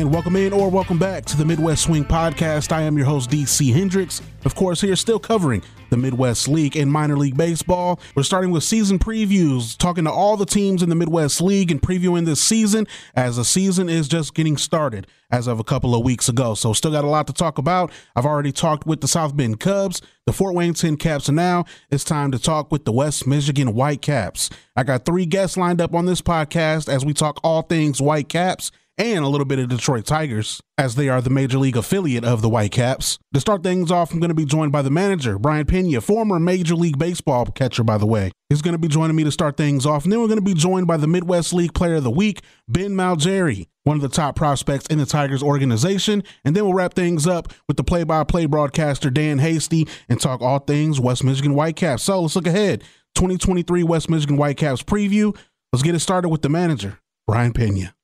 And 0.00 0.10
welcome 0.10 0.34
in 0.34 0.54
or 0.54 0.70
welcome 0.70 0.98
back 0.98 1.26
to 1.26 1.36
the 1.36 1.44
Midwest 1.44 1.82
Swing 1.82 2.06
Podcast. 2.06 2.72
I 2.72 2.80
am 2.80 2.96
your 2.96 3.04
host, 3.04 3.28
DC 3.28 3.70
Hendricks. 3.70 4.22
Of 4.46 4.54
course, 4.54 4.80
here 4.80 4.96
still 4.96 5.18
covering 5.18 5.62
the 5.90 5.98
Midwest 5.98 6.48
League 6.48 6.74
and 6.74 6.90
minor 6.90 7.18
league 7.18 7.36
baseball. 7.36 8.00
We're 8.14 8.22
starting 8.22 8.50
with 8.50 8.64
season 8.64 8.98
previews, 8.98 9.76
talking 9.76 10.04
to 10.04 10.10
all 10.10 10.38
the 10.38 10.46
teams 10.46 10.82
in 10.82 10.88
the 10.88 10.94
Midwest 10.94 11.42
League 11.42 11.70
and 11.70 11.82
previewing 11.82 12.24
this 12.24 12.40
season 12.40 12.86
as 13.14 13.36
the 13.36 13.44
season 13.44 13.90
is 13.90 14.08
just 14.08 14.32
getting 14.32 14.56
started 14.56 15.06
as 15.30 15.46
of 15.46 15.60
a 15.60 15.64
couple 15.64 15.94
of 15.94 16.02
weeks 16.02 16.30
ago. 16.30 16.54
So, 16.54 16.72
still 16.72 16.92
got 16.92 17.04
a 17.04 17.08
lot 17.08 17.26
to 17.26 17.34
talk 17.34 17.58
about. 17.58 17.92
I've 18.16 18.24
already 18.24 18.52
talked 18.52 18.86
with 18.86 19.02
the 19.02 19.08
South 19.08 19.36
Bend 19.36 19.60
Cubs, 19.60 20.00
the 20.24 20.32
Fort 20.32 20.54
Wayne 20.54 20.72
TinCaps, 20.72 21.28
and 21.28 21.36
now 21.36 21.66
it's 21.90 22.04
time 22.04 22.30
to 22.32 22.38
talk 22.38 22.72
with 22.72 22.86
the 22.86 22.92
West 22.92 23.26
Michigan 23.26 23.74
Whitecaps. 23.74 24.48
I 24.74 24.82
got 24.82 25.04
three 25.04 25.26
guests 25.26 25.58
lined 25.58 25.82
up 25.82 25.94
on 25.94 26.06
this 26.06 26.22
podcast 26.22 26.88
as 26.88 27.04
we 27.04 27.12
talk 27.12 27.38
all 27.44 27.60
things 27.60 27.98
Whitecaps 27.98 28.70
and 29.00 29.24
a 29.24 29.28
little 29.28 29.46
bit 29.46 29.58
of 29.58 29.70
Detroit 29.70 30.04
Tigers, 30.04 30.60
as 30.76 30.94
they 30.94 31.08
are 31.08 31.22
the 31.22 31.30
major 31.30 31.56
league 31.58 31.76
affiliate 31.76 32.22
of 32.22 32.42
the 32.42 32.50
Whitecaps. 32.50 33.18
To 33.32 33.40
start 33.40 33.62
things 33.62 33.90
off, 33.90 34.12
I'm 34.12 34.20
going 34.20 34.28
to 34.28 34.34
be 34.34 34.44
joined 34.44 34.72
by 34.72 34.82
the 34.82 34.90
manager, 34.90 35.38
Brayan 35.38 35.64
Peña, 35.64 36.02
former 36.02 36.38
Major 36.38 36.74
League 36.74 36.98
Baseball 36.98 37.46
catcher, 37.46 37.82
by 37.82 37.96
the 37.96 38.04
way. 38.04 38.30
He's 38.50 38.60
going 38.60 38.72
to 38.72 38.78
be 38.78 38.88
joining 38.88 39.16
me 39.16 39.24
to 39.24 39.32
start 39.32 39.56
things 39.56 39.86
off. 39.86 40.04
And 40.04 40.12
then 40.12 40.20
we're 40.20 40.26
going 40.26 40.36
to 40.38 40.44
be 40.44 40.52
joined 40.52 40.86
by 40.86 40.98
the 40.98 41.06
Midwest 41.06 41.54
League 41.54 41.72
Player 41.72 41.94
of 41.94 42.04
the 42.04 42.10
Week, 42.10 42.42
Ben 42.68 42.90
Malgeri, 42.90 43.68
one 43.84 43.96
of 43.96 44.02
the 44.02 44.08
top 44.10 44.36
prospects 44.36 44.86
in 44.88 44.98
the 44.98 45.06
Tigers 45.06 45.42
organization. 45.42 46.22
And 46.44 46.54
then 46.54 46.64
we'll 46.64 46.74
wrap 46.74 46.92
things 46.92 47.26
up 47.26 47.54
with 47.68 47.78
the 47.78 47.84
play 47.84 48.04
by 48.04 48.22
play 48.24 48.44
broadcaster, 48.44 49.08
Dan 49.08 49.38
Hasty, 49.38 49.88
and 50.10 50.20
talk 50.20 50.42
all 50.42 50.58
things 50.58 51.00
West 51.00 51.24
Michigan 51.24 51.54
Whitecaps. 51.54 52.02
So 52.02 52.20
let's 52.20 52.36
look 52.36 52.46
ahead. 52.46 52.82
2023 53.14 53.82
West 53.82 54.10
Michigan 54.10 54.36
Whitecaps 54.36 54.82
preview. 54.82 55.34
Let's 55.72 55.82
get 55.82 55.94
it 55.94 56.00
started 56.00 56.28
with 56.28 56.42
the 56.42 56.50
manager, 56.50 56.98
Brayan 57.26 57.54
Peña. 57.54 57.94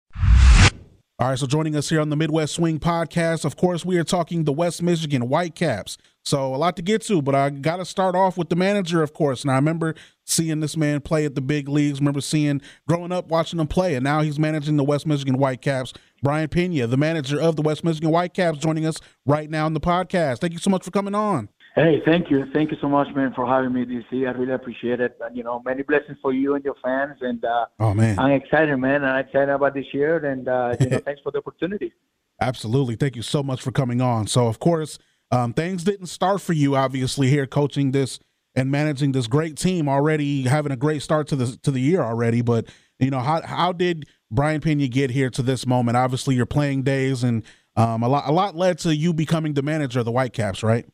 All 1.18 1.30
right, 1.30 1.38
so 1.38 1.46
joining 1.46 1.74
us 1.74 1.88
here 1.88 2.02
on 2.02 2.10
the 2.10 2.16
Midwest 2.16 2.52
Swing 2.52 2.78
podcast, 2.78 3.46
of 3.46 3.56
course, 3.56 3.86
we 3.86 3.96
are 3.96 4.04
talking 4.04 4.44
the 4.44 4.52
West 4.52 4.82
Michigan 4.82 5.22
Whitecaps. 5.22 5.96
So 6.26 6.54
a 6.54 6.58
lot 6.58 6.76
to 6.76 6.82
get 6.82 7.00
to, 7.06 7.22
but 7.22 7.34
I 7.34 7.48
got 7.48 7.78
to 7.78 7.86
start 7.86 8.14
off 8.14 8.36
with 8.36 8.50
the 8.50 8.56
manager, 8.56 9.02
of 9.02 9.14
course. 9.14 9.40
And 9.40 9.50
I 9.50 9.54
remember 9.54 9.94
seeing 10.26 10.60
this 10.60 10.76
man 10.76 11.00
play 11.00 11.24
at 11.24 11.34
the 11.34 11.40
big 11.40 11.70
leagues. 11.70 12.00
Remember 12.00 12.20
seeing 12.20 12.60
growing 12.86 13.12
up 13.12 13.28
watching 13.28 13.58
him 13.58 13.66
play, 13.66 13.94
and 13.94 14.04
now 14.04 14.20
he's 14.20 14.38
managing 14.38 14.76
the 14.76 14.84
West 14.84 15.06
Michigan 15.06 15.36
Whitecaps. 15.36 15.94
Brayan 16.22 16.48
Peña, 16.48 16.90
the 16.90 16.98
manager 16.98 17.40
of 17.40 17.56
the 17.56 17.62
West 17.62 17.82
Michigan 17.82 18.10
Whitecaps, 18.10 18.58
joining 18.58 18.84
us 18.84 18.96
right 19.24 19.48
now 19.48 19.64
on 19.64 19.72
the 19.72 19.80
podcast. 19.80 20.40
Thank 20.40 20.52
you 20.52 20.58
so 20.58 20.68
much 20.68 20.84
for 20.84 20.90
coming 20.90 21.14
on. 21.14 21.48
Hey, 21.76 22.00
thank 22.06 22.30
you. 22.30 22.46
Thank 22.54 22.70
you 22.70 22.78
so 22.80 22.88
much, 22.88 23.14
man, 23.14 23.34
for 23.34 23.46
having 23.46 23.74
me, 23.74 23.84
DC. 23.84 24.26
I 24.26 24.30
really 24.30 24.54
appreciate 24.54 24.98
it. 24.98 25.18
And, 25.20 25.36
you 25.36 25.44
know, 25.44 25.60
many 25.62 25.82
blessings 25.82 26.16
for 26.22 26.32
you 26.32 26.54
and 26.54 26.64
your 26.64 26.74
fans. 26.82 27.18
And 27.20 27.44
uh, 27.44 27.66
oh, 27.78 27.92
man. 27.92 28.18
I'm 28.18 28.30
excited, 28.30 28.74
man. 28.78 29.04
I'm 29.04 29.26
excited 29.26 29.50
about 29.50 29.74
this 29.74 29.84
year. 29.92 30.24
And, 30.24 30.48
uh, 30.48 30.74
you 30.80 30.88
know, 30.88 30.98
thanks 31.04 31.20
for 31.22 31.30
the 31.32 31.38
opportunity. 31.38 31.92
Absolutely. 32.40 32.96
Thank 32.96 33.14
you 33.14 33.20
so 33.20 33.42
much 33.42 33.60
for 33.60 33.72
coming 33.72 34.00
on. 34.00 34.26
So, 34.26 34.46
of 34.46 34.58
course, 34.58 34.98
um, 35.30 35.52
things 35.52 35.84
didn't 35.84 36.06
start 36.06 36.40
for 36.40 36.54
you, 36.54 36.76
obviously, 36.76 37.28
here 37.28 37.46
coaching 37.46 37.90
this 37.92 38.20
and 38.54 38.70
managing 38.70 39.12
this 39.12 39.26
great 39.26 39.58
team 39.58 39.86
already, 39.86 40.44
having 40.44 40.72
a 40.72 40.76
great 40.76 41.02
start 41.02 41.28
to 41.28 41.36
the 41.36 41.58
to 41.62 41.70
the 41.70 41.80
year 41.80 42.00
already. 42.00 42.40
But 42.40 42.66
you 42.98 43.10
know, 43.10 43.20
how 43.20 43.42
how 43.42 43.72
did 43.72 44.06
Brayan 44.32 44.62
Peña 44.62 44.90
get 44.90 45.10
here 45.10 45.28
to 45.28 45.42
this 45.42 45.66
moment? 45.66 45.98
Obviously, 45.98 46.36
your 46.36 46.46
playing 46.46 46.84
days 46.84 47.22
and 47.22 47.42
um, 47.76 48.02
a 48.02 48.08
lot 48.08 48.24
a 48.26 48.32
lot 48.32 48.56
led 48.56 48.78
to 48.78 48.96
you 48.96 49.12
becoming 49.12 49.52
the 49.52 49.62
manager 49.62 49.98
of 49.98 50.06
the 50.06 50.12
Whitecaps, 50.12 50.62
right? 50.62 50.86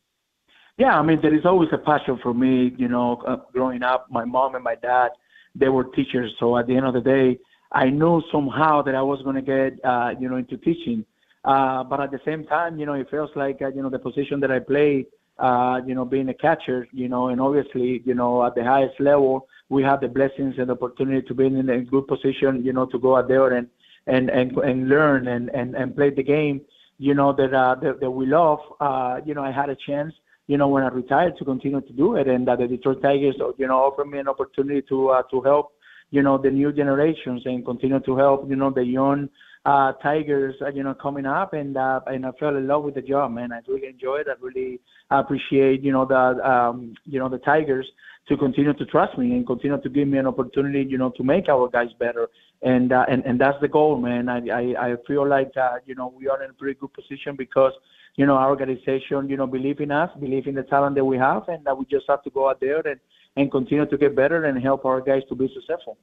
Yeah, 0.77 0.97
I 0.97 1.03
mean, 1.03 1.19
there 1.21 1.35
is 1.35 1.45
always 1.45 1.69
a 1.71 1.77
passion 1.77 2.19
for 2.23 2.33
me. 2.33 2.73
You 2.77 2.87
know, 2.87 3.21
uh, 3.27 3.37
growing 3.51 3.83
up, 3.83 4.07
my 4.09 4.25
mom 4.25 4.55
and 4.55 4.63
my 4.63 4.75
dad, 4.75 5.09
they 5.55 5.69
were 5.69 5.83
teachers. 5.83 6.33
So 6.39 6.57
at 6.57 6.67
the 6.67 6.75
end 6.75 6.85
of 6.85 6.93
the 6.93 7.01
day, 7.01 7.39
I 7.71 7.89
knew 7.89 8.21
somehow 8.31 8.81
that 8.83 8.95
I 8.95 9.01
was 9.01 9.21
going 9.21 9.35
to 9.35 9.41
get, 9.41 9.83
uh, 9.85 10.13
you 10.19 10.29
know, 10.29 10.37
into 10.37 10.57
teaching. 10.57 11.05
Uh, 11.43 11.83
but 11.83 11.99
at 11.99 12.11
the 12.11 12.19
same 12.25 12.45
time, 12.45 12.79
you 12.79 12.85
know, 12.85 12.93
it 12.93 13.09
feels 13.11 13.29
like, 13.35 13.61
uh, 13.61 13.67
you 13.67 13.83
know, 13.83 13.89
the 13.89 13.99
position 13.99 14.39
that 14.39 14.51
I 14.51 14.59
play, 14.59 15.05
uh, 15.37 15.81
you 15.85 15.93
know, 15.93 16.05
being 16.05 16.29
a 16.29 16.33
catcher, 16.33 16.87
you 16.91 17.07
know, 17.09 17.27
and 17.27 17.41
obviously, 17.41 18.01
you 18.05 18.13
know, 18.15 18.45
at 18.45 18.55
the 18.55 18.63
highest 18.63 18.99
level, 18.99 19.47
we 19.69 19.83
have 19.83 20.01
the 20.01 20.07
blessings 20.07 20.55
and 20.57 20.71
opportunity 20.71 21.21
to 21.27 21.33
be 21.33 21.45
in 21.45 21.69
a 21.69 21.81
good 21.81 22.07
position, 22.07 22.63
you 22.63 22.73
know, 22.73 22.85
to 22.87 22.97
go 22.99 23.17
out 23.17 23.27
there 23.27 23.53
and 23.53 23.67
and 24.07 24.29
and, 24.29 24.57
and 24.57 24.89
learn 24.89 25.27
and, 25.27 25.49
and 25.53 25.75
and 25.75 25.95
play 25.95 26.09
the 26.11 26.23
game, 26.23 26.61
you 26.97 27.13
know, 27.13 27.33
that 27.33 27.53
uh, 27.53 27.75
that, 27.75 27.99
that 27.99 28.11
we 28.11 28.25
love. 28.25 28.59
Uh, 28.79 29.19
you 29.25 29.33
know, 29.33 29.43
I 29.43 29.51
had 29.51 29.69
a 29.69 29.75
chance 29.75 30.13
you 30.47 30.57
know, 30.57 30.67
when 30.67 30.83
I 30.83 30.89
retired 30.89 31.37
to 31.37 31.45
continue 31.45 31.81
to 31.81 31.93
do 31.93 32.15
it, 32.15 32.27
and 32.27 32.47
that 32.47 32.59
the 32.59 32.67
Detroit 32.67 33.01
Tigers, 33.01 33.35
you 33.57 33.67
know, 33.67 33.77
offered 33.77 34.05
me 34.05 34.19
an 34.19 34.27
opportunity 34.27 34.81
to 34.89 35.09
uh, 35.09 35.23
to 35.31 35.41
help, 35.41 35.73
you 36.11 36.21
know, 36.21 36.37
the 36.37 36.49
new 36.49 36.71
generations 36.71 37.43
and 37.45 37.65
continue 37.65 37.99
to 38.01 38.15
help, 38.17 38.49
you 38.49 38.55
know, 38.55 38.69
the 38.69 38.83
young 38.83 39.29
uh, 39.65 39.93
Tigers, 39.93 40.55
uh, 40.61 40.69
you 40.69 40.83
know, 40.83 40.93
coming 40.93 41.25
up, 41.25 41.53
and 41.53 41.77
uh, 41.77 42.01
and 42.07 42.25
I 42.25 42.31
fell 42.39 42.55
in 42.57 42.67
love 42.67 42.83
with 42.83 42.95
the 42.95 43.01
job, 43.01 43.31
man. 43.31 43.53
I 43.53 43.59
really 43.67 43.87
enjoy 43.87 44.17
it. 44.17 44.27
I 44.29 44.33
really 44.41 44.81
appreciate, 45.09 45.81
you 45.81 45.93
know, 45.93 46.05
the 46.05 46.49
um, 46.49 46.93
you 47.05 47.19
know 47.19 47.29
the 47.29 47.37
Tigers 47.39 47.87
to 48.27 48.37
continue 48.37 48.73
to 48.73 48.85
trust 48.85 49.17
me 49.17 49.31
and 49.31 49.45
continue 49.45 49.79
to 49.81 49.89
give 49.89 50.07
me 50.07 50.17
an 50.17 50.27
opportunity, 50.27 50.85
you 50.89 50.97
know, 50.97 51.11
to 51.11 51.23
make 51.23 51.49
our 51.49 51.67
guys 51.69 51.89
better. 51.99 52.29
And 52.61 52.93
uh, 52.93 53.05
and 53.09 53.25
and 53.25 53.39
that's 53.39 53.59
the 53.61 53.67
goal, 53.67 53.97
man. 53.97 54.29
I 54.29 54.39
I, 54.47 54.91
I 54.91 54.95
feel 55.05 55.27
like 55.27 55.51
uh, 55.57 55.77
you 55.85 55.95
know 55.95 56.13
we 56.17 56.27
are 56.29 56.41
in 56.41 56.49
a 56.49 56.53
pretty 56.53 56.79
good 56.79 56.93
position 56.93 57.35
because 57.35 57.73
you 58.15 58.25
know, 58.25 58.35
our 58.35 58.49
organization, 58.49 59.27
you 59.27 59.37
know, 59.37 59.47
believe 59.47 59.79
in 59.79 59.91
us, 59.91 60.09
believe 60.19 60.47
in 60.47 60.55
the 60.55 60.63
talent 60.63 60.95
that 60.95 61.05
we 61.05 61.17
have, 61.17 61.47
and 61.47 61.65
that 61.65 61.77
we 61.77 61.85
just 61.85 62.05
have 62.07 62.23
to 62.23 62.29
go 62.29 62.49
out 62.49 62.59
there 62.59 62.79
and, 62.87 62.99
and 63.35 63.51
continue 63.51 63.85
to 63.85 63.97
get 63.97 64.15
better 64.15 64.45
and 64.45 64.61
help 64.61 64.85
our 64.85 65.01
guys 65.01 65.23
to 65.29 65.35
be 65.35 65.51
successful. 65.53 65.97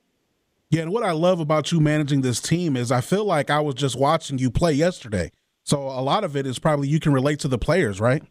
Yeah, 0.70 0.82
and 0.82 0.92
what 0.92 1.02
I 1.02 1.12
love 1.12 1.40
about 1.40 1.72
you 1.72 1.80
managing 1.80 2.20
this 2.20 2.40
team 2.40 2.76
is 2.76 2.92
I 2.92 3.00
feel 3.00 3.24
like 3.24 3.50
I 3.50 3.60
was 3.60 3.74
just 3.74 3.96
watching 3.96 4.38
you 4.38 4.50
play 4.50 4.72
yesterday. 4.72 5.30
So 5.62 5.82
a 5.82 6.02
lot 6.02 6.24
of 6.24 6.36
it 6.36 6.46
is 6.46 6.58
probably 6.58 6.88
you 6.88 7.00
can 7.00 7.12
relate 7.12 7.38
to 7.40 7.48
the 7.48 7.58
players, 7.58 8.00
right? 8.00 8.22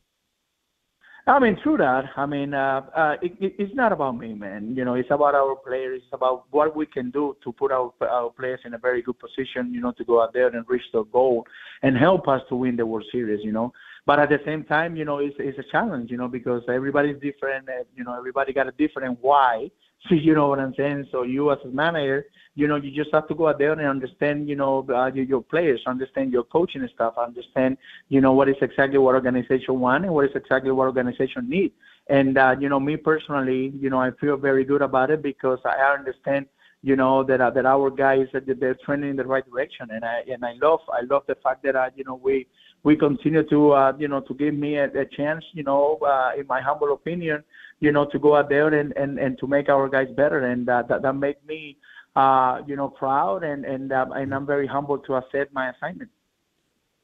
I 1.30 1.38
mean, 1.38 1.60
true 1.62 1.78
that. 1.78 2.06
I 2.18 2.26
mean, 2.26 2.56
uh, 2.56 2.82
uh, 2.96 3.16
it, 3.22 3.34
it, 3.40 3.54
it's 3.60 3.76
not 3.76 3.92
about 3.92 4.18
me, 4.18 4.34
man. 4.34 4.74
You 4.76 4.84
know, 4.84 4.96
it's 4.96 5.12
about 5.12 5.36
our 5.36 5.56
players. 5.58 6.02
It's 6.04 6.12
about 6.12 6.46
what 6.50 6.76
we 6.76 6.88
can 6.88 7.12
do 7.12 7.38
to 7.44 7.52
put 7.52 7.72
our 7.72 7.94
our 8.02 8.32
players 8.32 8.62
in 8.66 8.74
a 8.74 8.80
very 8.80 9.04
good 9.04 9.20
position. 9.20 9.72
You 9.72 9.80
know, 9.80 9.92
to 9.92 10.04
go 10.04 10.24
out 10.24 10.34
there 10.34 10.48
and 10.48 10.66
reach 10.68 10.82
their 10.92 11.04
goal 11.04 11.46
and 11.84 11.96
help 11.96 12.28
us 12.28 12.42
to 12.50 12.56
win 12.56 12.76
the 12.78 12.86
World 12.88 13.06
Series. 13.12 13.46
You 13.46 13.52
know, 13.52 13.72
but 14.08 14.18
at 14.18 14.30
the 14.30 14.40
same 14.44 14.64
time, 14.64 14.96
you 14.96 15.06
know, 15.06 15.20
it's 15.20 15.36
it's 15.38 15.60
a 15.60 15.72
challenge. 15.72 16.10
You 16.10 16.18
know, 16.18 16.28
because 16.28 16.64
everybody's 16.68 17.22
different. 17.22 17.70
And, 17.70 17.86
You 17.96 18.04
know, 18.06 18.18
everybody 18.18 18.52
got 18.52 18.68
a 18.68 18.72
different 18.72 19.20
why. 19.22 19.70
So 20.08 20.16
you 20.16 20.34
know 20.34 20.48
what 20.48 20.60
I'm 20.60 20.74
saying. 20.76 21.08
So 21.12 21.24
you 21.24 21.52
as 21.52 21.60
a 21.66 21.68
manager, 21.68 22.26
you 22.56 22.68
know, 22.68 22.76
you 22.76 22.92
just 22.92 23.14
have 23.14 23.28
to 23.28 23.36
go 23.36 23.48
out 23.48 23.58
there 23.58 23.72
and 23.72 23.82
understand, 23.82 24.50
you 24.50 24.56
know, 24.56 24.86
uh, 24.90 25.08
your, 25.14 25.42
players, 25.42 25.82
understand 25.88 26.32
your 26.32 26.44
coaching 26.44 26.88
stuff, 26.94 27.14
understand, 27.18 27.78
you 28.10 28.22
know, 28.22 28.34
what 28.34 28.50
is 28.50 28.56
exactly 28.62 28.98
what 28.98 29.16
organization 29.16 29.80
want 29.80 30.04
and 30.04 30.14
what 30.14 30.26
is 30.26 30.32
exactly 30.36 30.72
what 30.72 30.86
organization 30.86 31.48
need. 31.50 31.72
And 32.08 32.38
uh, 32.38 32.56
you 32.60 32.70
know, 32.70 32.80
me 32.80 32.98
personally, 32.98 33.72
you 33.80 33.90
know, 33.90 34.00
I 34.00 34.12
feel 34.20 34.36
very 34.36 34.66
good 34.66 34.82
about 34.82 35.12
it 35.12 35.22
because 35.22 35.60
I 35.64 35.94
understand, 35.94 36.48
you 36.81 36.96
know, 36.96 37.24
that 37.24 37.40
uh, 37.40 37.52
that 37.52 37.66
our 37.68 37.92
guys 37.92 38.26
that 38.34 38.46
they're 38.60 38.78
trending 38.84 39.12
in 39.12 39.16
the 39.16 39.26
right 39.26 39.46
direction, 39.48 39.90
and 39.92 40.04
I 40.04 40.24
and 40.31 40.44
I 40.44 40.54
love 40.62 40.80
I 40.92 41.02
love 41.08 41.24
the 41.28 41.36
fact 41.36 41.62
that 41.64 41.76
uh, 41.76 41.92
you 41.96 42.04
know 42.04 42.16
we 42.16 42.48
we 42.81 42.96
continue 42.96 43.48
to 43.50 43.72
uh, 43.74 43.94
you 44.00 44.08
know 44.08 44.22
to 44.22 44.34
give 44.34 44.56
me 44.56 44.78
a, 44.78 44.86
a 44.86 45.06
chance, 45.06 45.46
you 45.54 45.62
know, 45.62 46.00
uh, 46.04 46.31
in 46.36 46.48
my 46.48 46.62
humble 46.62 46.94
opinion, 46.94 47.44
you 47.80 47.92
know, 47.92 48.06
to 48.06 48.20
go 48.20 48.36
out 48.36 48.50
there 48.50 48.68
and 48.68 48.94
and 48.98 49.20
and 49.20 49.38
to 49.40 49.48
make 49.48 49.70
our 49.70 49.90
guys 49.90 50.08
better, 50.16 50.46
and 50.46 50.68
uh, 50.70 50.84
that 50.90 51.02
that 51.02 51.14
make 51.14 51.44
me 51.46 51.78
uh, 52.16 52.62
you 52.68 52.76
know, 52.76 52.90
proud 52.90 53.44
and 53.44 53.66
and 53.66 53.94
um, 53.94 54.12
and 54.12 54.34
I'm 54.34 54.46
very 54.46 54.68
humbled 54.68 55.06
to 55.06 55.16
accept 55.16 55.54
my 55.54 55.70
assignment. 55.70 56.10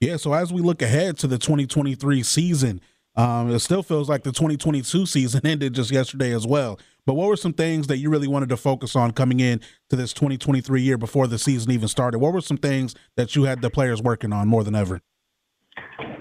Yeah. 0.02 0.18
So 0.18 0.34
as 0.34 0.52
we 0.52 0.62
look 0.62 0.82
ahead 0.82 1.18
to 1.20 1.28
the 1.28 1.38
2023 1.38 2.22
season, 2.24 2.82
um, 3.16 3.50
it 3.50 3.60
still 3.60 3.82
feels 3.82 4.10
like 4.10 4.24
the 4.24 4.32
2022 4.32 5.06
season 5.06 5.42
ended 5.46 5.74
just 5.74 5.92
yesterday 5.92 6.34
as 6.34 6.46
well. 6.46 6.80
But 7.06 7.14
what 7.14 7.30
were 7.30 7.38
some 7.38 7.54
things 7.54 7.88
that 7.88 7.98
you 7.98 8.10
really 8.10 8.28
wanted 8.28 8.50
to 8.50 8.58
focus 8.58 8.96
on 8.96 9.12
coming 9.12 9.40
in 9.40 9.62
to 9.90 9.96
this 9.96 10.12
2023 10.12 10.82
year 10.82 10.98
before 10.98 11.28
the 11.28 11.38
season 11.38 11.72
even 11.72 11.88
started? 11.88 12.20
What 12.20 12.34
were 12.34 12.42
some 12.42 12.58
things 12.58 12.96
that 13.16 13.36
you 13.36 13.44
had 13.44 13.62
the 13.62 13.70
players 13.70 14.02
working 14.02 14.34
on 14.34 14.48
more 14.48 14.64
than 14.64 14.76
ever? 14.76 15.02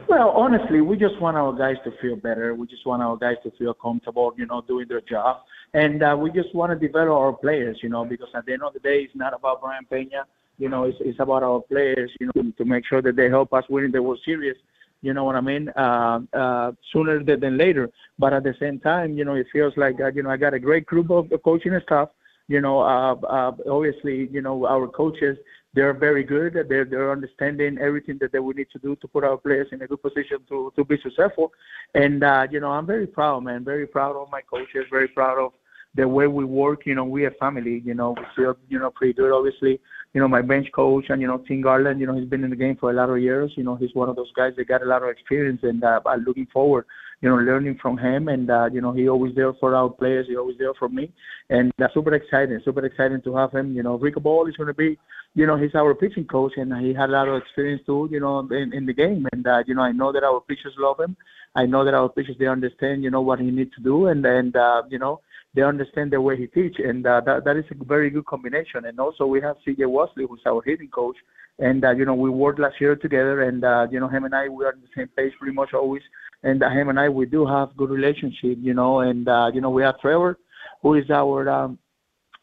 Well, 0.08 0.30
honestly, 0.30 0.80
we 0.80 0.96
just 0.96 1.20
want 1.20 1.36
our 1.36 1.52
guys 1.52 1.76
to 1.84 1.92
feel 2.00 2.16
better. 2.16 2.54
We 2.54 2.66
just 2.66 2.86
want 2.86 3.02
our 3.02 3.16
guys 3.16 3.36
to 3.42 3.50
feel 3.58 3.74
comfortable, 3.74 4.32
you 4.36 4.46
know, 4.46 4.60
doing 4.60 4.86
their 4.88 5.00
job. 5.00 5.38
And 5.72 6.02
uh, 6.02 6.16
we 6.18 6.30
just 6.30 6.54
want 6.54 6.70
to 6.70 6.86
develop 6.86 7.10
our 7.10 7.32
players, 7.32 7.78
you 7.82 7.88
know, 7.88 8.04
because 8.04 8.28
at 8.34 8.46
the 8.46 8.52
end 8.52 8.62
of 8.62 8.74
the 8.74 8.80
day, 8.80 9.00
it's 9.00 9.16
not 9.16 9.34
about 9.34 9.60
Brayan 9.60 9.86
Peña. 9.90 10.24
You 10.58 10.68
know, 10.68 10.84
it's, 10.84 10.98
it's 11.00 11.18
about 11.18 11.42
our 11.42 11.60
players, 11.60 12.12
you 12.20 12.30
know, 12.34 12.52
to 12.56 12.64
make 12.64 12.86
sure 12.86 13.02
that 13.02 13.16
they 13.16 13.28
help 13.28 13.52
us 13.52 13.64
win 13.68 13.90
the 13.90 14.02
World 14.02 14.20
Series. 14.24 14.56
You 15.02 15.14
know 15.14 15.24
what 15.24 15.34
I 15.34 15.40
mean? 15.40 15.68
Uh, 15.70 16.20
uh, 16.32 16.72
sooner 16.92 17.22
than 17.24 17.58
later. 17.58 17.90
But 18.18 18.32
at 18.32 18.44
the 18.44 18.54
same 18.60 18.78
time, 18.78 19.18
you 19.18 19.24
know, 19.24 19.34
it 19.34 19.46
feels 19.52 19.76
like, 19.76 20.00
uh, 20.00 20.12
you 20.12 20.22
know, 20.22 20.30
I 20.30 20.36
got 20.36 20.54
a 20.54 20.60
great 20.60 20.86
group 20.86 21.10
of 21.10 21.28
coaching 21.44 21.78
staff. 21.82 22.08
You 22.46 22.60
know, 22.60 22.80
uh, 22.80 23.14
uh, 23.14 23.52
obviously, 23.68 24.28
you 24.30 24.42
know, 24.42 24.66
our 24.66 24.86
coaches, 24.86 25.36
they're 25.74 25.92
very 25.92 26.22
good. 26.22 26.54
They're, 26.68 26.84
they're 26.84 27.12
understanding 27.12 27.78
everything 27.78 28.18
that 28.20 28.32
they 28.32 28.38
will 28.38 28.54
need 28.54 28.68
to 28.72 28.78
do 28.78 28.96
to 28.96 29.08
put 29.08 29.24
our 29.24 29.36
players 29.36 29.68
in 29.72 29.82
a 29.82 29.86
good 29.86 30.02
position 30.02 30.38
to, 30.48 30.72
to 30.76 30.84
be 30.84 30.98
successful. 31.02 31.52
And, 31.94 32.22
uh, 32.22 32.46
you 32.50 32.60
know, 32.60 32.70
I'm 32.70 32.86
very 32.86 33.06
proud, 33.06 33.44
man, 33.44 33.64
very 33.64 33.86
proud 33.86 34.16
of 34.16 34.30
my 34.30 34.40
coaches, 34.42 34.84
very 34.90 35.08
proud 35.08 35.38
of 35.38 35.52
the 35.96 36.06
way 36.08 36.26
we 36.26 36.44
work, 36.44 36.86
you 36.86 36.94
know, 36.94 37.04
we 37.04 37.26
a 37.26 37.30
family, 37.32 37.80
you 37.84 37.94
know, 37.94 38.16
we 38.16 38.24
feel, 38.34 38.56
you 38.68 38.78
know, 38.78 38.90
pretty 38.90 39.12
good. 39.12 39.30
Obviously, 39.30 39.80
you 40.14 40.20
know, 40.20 40.28
my 40.28 40.42
bench 40.42 40.70
coach 40.72 41.06
and 41.10 41.20
you 41.20 41.26
know 41.26 41.38
Tim 41.38 41.60
Garland. 41.60 42.00
You 42.00 42.06
know, 42.06 42.14
he's 42.14 42.28
been 42.28 42.44
in 42.44 42.50
the 42.50 42.56
game 42.56 42.76
for 42.76 42.90
a 42.90 42.94
lot 42.94 43.10
of 43.10 43.18
years. 43.18 43.52
You 43.56 43.64
know, 43.64 43.74
he's 43.74 43.94
one 43.94 44.08
of 44.08 44.16
those 44.16 44.32
guys 44.32 44.54
that 44.56 44.68
got 44.68 44.82
a 44.82 44.86
lot 44.86 45.02
of 45.02 45.08
experience, 45.08 45.60
and 45.64 45.82
uh, 45.82 46.00
I'm 46.06 46.22
looking 46.22 46.46
forward, 46.46 46.86
you 47.24 47.30
know, 47.30 47.36
learning 47.36 47.78
from 47.80 47.96
him. 47.96 48.28
And 48.28 48.50
uh, 48.50 48.68
you 48.70 48.82
know, 48.82 48.92
he 48.92 49.08
always 49.08 49.34
there 49.34 49.54
for 49.54 49.74
our 49.74 49.88
players. 49.88 50.26
He 50.28 50.36
always 50.36 50.58
there 50.58 50.74
for 50.74 50.90
me, 50.90 51.10
and 51.48 51.72
uh, 51.82 51.88
super 51.94 52.12
exciting, 52.14 52.60
super 52.62 52.84
exciting 52.84 53.22
to 53.22 53.34
have 53.34 53.50
him. 53.50 53.74
You 53.74 53.82
know, 53.82 53.96
Rico 53.96 54.20
Ball 54.20 54.46
is 54.46 54.56
going 54.56 54.66
to 54.66 54.74
be, 54.74 54.98
you 55.34 55.46
know, 55.46 55.56
he's 55.56 55.74
our 55.74 55.94
pitching 55.94 56.26
coach, 56.26 56.52
and 56.56 56.70
he 56.84 56.92
had 56.92 57.08
a 57.08 57.12
lot 57.12 57.28
of 57.28 57.40
experience 57.40 57.80
too. 57.86 58.08
You 58.12 58.20
know, 58.20 58.40
in, 58.50 58.74
in 58.74 58.84
the 58.84 58.92
game, 58.92 59.26
and 59.32 59.46
uh, 59.46 59.62
you 59.66 59.74
know, 59.74 59.80
I 59.80 59.92
know 59.92 60.12
that 60.12 60.22
our 60.22 60.42
pitchers 60.42 60.74
love 60.78 61.00
him. 61.00 61.16
I 61.56 61.64
know 61.64 61.82
that 61.86 61.94
our 61.94 62.10
pitchers 62.10 62.36
they 62.38 62.46
understand, 62.46 63.02
you 63.02 63.10
know, 63.10 63.22
what 63.22 63.40
he 63.40 63.50
needs 63.50 63.74
to 63.76 63.82
do, 63.82 64.08
and 64.08 64.26
and 64.26 64.54
uh, 64.54 64.82
you 64.90 64.98
know 64.98 65.22
they 65.54 65.62
understand 65.62 66.12
the 66.12 66.20
way 66.20 66.36
he 66.36 66.46
teach, 66.48 66.76
and 66.78 67.06
uh, 67.06 67.22
that 67.24 67.44
that 67.46 67.56
is 67.56 67.64
a 67.70 67.84
very 67.84 68.10
good 68.10 68.26
combination. 68.26 68.84
And 68.84 69.00
also 69.00 69.24
we 69.24 69.40
have 69.40 69.56
C.J. 69.64 69.86
Wesley, 69.86 70.26
who's 70.28 70.42
our 70.44 70.60
hitting 70.62 70.88
coach, 70.88 71.16
and 71.58 71.84
uh, 71.84 71.92
you 71.92 72.04
know 72.04 72.14
we 72.14 72.28
worked 72.28 72.58
last 72.58 72.80
year 72.80 72.96
together, 72.96 73.42
and 73.48 73.64
uh, 73.64 73.86
you 73.90 73.98
know 74.00 74.08
him 74.08 74.24
and 74.24 74.34
I 74.34 74.48
we 74.48 74.64
are 74.64 74.74
on 74.74 74.82
the 74.82 74.92
same 74.94 75.08
page 75.16 75.32
pretty 75.38 75.54
much 75.54 75.72
always. 75.72 76.02
And 76.44 76.62
uh, 76.62 76.70
him 76.70 76.88
and 76.88 77.00
I 77.00 77.08
we 77.08 77.26
do 77.26 77.44
have 77.46 77.76
good 77.76 77.90
relationship, 77.90 78.58
you 78.60 78.74
know, 78.74 79.00
and 79.00 79.28
uh, 79.28 79.50
you 79.52 79.60
know 79.60 79.70
we 79.70 79.82
have 79.82 79.98
Trevor, 80.00 80.38
who 80.82 80.94
is 80.94 81.10
our 81.10 81.48
um, 81.48 81.78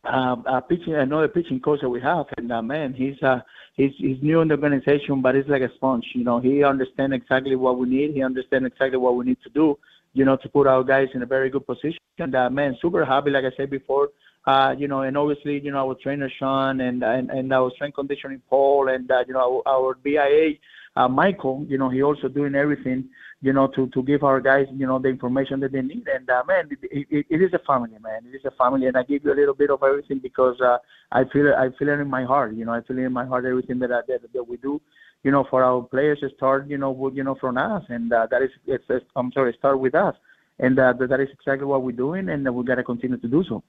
uh, 0.03 0.35
uh, 0.45 0.59
pitching 0.61 0.95
another 0.95 1.29
pitching 1.29 1.61
coach 1.61 1.79
that 1.81 1.89
we 1.89 2.01
have, 2.01 2.25
and 2.37 2.51
uh, 2.51 2.61
man, 2.61 2.93
he's 2.93 3.21
uh, 3.21 3.39
he's 3.75 3.93
he's 3.97 4.21
new 4.21 4.41
in 4.41 4.49
the 4.49 4.55
organization, 4.55 5.21
but 5.21 5.35
he's 5.35 5.47
like 5.47 5.61
a 5.61 5.73
sponge. 5.75 6.05
You 6.13 6.25
know, 6.25 6.39
he 6.39 6.63
understands 6.63 7.15
exactly 7.15 7.55
what 7.55 7.77
we 7.77 7.87
need. 7.87 8.11
He 8.11 8.23
understands 8.23 8.67
exactly 8.67 8.97
what 8.97 9.15
we 9.15 9.25
need 9.25 9.37
to 9.43 9.49
do 9.49 9.77
you 10.13 10.25
know, 10.25 10.35
to 10.37 10.49
put 10.49 10.67
our 10.67 10.83
guys 10.83 11.07
in 11.13 11.21
a 11.21 11.25
very 11.25 11.49
good 11.49 11.65
position. 11.65 11.99
And 12.19 12.35
uh, 12.35 12.49
man, 12.49 12.77
super 12.81 13.05
happy, 13.05 13.29
like 13.29 13.45
I 13.45 13.55
said 13.55 13.69
before. 13.69 14.09
Uh, 14.45 14.73
you 14.77 14.87
know, 14.87 15.01
and 15.01 15.15
obviously, 15.17 15.59
you 15.59 15.71
know, 15.71 15.87
our 15.87 15.95
trainer 16.01 16.29
Sean 16.39 16.81
and 16.81 17.03
and, 17.03 17.29
and 17.29 17.53
our 17.53 17.71
strength 17.75 17.95
conditioning 17.95 18.41
Paul 18.49 18.89
and 18.89 19.09
uh, 19.09 19.23
you 19.27 19.33
know 19.33 19.61
our, 19.65 19.73
our 19.73 19.95
BIA 19.95 20.53
uh, 20.95 21.07
Michael. 21.07 21.65
You 21.69 21.77
know, 21.77 21.89
he 21.89 22.01
also 22.01 22.27
doing 22.27 22.55
everything. 22.55 23.07
You 23.41 23.53
know, 23.53 23.67
to 23.67 23.87
to 23.87 24.03
give 24.03 24.23
our 24.23 24.39
guys 24.39 24.67
you 24.71 24.85
know 24.85 24.99
the 24.99 25.09
information 25.09 25.59
that 25.61 25.71
they 25.71 25.81
need. 25.81 26.07
And 26.07 26.29
uh, 26.29 26.43
man, 26.47 26.69
it, 26.69 27.07
it, 27.09 27.25
it 27.29 27.41
is 27.41 27.53
a 27.53 27.59
family, 27.59 27.97
man. 28.01 28.21
It 28.31 28.35
is 28.35 28.45
a 28.45 28.51
family, 28.51 28.85
and 28.85 28.95
I 28.95 29.03
give 29.03 29.25
you 29.25 29.33
a 29.33 29.39
little 29.39 29.55
bit 29.55 29.71
of 29.71 29.81
everything 29.81 30.19
because 30.19 30.61
uh, 30.61 30.77
I 31.11 31.23
feel 31.33 31.47
it. 31.47 31.55
I 31.55 31.69
feel 31.77 31.89
it 31.89 31.99
in 31.99 32.07
my 32.07 32.23
heart. 32.23 32.53
You 32.53 32.65
know, 32.65 32.73
I 32.73 32.81
feel 32.81 32.99
it 32.99 33.01
in 33.01 33.13
my 33.13 33.25
heart 33.25 33.45
everything 33.45 33.79
that 33.79 33.91
I, 33.91 34.01
that, 34.07 34.21
that 34.33 34.47
we 34.47 34.57
do 34.57 34.79
you 35.23 35.31
know, 35.31 35.45
for 35.49 35.63
our 35.63 35.81
players 35.83 36.19
to 36.19 36.29
start, 36.35 36.67
you 36.67 36.77
know, 36.77 37.11
you 37.13 37.23
know, 37.23 37.35
from 37.35 37.57
us, 37.57 37.83
and 37.89 38.11
uh, 38.11 38.27
that 38.31 38.41
is, 38.41 38.49
it's, 38.65 38.83
it's, 38.89 39.05
I'm 39.15 39.31
sorry, 39.31 39.53
start 39.57 39.79
with 39.79 39.93
us, 39.93 40.15
and 40.59 40.79
uh, 40.79 40.93
that 40.93 41.19
is 41.19 41.29
exactly 41.31 41.65
what 41.65 41.83
we're 41.83 41.91
doing, 41.91 42.29
and 42.29 42.49
we 42.55 42.63
got 42.63 42.75
to 42.75 42.83
continue 42.83 43.17
to 43.17 43.27
do 43.27 43.43
so. 43.47 43.63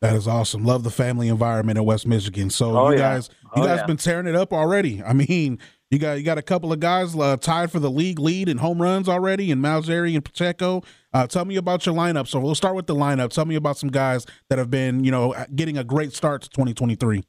That 0.00 0.16
is 0.16 0.26
awesome. 0.26 0.64
Love 0.64 0.82
the 0.82 0.90
family 0.90 1.28
environment 1.28 1.78
in 1.78 1.84
West 1.84 2.08
Michigan. 2.08 2.50
So 2.50 2.76
oh, 2.76 2.90
you 2.90 2.96
yeah. 2.96 3.14
guys, 3.14 3.30
you 3.54 3.62
oh, 3.62 3.66
guys 3.66 3.78
yeah. 3.78 3.86
been 3.86 3.96
tearing 3.96 4.26
it 4.26 4.34
up 4.34 4.52
already. 4.52 5.00
I 5.00 5.12
mean, 5.12 5.60
you 5.92 5.98
got 5.98 6.14
you 6.14 6.24
got 6.24 6.38
a 6.38 6.42
couple 6.42 6.72
of 6.72 6.80
guys 6.80 7.14
uh, 7.14 7.36
tied 7.36 7.70
for 7.70 7.78
the 7.78 7.90
league 7.90 8.18
lead 8.18 8.48
in 8.48 8.56
home 8.56 8.80
runs 8.80 9.10
already, 9.10 9.52
and 9.52 9.62
Malgeri 9.62 10.14
and 10.14 10.24
Pacheco. 10.24 10.82
Uh, 11.12 11.26
tell 11.26 11.44
me 11.44 11.56
about 11.56 11.84
your 11.84 11.94
lineup. 11.94 12.26
So 12.26 12.40
we'll 12.40 12.54
start 12.54 12.74
with 12.74 12.86
the 12.86 12.94
lineup. 12.94 13.28
Tell 13.28 13.44
me 13.44 13.56
about 13.56 13.76
some 13.76 13.90
guys 13.90 14.24
that 14.48 14.58
have 14.58 14.70
been, 14.70 15.04
you 15.04 15.10
know, 15.10 15.34
getting 15.54 15.76
a 15.76 15.84
great 15.84 16.14
start 16.14 16.40
to 16.42 16.48
2023. 16.48 17.22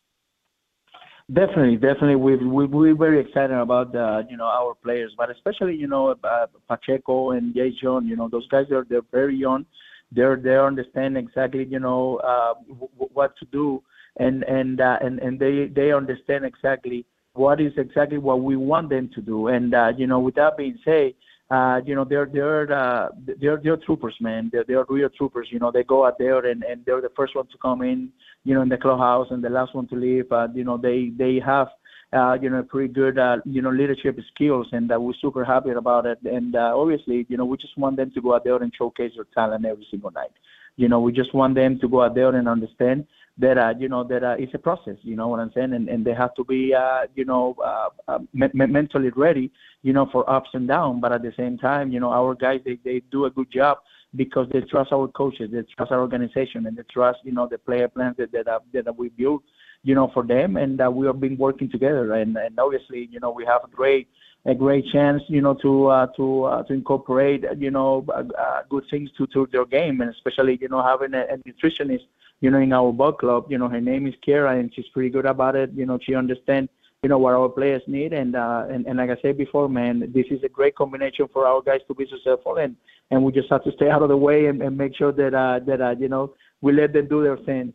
Definitely, 1.34 1.76
definitely. 1.76 2.16
We 2.16 2.38
we 2.38 2.66
we're 2.66 2.96
very 2.96 3.20
excited 3.20 3.58
about 3.58 3.94
uh, 3.94 4.24
you 4.30 4.38
know 4.38 4.46
our 4.46 4.76
players, 4.76 5.14
but 5.18 5.30
especially 5.30 5.76
you 5.76 5.88
know 5.88 6.16
uh, 6.24 6.48
Pacheco 6.70 7.32
and 7.32 7.54
Jace 7.54 7.82
Jung. 7.82 8.06
You 8.06 8.16
know 8.16 8.30
those 8.30 8.48
guys 8.48 8.72
are 8.72 8.86
they're 8.90 9.02
very 9.12 9.36
young. 9.36 9.66
They're 10.10 10.38
they 10.38 10.58
understand 10.58 11.18
exactly 11.18 11.66
you 11.66 11.80
know 11.80 12.18
uh, 12.18 12.54
w- 12.70 12.90
what 13.14 13.36
to 13.40 13.46
do, 13.52 13.84
and 14.18 14.44
and 14.44 14.80
uh, 14.80 15.00
and 15.02 15.20
and 15.20 15.38
they 15.38 15.66
they 15.68 15.92
understand 15.92 16.46
exactly 16.46 17.06
what 17.34 17.60
is 17.60 17.74
exactly 17.78 18.18
what 18.18 18.42
we 18.42 18.56
want 18.56 18.90
them 18.90 19.10
to 19.16 19.22
do. 19.22 19.48
And 19.48 19.74
uh, 19.74 19.92
you 19.98 20.08
know, 20.08 20.20
with 20.20 20.36
that 20.36 20.58
being 20.58 20.78
said, 20.86 21.14
uh, 21.50 21.82
you 21.86 21.96
know, 21.96 22.06
they're 22.06 22.30
they're 22.32 22.72
uh, 22.72 23.10
they're 23.40 23.60
they're 23.64 23.78
troopers, 23.78 24.16
man. 24.22 24.50
They're 24.52 24.64
they're 24.68 24.86
real 24.88 25.10
troopers. 25.10 25.48
You 25.52 25.60
know, 25.60 25.72
they 25.72 25.84
go 25.84 26.06
out 26.06 26.18
there 26.18 26.46
and 26.46 26.64
and 26.64 26.86
they're 26.86 27.02
the 27.02 27.12
first 27.16 27.36
one 27.36 27.48
to 27.48 27.58
come 27.58 27.82
in, 27.82 28.10
you 28.44 28.54
know, 28.54 28.62
in 28.62 28.70
the 28.70 28.78
clubhouse 28.78 29.28
and 29.32 29.44
the 29.44 29.50
last 29.50 29.76
one 29.76 29.88
to 29.88 29.96
leave. 29.96 30.32
Uh, 30.32 30.48
you 30.54 30.64
know, 30.64 30.78
they 30.78 31.12
they 31.18 31.40
have. 31.46 31.68
Uh, 32.16 32.38
you 32.40 32.48
know, 32.48 32.62
pretty 32.62 32.94
good, 32.94 33.18
uh, 33.18 33.38
you 33.44 33.60
know, 33.60 33.72
leadership 33.72 34.16
skills, 34.36 34.68
and 34.72 34.92
uh, 34.92 35.00
we're 35.00 35.16
super 35.20 35.44
happy 35.44 35.72
about 35.72 36.06
it. 36.06 36.20
And 36.24 36.56
uh, 36.56 36.72
obviously, 36.76 37.26
you 37.28 37.38
know, 37.38 37.46
we 37.46 37.58
just 37.58 37.76
want 37.76 37.98
them 37.98 38.12
to 38.12 38.22
go 38.22 38.36
out 38.36 38.44
there 38.44 38.62
and 38.62 38.72
showcase 38.78 39.14
their 39.16 39.26
talent 39.34 39.66
every 39.66 39.88
single 39.90 40.12
night. 40.12 40.30
You 40.76 40.90
know, 40.90 41.00
we 41.00 41.12
just 41.12 41.34
want 41.34 41.56
them 41.56 41.80
to 41.80 41.88
go 41.88 42.04
out 42.04 42.14
there 42.14 42.36
and 42.36 42.48
understand 42.48 43.08
that 43.38 43.58
uh, 43.58 43.74
you 43.78 43.90
know 43.90 44.04
that 44.04 44.24
uh, 44.24 44.36
it's 44.38 44.54
a 44.54 44.60
process. 44.60 44.98
You 45.02 45.16
know 45.16 45.28
what 45.28 45.40
I'm 45.40 45.52
saying, 45.54 45.74
and 45.74 45.90
and 45.90 46.06
they 46.06 46.14
have 46.14 46.36
to 46.36 46.44
be 46.44 46.74
uh, 46.74 47.04
you 47.16 47.26
know 47.26 47.56
uh, 47.64 47.90
uh, 48.08 48.20
me- 48.34 48.50
mentally 48.54 49.10
ready, 49.16 49.52
you 49.82 49.94
know, 49.94 50.08
for 50.12 50.30
ups 50.30 50.50
and 50.54 50.68
downs. 50.68 51.00
But 51.02 51.12
at 51.14 51.24
the 51.24 51.34
same 51.36 51.58
time, 51.58 51.92
you 51.92 52.00
know, 52.00 52.12
our 52.12 52.36
guys 52.36 52.62
they 52.64 52.78
they 52.84 53.02
do 53.12 53.26
a 53.26 53.32
good 53.32 53.52
job 53.52 53.80
because 54.16 54.48
they 54.52 54.62
trust 54.62 54.92
our 54.92 55.08
coaches, 55.08 55.50
they 55.52 55.64
trust 55.76 55.92
our 55.92 56.02
organization, 56.02 56.68
and 56.68 56.78
they 56.78 56.84
trust 56.92 57.20
you 57.24 57.32
know 57.32 57.48
the 57.48 57.58
player 57.58 57.88
plans 57.88 58.18
that 58.18 58.32
that, 58.32 58.48
uh, 58.48 58.60
that 58.72 58.96
we 58.96 59.10
build, 59.10 59.42
you 59.84 59.96
know, 59.96 60.12
for 60.14 60.24
them, 60.24 60.58
and 60.58 60.80
uh, 60.80 60.92
we 60.92 61.08
have 61.08 61.20
been 61.20 61.38
working 61.38 61.70
together. 61.70 62.14
And 62.14 62.38
and 62.38 62.60
obviously, 62.60 63.10
you 63.12 63.20
know, 63.20 63.32
we 63.32 63.46
have 63.46 63.64
a 63.64 63.70
great 63.70 64.10
a 64.46 64.54
great 64.54 64.86
chance, 64.92 65.24
you 65.28 65.42
know, 65.42 65.56
to 65.56 65.88
uh, 65.88 66.08
to 66.18 66.44
uh, 66.44 66.64
to 66.64 66.74
incorporate, 66.74 67.46
you 67.58 67.72
know, 67.72 68.06
uh, 68.10 68.24
uh, 68.38 68.62
good 68.70 68.84
things 68.92 69.10
to 69.18 69.26
to 69.28 69.48
their 69.52 69.66
game, 69.66 70.02
and 70.02 70.12
especially, 70.12 70.60
you 70.62 70.68
know, 70.68 70.84
having 70.84 71.16
a, 71.16 71.22
a 71.34 71.38
nutritionist 71.38 72.06
you 72.44 72.52
know, 72.52 72.60
in 72.60 72.74
our 72.74 72.92
ball 72.92 73.14
club. 73.14 73.46
You 73.50 73.58
know, 73.58 73.70
her 73.70 73.80
name 73.80 74.06
is 74.06 74.14
Kara, 74.24 74.60
and 74.60 74.70
she's 74.76 74.88
pretty 74.94 75.10
good 75.10 75.26
about 75.26 75.56
it. 75.56 75.72
You 75.74 75.86
know, 75.86 75.98
she 76.04 76.14
understands, 76.14 76.70
you 77.02 77.08
know, 77.08 77.18
what 77.18 77.34
our 77.34 77.48
players 77.48 77.82
need, 77.88 78.12
and 78.12 78.36
uh, 78.36 78.66
and 78.70 78.86
and 78.86 78.98
like 78.98 79.10
I 79.10 79.16
said 79.22 79.38
before, 79.38 79.70
man, 79.70 80.12
this 80.14 80.26
is 80.30 80.44
a 80.44 80.50
great 80.50 80.76
combination 80.76 81.30
for 81.32 81.48
our 81.48 81.62
guys 81.62 81.80
to 81.88 81.94
be 81.96 82.06
successful, 82.06 82.58
and 82.58 82.76
and 83.12 83.24
we 83.24 83.32
just 83.32 83.50
have 83.50 83.64
to 83.64 83.72
stay 83.72 83.90
out 83.90 84.04
of 84.04 84.10
the 84.10 84.18
way 84.18 84.48
and, 84.48 84.62
and 84.62 84.78
make 84.78 84.94
sure 84.94 85.14
that 85.14 85.34
uh, 85.34 85.60
that 85.66 85.80
uh, 85.80 85.96
you 85.98 86.10
know 86.10 86.34
we 86.60 86.74
let 86.74 86.92
them 86.92 87.08
do 87.08 87.24
their 87.24 87.38
thing. 87.38 87.74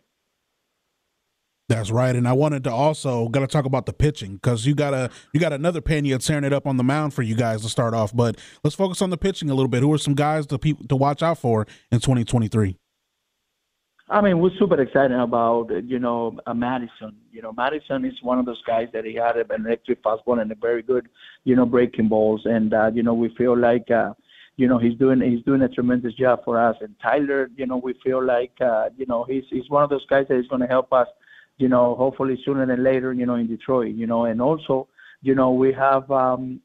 That's 1.70 1.90
right, 1.90 2.14
and 2.14 2.28
I 2.28 2.34
wanted 2.34 2.64
to 2.64 2.70
also 2.70 3.28
got 3.30 3.40
to 3.40 3.46
talk 3.46 3.64
about 3.64 3.86
the 3.86 3.94
pitching 3.94 4.34
because 4.34 4.66
you 4.66 4.74
got 4.74 4.92
a 4.92 5.08
you 5.32 5.40
got 5.40 5.54
another 5.54 5.80
Pena 5.80 6.18
tearing 6.18 6.44
it 6.44 6.52
up 6.52 6.66
on 6.66 6.76
the 6.76 6.84
mound 6.84 7.14
for 7.14 7.22
you 7.22 7.34
guys 7.34 7.62
to 7.62 7.70
start 7.70 7.94
off. 7.94 8.14
But 8.14 8.36
let's 8.62 8.76
focus 8.76 9.00
on 9.00 9.08
the 9.08 9.18
pitching 9.18 9.48
a 9.48 9.54
little 9.54 9.68
bit. 9.68 9.80
Who 9.80 9.90
are 9.94 9.98
some 9.98 10.14
guys 10.14 10.46
to 10.48 10.58
people 10.58 10.86
to 10.88 10.96
watch 10.96 11.22
out 11.22 11.38
for 11.38 11.66
in 11.90 12.00
2023? 12.00 12.76
I 14.10 14.22
mean, 14.22 14.38
we're 14.38 14.56
super 14.58 14.80
excited 14.80 15.18
about 15.18 15.68
you 15.84 15.98
know 15.98 16.38
uh, 16.46 16.54
Madison. 16.54 17.14
You 17.30 17.42
know, 17.42 17.52
Madison 17.52 18.04
is 18.04 18.14
one 18.22 18.38
of 18.38 18.46
those 18.46 18.62
guys 18.66 18.88
that 18.94 19.04
he 19.04 19.14
had 19.14 19.36
an 19.36 19.66
electric 19.66 20.02
fastball 20.02 20.40
and 20.40 20.50
a 20.50 20.54
very 20.54 20.82
good, 20.82 21.08
you 21.44 21.54
know, 21.54 21.66
breaking 21.66 22.08
balls, 22.08 22.42
and 22.44 22.72
uh, 22.72 22.90
you 22.94 23.02
know 23.02 23.14
we 23.14 23.34
feel 23.36 23.56
like. 23.56 23.90
Uh, 23.90 24.14
you 24.58 24.66
know 24.66 24.76
he's 24.76 24.98
doing 24.98 25.20
he's 25.20 25.44
doing 25.44 25.62
a 25.62 25.68
tremendous 25.68 26.12
job 26.14 26.40
for 26.44 26.60
us 26.60 26.74
and 26.80 26.92
Tyler 27.00 27.48
you 27.56 27.64
know 27.64 27.76
we 27.76 27.94
feel 28.04 28.22
like 28.22 28.50
uh, 28.60 28.88
you 28.96 29.06
know 29.06 29.22
he's 29.22 29.44
he's 29.50 29.70
one 29.70 29.84
of 29.84 29.88
those 29.88 30.04
guys 30.06 30.26
that 30.28 30.36
is 30.36 30.48
going 30.48 30.60
to 30.60 30.66
help 30.66 30.92
us 30.92 31.06
you 31.58 31.68
know 31.68 31.94
hopefully 31.94 32.36
sooner 32.44 32.66
than 32.66 32.82
later 32.82 33.12
you 33.12 33.24
know 33.24 33.36
in 33.36 33.46
Detroit 33.46 33.94
you 33.94 34.08
know 34.08 34.24
and 34.24 34.42
also 34.42 34.88
you 35.22 35.36
know 35.36 35.52
we 35.52 35.72
have 35.72 36.10
um 36.10 36.60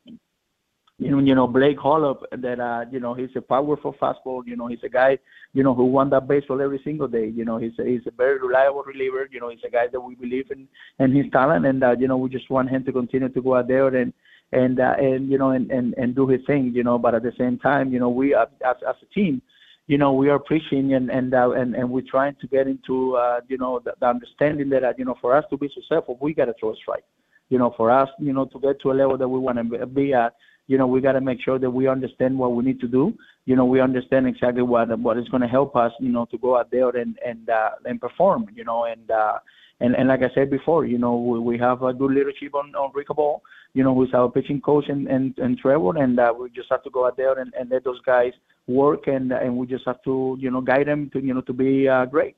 you 1.03 1.35
know, 1.35 1.47
Blake 1.47 1.77
Holub 1.77 2.23
that 2.31 2.59
uh, 2.59 2.85
you 2.91 2.99
know 2.99 3.13
he's 3.13 3.29
a 3.35 3.41
powerful 3.41 3.93
fastball. 4.01 4.41
You 4.45 4.55
know, 4.55 4.67
he's 4.67 4.83
a 4.83 4.89
guy 4.89 5.19
you 5.53 5.63
know 5.63 5.73
who 5.73 5.85
won 5.85 6.09
that 6.09 6.27
baseball 6.27 6.61
every 6.61 6.81
single 6.83 7.07
day. 7.07 7.27
You 7.27 7.45
know, 7.45 7.57
he's 7.57 7.77
a, 7.79 7.83
he's 7.83 8.05
a 8.07 8.11
very 8.11 8.39
reliable 8.39 8.83
reliever. 8.83 9.27
You 9.31 9.39
know, 9.39 9.49
he's 9.49 9.63
a 9.65 9.69
guy 9.69 9.87
that 9.91 9.99
we 9.99 10.15
believe 10.15 10.49
in 10.51 10.67
and 10.99 11.15
his 11.15 11.31
talent, 11.31 11.65
and 11.65 11.83
uh, 11.83 11.95
you 11.99 12.07
know 12.07 12.17
we 12.17 12.29
just 12.29 12.49
want 12.49 12.69
him 12.69 12.83
to 12.85 12.91
continue 12.91 13.29
to 13.29 13.41
go 13.41 13.55
out 13.55 13.67
there 13.67 13.87
and 13.87 14.13
and 14.51 14.79
uh, 14.79 14.95
and 14.97 15.29
you 15.29 15.37
know 15.37 15.51
and, 15.51 15.69
and 15.71 15.93
and 15.97 16.15
do 16.15 16.27
his 16.27 16.41
thing. 16.47 16.71
You 16.73 16.83
know, 16.83 16.97
but 16.97 17.15
at 17.15 17.23
the 17.23 17.33
same 17.37 17.59
time, 17.59 17.93
you 17.93 17.99
know 17.99 18.09
we 18.09 18.33
uh, 18.33 18.45
as 18.65 18.77
as 18.87 18.95
a 19.01 19.13
team. 19.13 19.41
You 19.87 19.97
know, 19.97 20.13
we 20.13 20.29
are 20.29 20.39
preaching 20.39 20.93
and 20.93 21.11
and 21.11 21.33
uh, 21.33 21.51
and 21.51 21.75
and 21.75 21.89
we're 21.89 22.09
trying 22.09 22.35
to 22.41 22.47
get 22.47 22.67
into 22.67 23.15
uh, 23.17 23.41
you 23.47 23.57
know 23.57 23.79
the, 23.83 23.93
the 23.99 24.07
understanding 24.07 24.69
that 24.69 24.83
uh, 24.83 24.93
you 24.97 25.05
know 25.05 25.17
for 25.19 25.35
us 25.35 25.43
to 25.49 25.57
be 25.57 25.69
successful, 25.73 26.17
we 26.21 26.33
got 26.33 26.45
to 26.45 26.53
throw 26.59 26.71
a 26.71 26.75
strike. 26.75 27.03
You 27.49 27.59
know, 27.59 27.73
for 27.75 27.91
us, 27.91 28.09
you 28.17 28.33
know, 28.33 28.45
to 28.45 28.59
get 28.59 28.81
to 28.81 28.91
a 28.91 28.93
level 28.93 29.17
that 29.17 29.27
we 29.27 29.37
want 29.37 29.57
to 29.57 29.85
be 29.85 30.13
at, 30.13 30.33
you 30.67 30.77
know, 30.77 30.87
we 30.87 31.01
got 31.01 31.13
to 31.13 31.21
make 31.21 31.41
sure 31.41 31.59
that 31.59 31.69
we 31.69 31.87
understand 31.87 32.37
what 32.37 32.53
we 32.53 32.63
need 32.63 32.79
to 32.79 32.87
do. 32.87 33.13
You 33.45 33.55
know, 33.55 33.65
we 33.65 33.81
understand 33.81 34.27
exactly 34.27 34.61
what 34.63 34.97
what 34.99 35.17
is 35.17 35.27
going 35.29 35.41
to 35.41 35.47
help 35.47 35.75
us, 35.75 35.91
you 35.99 36.11
know, 36.11 36.25
to 36.31 36.37
go 36.37 36.57
out 36.57 36.71
there 36.71 36.89
and 36.89 37.17
and 37.25 37.49
uh, 37.49 37.71
and 37.85 37.99
perform. 37.99 38.47
You 38.55 38.63
know, 38.63 38.85
and 38.85 39.11
uh, 39.11 39.39
and 39.81 39.95
and 39.95 40.07
like 40.07 40.21
I 40.23 40.33
said 40.33 40.49
before, 40.49 40.85
you 40.85 40.97
know, 40.97 41.17
we, 41.17 41.39
we 41.39 41.57
have 41.57 41.83
a 41.83 41.93
good 41.93 42.11
leadership 42.11 42.55
on 42.55 42.73
on 42.75 42.91
Rico 42.93 43.13
Ball, 43.13 43.41
you 43.73 43.83
know, 43.83 43.93
who's 43.93 44.13
our 44.13 44.29
pitching 44.29 44.61
coach 44.61 44.85
and 44.87 45.07
and, 45.07 45.37
and 45.37 45.57
Trevor, 45.57 45.97
and 45.97 46.19
uh, 46.19 46.33
we 46.37 46.49
just 46.51 46.69
have 46.71 46.83
to 46.83 46.89
go 46.89 47.05
out 47.05 47.17
there 47.17 47.37
and, 47.37 47.53
and 47.59 47.69
let 47.69 47.83
those 47.83 47.99
guys 48.05 48.31
work, 48.67 49.07
and 49.07 49.33
and 49.33 49.57
we 49.57 49.67
just 49.67 49.85
have 49.85 50.01
to 50.03 50.37
you 50.39 50.49
know 50.49 50.61
guide 50.61 50.87
them 50.87 51.09
to 51.11 51.19
you 51.19 51.33
know 51.33 51.41
to 51.41 51.53
be 51.53 51.87
uh, 51.87 52.05
great. 52.05 52.35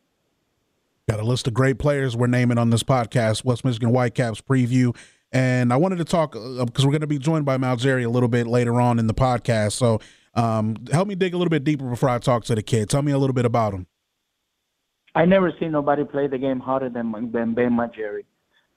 Got 1.07 1.19
a 1.19 1.23
list 1.23 1.47
of 1.47 1.53
great 1.53 1.77
players 1.77 2.17
we're 2.17 2.25
naming 2.25 2.57
on 2.57 2.71
this 2.71 2.81
podcast, 2.81 3.45
West 3.45 3.63
Michigan 3.63 3.89
Whitecaps 3.89 4.41
preview. 4.41 4.95
And 5.35 5.73
I 5.73 5.75
wanted 5.75 5.97
to 5.97 6.05
talk 6.05 6.31
because 6.31 6.61
uh, 6.61 6.65
we're 6.85 6.91
going 6.91 7.01
to 7.01 7.07
be 7.07 7.19
joined 7.19 7.43
by 7.43 7.57
Malgeri 7.57 8.05
a 8.05 8.09
little 8.09 8.29
bit 8.29 8.47
later 8.47 8.79
on 8.79 8.99
in 8.99 9.07
the 9.07 9.13
podcast. 9.13 9.73
So 9.73 9.99
um, 10.33 10.77
help 10.93 11.09
me 11.09 11.15
dig 11.15 11.33
a 11.33 11.37
little 11.37 11.49
bit 11.49 11.65
deeper 11.65 11.89
before 11.89 12.07
I 12.07 12.19
talk 12.19 12.45
to 12.45 12.55
the 12.55 12.63
kid. 12.63 12.89
Tell 12.89 13.01
me 13.01 13.11
a 13.11 13.17
little 13.17 13.33
bit 13.33 13.43
about 13.43 13.73
him. 13.73 13.85
I 15.13 15.25
never 15.25 15.51
seen 15.59 15.73
nobody 15.73 16.05
play 16.05 16.27
the 16.27 16.37
game 16.37 16.61
harder 16.61 16.87
than 16.87 17.11
than 17.33 17.53
Ben 17.53 17.71
Malgeri. 17.71 18.23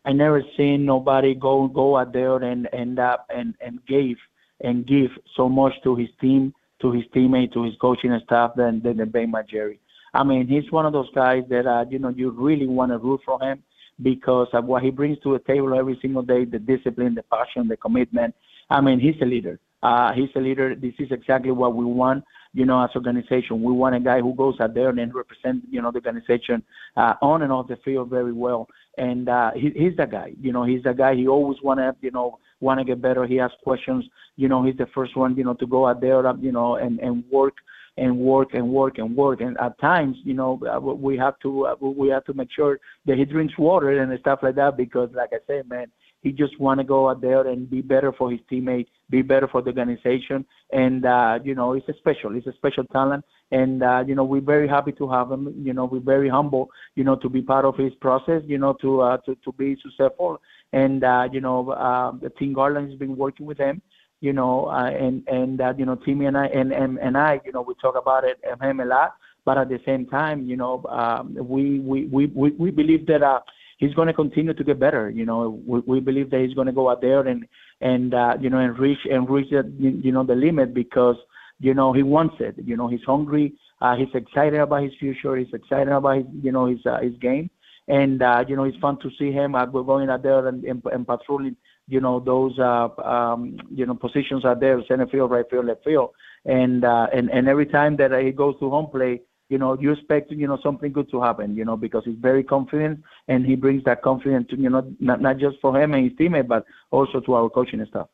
I 0.04 0.10
never 0.10 0.42
seen 0.56 0.84
nobody 0.84 1.36
go 1.36 1.68
go 1.68 1.96
out 1.96 2.12
there 2.12 2.38
and 2.38 2.68
end 2.72 2.98
up 2.98 3.26
and 3.32 3.54
and 3.60 3.78
give 3.86 4.16
and 4.60 4.84
give 4.84 5.10
so 5.36 5.48
much 5.48 5.74
to 5.84 5.94
his 5.94 6.08
team, 6.20 6.52
to 6.82 6.90
his 6.90 7.04
teammate, 7.14 7.52
to 7.52 7.62
his 7.62 7.76
coaching 7.80 8.18
staff 8.24 8.56
than 8.56 8.82
than 8.82 8.96
Ben 9.10 9.30
Malgeri. 9.30 9.78
I 10.12 10.24
mean, 10.24 10.48
he's 10.48 10.72
one 10.72 10.86
of 10.86 10.92
those 10.92 11.10
guys 11.14 11.44
that 11.50 11.68
uh, 11.68 11.84
you 11.88 12.00
know 12.00 12.08
you 12.08 12.30
really 12.30 12.66
want 12.66 12.90
to 12.90 12.98
root 12.98 13.20
for 13.24 13.40
him 13.40 13.62
because 14.02 14.48
of 14.52 14.64
what 14.64 14.82
he 14.82 14.90
brings 14.90 15.18
to 15.20 15.32
the 15.32 15.38
table 15.40 15.78
every 15.78 15.98
single 16.00 16.22
day, 16.22 16.44
the 16.44 16.58
discipline, 16.58 17.14
the 17.14 17.22
passion, 17.24 17.68
the 17.68 17.76
commitment. 17.76 18.34
I 18.70 18.80
mean, 18.80 19.00
he's 19.00 19.20
a 19.22 19.24
leader. 19.24 19.58
Uh, 19.82 20.12
he's 20.12 20.30
a 20.36 20.40
leader. 20.40 20.74
This 20.74 20.94
is 20.98 21.08
exactly 21.10 21.52
what 21.52 21.74
we 21.74 21.84
want, 21.84 22.24
you 22.52 22.64
know, 22.64 22.82
as 22.82 22.90
organization. 22.94 23.62
We 23.62 23.72
want 23.72 23.94
a 23.94 24.00
guy 24.00 24.20
who 24.20 24.34
goes 24.34 24.56
out 24.60 24.74
there 24.74 24.88
and 24.88 25.14
represent, 25.14 25.62
you 25.70 25.80
know, 25.80 25.90
the 25.90 25.98
organization 25.98 26.62
uh, 26.96 27.14
on 27.22 27.42
and 27.42 27.52
off 27.52 27.68
the 27.68 27.76
field 27.84 28.10
very 28.10 28.32
well. 28.32 28.66
And 28.96 29.28
uh, 29.28 29.52
he, 29.54 29.70
he's 29.76 29.96
the 29.96 30.06
guy. 30.06 30.32
You 30.40 30.52
know, 30.52 30.64
he's 30.64 30.82
the 30.82 30.92
guy. 30.92 31.14
He 31.14 31.28
always 31.28 31.58
want 31.62 31.78
to, 31.78 31.94
you 32.00 32.10
know, 32.10 32.38
want 32.60 32.80
to 32.80 32.84
get 32.84 33.00
better. 33.00 33.24
He 33.24 33.38
asks 33.38 33.56
questions. 33.62 34.04
You 34.36 34.48
know, 34.48 34.64
he's 34.64 34.76
the 34.76 34.88
first 34.94 35.16
one, 35.16 35.36
you 35.36 35.44
know, 35.44 35.54
to 35.54 35.66
go 35.66 35.86
out 35.86 36.00
there, 36.00 36.22
you 36.40 36.52
know, 36.52 36.76
and 36.76 36.98
and 36.98 37.24
work 37.30 37.54
and 37.98 38.16
work 38.16 38.54
and 38.54 38.68
work 38.68 38.98
and 38.98 39.16
work. 39.16 39.40
And 39.40 39.58
at 39.58 39.78
times, 39.80 40.16
you 40.24 40.34
know, 40.34 40.60
uh, 40.70 40.80
we 40.80 41.16
have 41.16 41.38
to 41.40 41.66
uh, 41.66 41.74
we 41.80 42.08
have 42.08 42.24
to 42.24 42.34
make 42.34 42.50
sure 42.54 42.78
that 43.06 43.18
he 43.18 43.24
drinks 43.24 43.58
water 43.58 43.90
and 43.90 44.18
stuff 44.20 44.40
like 44.42 44.54
that 44.56 44.76
because, 44.76 45.10
like 45.14 45.30
I 45.32 45.38
said, 45.46 45.68
man, 45.68 45.88
he 46.22 46.32
just 46.32 46.58
want 46.58 46.78
to 46.78 46.84
go 46.84 47.08
out 47.08 47.20
there 47.20 47.46
and 47.46 47.70
be 47.70 47.80
better 47.80 48.12
for 48.12 48.30
his 48.30 48.40
teammates, 48.48 48.90
be 49.10 49.22
better 49.22 49.46
for 49.46 49.62
the 49.62 49.68
organization, 49.68 50.44
and 50.72 51.04
uh, 51.06 51.38
you 51.42 51.54
know, 51.54 51.74
it's 51.74 51.88
a 51.88 51.94
special, 51.94 52.34
it's 52.36 52.46
a 52.46 52.52
special 52.54 52.84
talent, 52.84 53.24
and 53.50 53.82
uh, 53.82 54.02
you 54.06 54.14
know, 54.14 54.24
we're 54.24 54.40
very 54.40 54.68
happy 54.68 54.92
to 54.92 55.08
have 55.08 55.30
him. 55.30 55.54
You 55.62 55.72
know, 55.72 55.84
we're 55.84 56.00
very 56.00 56.28
humble, 56.28 56.70
you 56.94 57.04
know, 57.04 57.16
to 57.16 57.28
be 57.28 57.42
part 57.42 57.64
of 57.64 57.76
his 57.76 57.94
process, 58.00 58.42
you 58.46 58.58
know, 58.58 58.74
to 58.80 59.00
uh, 59.00 59.16
to 59.18 59.36
to 59.44 59.52
be 59.52 59.76
successful, 59.82 60.40
and 60.72 61.04
uh, 61.04 61.28
you 61.32 61.40
know, 61.40 61.70
uh, 61.70 62.12
the 62.20 62.30
team 62.30 62.52
Garland 62.52 62.90
has 62.90 62.98
been 62.98 63.16
working 63.16 63.46
with 63.46 63.58
him 63.58 63.82
you 64.20 64.32
know, 64.32 64.66
uh, 64.66 64.90
and 64.90 65.26
and 65.28 65.60
uh, 65.60 65.74
you 65.76 65.86
know, 65.86 65.94
Timmy 65.94 66.26
and 66.26 66.36
I 66.36 66.46
and, 66.46 66.72
and 66.72 66.98
and 66.98 67.16
I, 67.16 67.40
you 67.44 67.52
know, 67.52 67.62
we 67.62 67.74
talk 67.80 67.96
about 67.96 68.24
it 68.24 68.38
him 68.60 68.80
a 68.80 68.84
lot, 68.84 69.14
but 69.44 69.58
at 69.58 69.68
the 69.68 69.80
same 69.86 70.06
time, 70.06 70.44
you 70.46 70.56
know, 70.56 70.84
um, 70.88 71.34
we, 71.34 71.78
we 71.80 72.06
we 72.06 72.26
we 72.26 72.50
we 72.50 72.70
believe 72.70 73.06
that 73.06 73.22
uh, 73.22 73.40
he's 73.78 73.94
going 73.94 74.08
to 74.08 74.14
continue 74.14 74.52
to 74.52 74.64
get 74.64 74.78
better. 74.78 75.08
You 75.08 75.24
know, 75.24 75.60
we, 75.66 75.80
we 75.80 76.00
believe 76.00 76.30
that 76.30 76.40
he's 76.40 76.54
going 76.54 76.66
to 76.66 76.72
go 76.72 76.90
out 76.90 77.00
there 77.00 77.26
and 77.26 77.46
and 77.80 78.12
uh, 78.12 78.36
you 78.40 78.50
know 78.50 78.58
and 78.58 78.78
reach 78.78 78.98
and 79.10 79.28
reach 79.28 79.50
the, 79.50 79.70
you 79.78 80.12
know 80.12 80.24
the 80.24 80.34
limit 80.34 80.74
because 80.74 81.16
you 81.60 81.74
know 81.74 81.92
he 81.92 82.02
wants 82.02 82.36
it. 82.40 82.56
You 82.62 82.76
know, 82.76 82.88
he's 82.88 83.04
hungry. 83.06 83.54
Uh, 83.80 83.96
he's 83.96 84.12
excited 84.14 84.58
about 84.58 84.82
his 84.82 84.92
future. 84.98 85.36
He's 85.36 85.54
excited 85.54 85.88
about 85.88 86.18
his 86.18 86.26
you 86.42 86.52
know 86.52 86.66
his 86.66 86.84
uh, 86.84 86.98
his 87.00 87.14
game. 87.16 87.50
And 87.86 88.20
uh, 88.20 88.44
you 88.46 88.56
know 88.56 88.64
it's 88.64 88.76
fun 88.78 88.98
to 89.00 89.10
see 89.18 89.32
him 89.32 89.54
uh, 89.54 89.64
going 89.64 90.10
out 90.10 90.22
there 90.22 90.46
and, 90.46 90.62
and, 90.64 90.82
and 90.92 91.06
patrolling 91.06 91.56
you 91.88 92.00
know 92.00 92.20
those 92.20 92.58
uh, 92.58 92.88
um, 93.02 93.58
you 93.70 93.86
know 93.86 93.94
positions 93.94 94.44
are 94.44 94.54
there, 94.54 94.82
center 94.86 95.06
field, 95.06 95.30
right 95.30 95.44
field, 95.50 95.66
left 95.66 95.84
field, 95.84 96.10
and 96.44 96.84
uh, 96.84 97.06
and 97.12 97.30
and 97.30 97.48
every 97.48 97.66
time 97.66 97.96
that 97.96 98.12
he 98.22 98.30
goes 98.30 98.54
to 98.60 98.70
home 98.70 98.88
play, 98.90 99.20
you 99.48 99.58
know 99.58 99.76
you 99.80 99.92
expect 99.92 100.30
you 100.30 100.46
know 100.46 100.58
something 100.62 100.92
good 100.92 101.10
to 101.10 101.20
happen, 101.22 101.56
you 101.56 101.64
know 101.64 101.76
because 101.76 102.04
he's 102.04 102.18
very 102.20 102.44
confident 102.44 103.02
and 103.28 103.46
he 103.46 103.56
brings 103.56 103.82
that 103.84 104.02
confidence 104.02 104.46
to 104.50 104.56
you 104.56 104.68
know 104.68 104.94
not 105.00 105.20
not 105.20 105.38
just 105.38 105.56
for 105.60 105.80
him 105.80 105.94
and 105.94 106.04
his 106.04 106.18
teammate, 106.18 106.46
but 106.46 106.64
also 106.90 107.20
to 107.20 107.34
our 107.34 107.48
coaching 107.48 107.84
staff. 107.88 108.06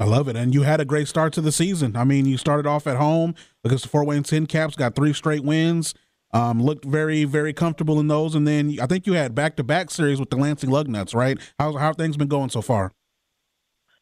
I 0.00 0.04
love 0.04 0.28
it. 0.28 0.36
And 0.36 0.54
you 0.54 0.62
had 0.62 0.80
a 0.80 0.84
great 0.84 1.08
start 1.08 1.32
to 1.32 1.40
the 1.40 1.50
season. 1.50 1.96
I 1.96 2.04
mean, 2.04 2.24
you 2.24 2.38
started 2.38 2.68
off 2.68 2.86
at 2.86 2.98
home 2.98 3.34
against 3.64 3.82
the 3.82 3.90
Fort 3.90 4.06
Wayne 4.06 4.22
TinCaps, 4.22 4.76
got 4.76 4.94
three 4.94 5.12
straight 5.12 5.42
wins. 5.42 5.92
Um, 6.32 6.62
looked 6.62 6.84
very, 6.84 7.24
very 7.24 7.54
comfortable 7.54 7.98
in 7.98 8.08
those, 8.08 8.34
and 8.34 8.46
then 8.46 8.76
I 8.82 8.86
think 8.86 9.06
you 9.06 9.14
had 9.14 9.34
back-to-back 9.34 9.90
series 9.90 10.20
with 10.20 10.28
the 10.28 10.36
Lansing 10.36 10.68
Lugnuts, 10.68 11.14
right? 11.14 11.38
How 11.58 11.72
how 11.78 11.94
things 11.94 12.18
been 12.18 12.28
going 12.28 12.50
so 12.50 12.60
far? 12.60 12.92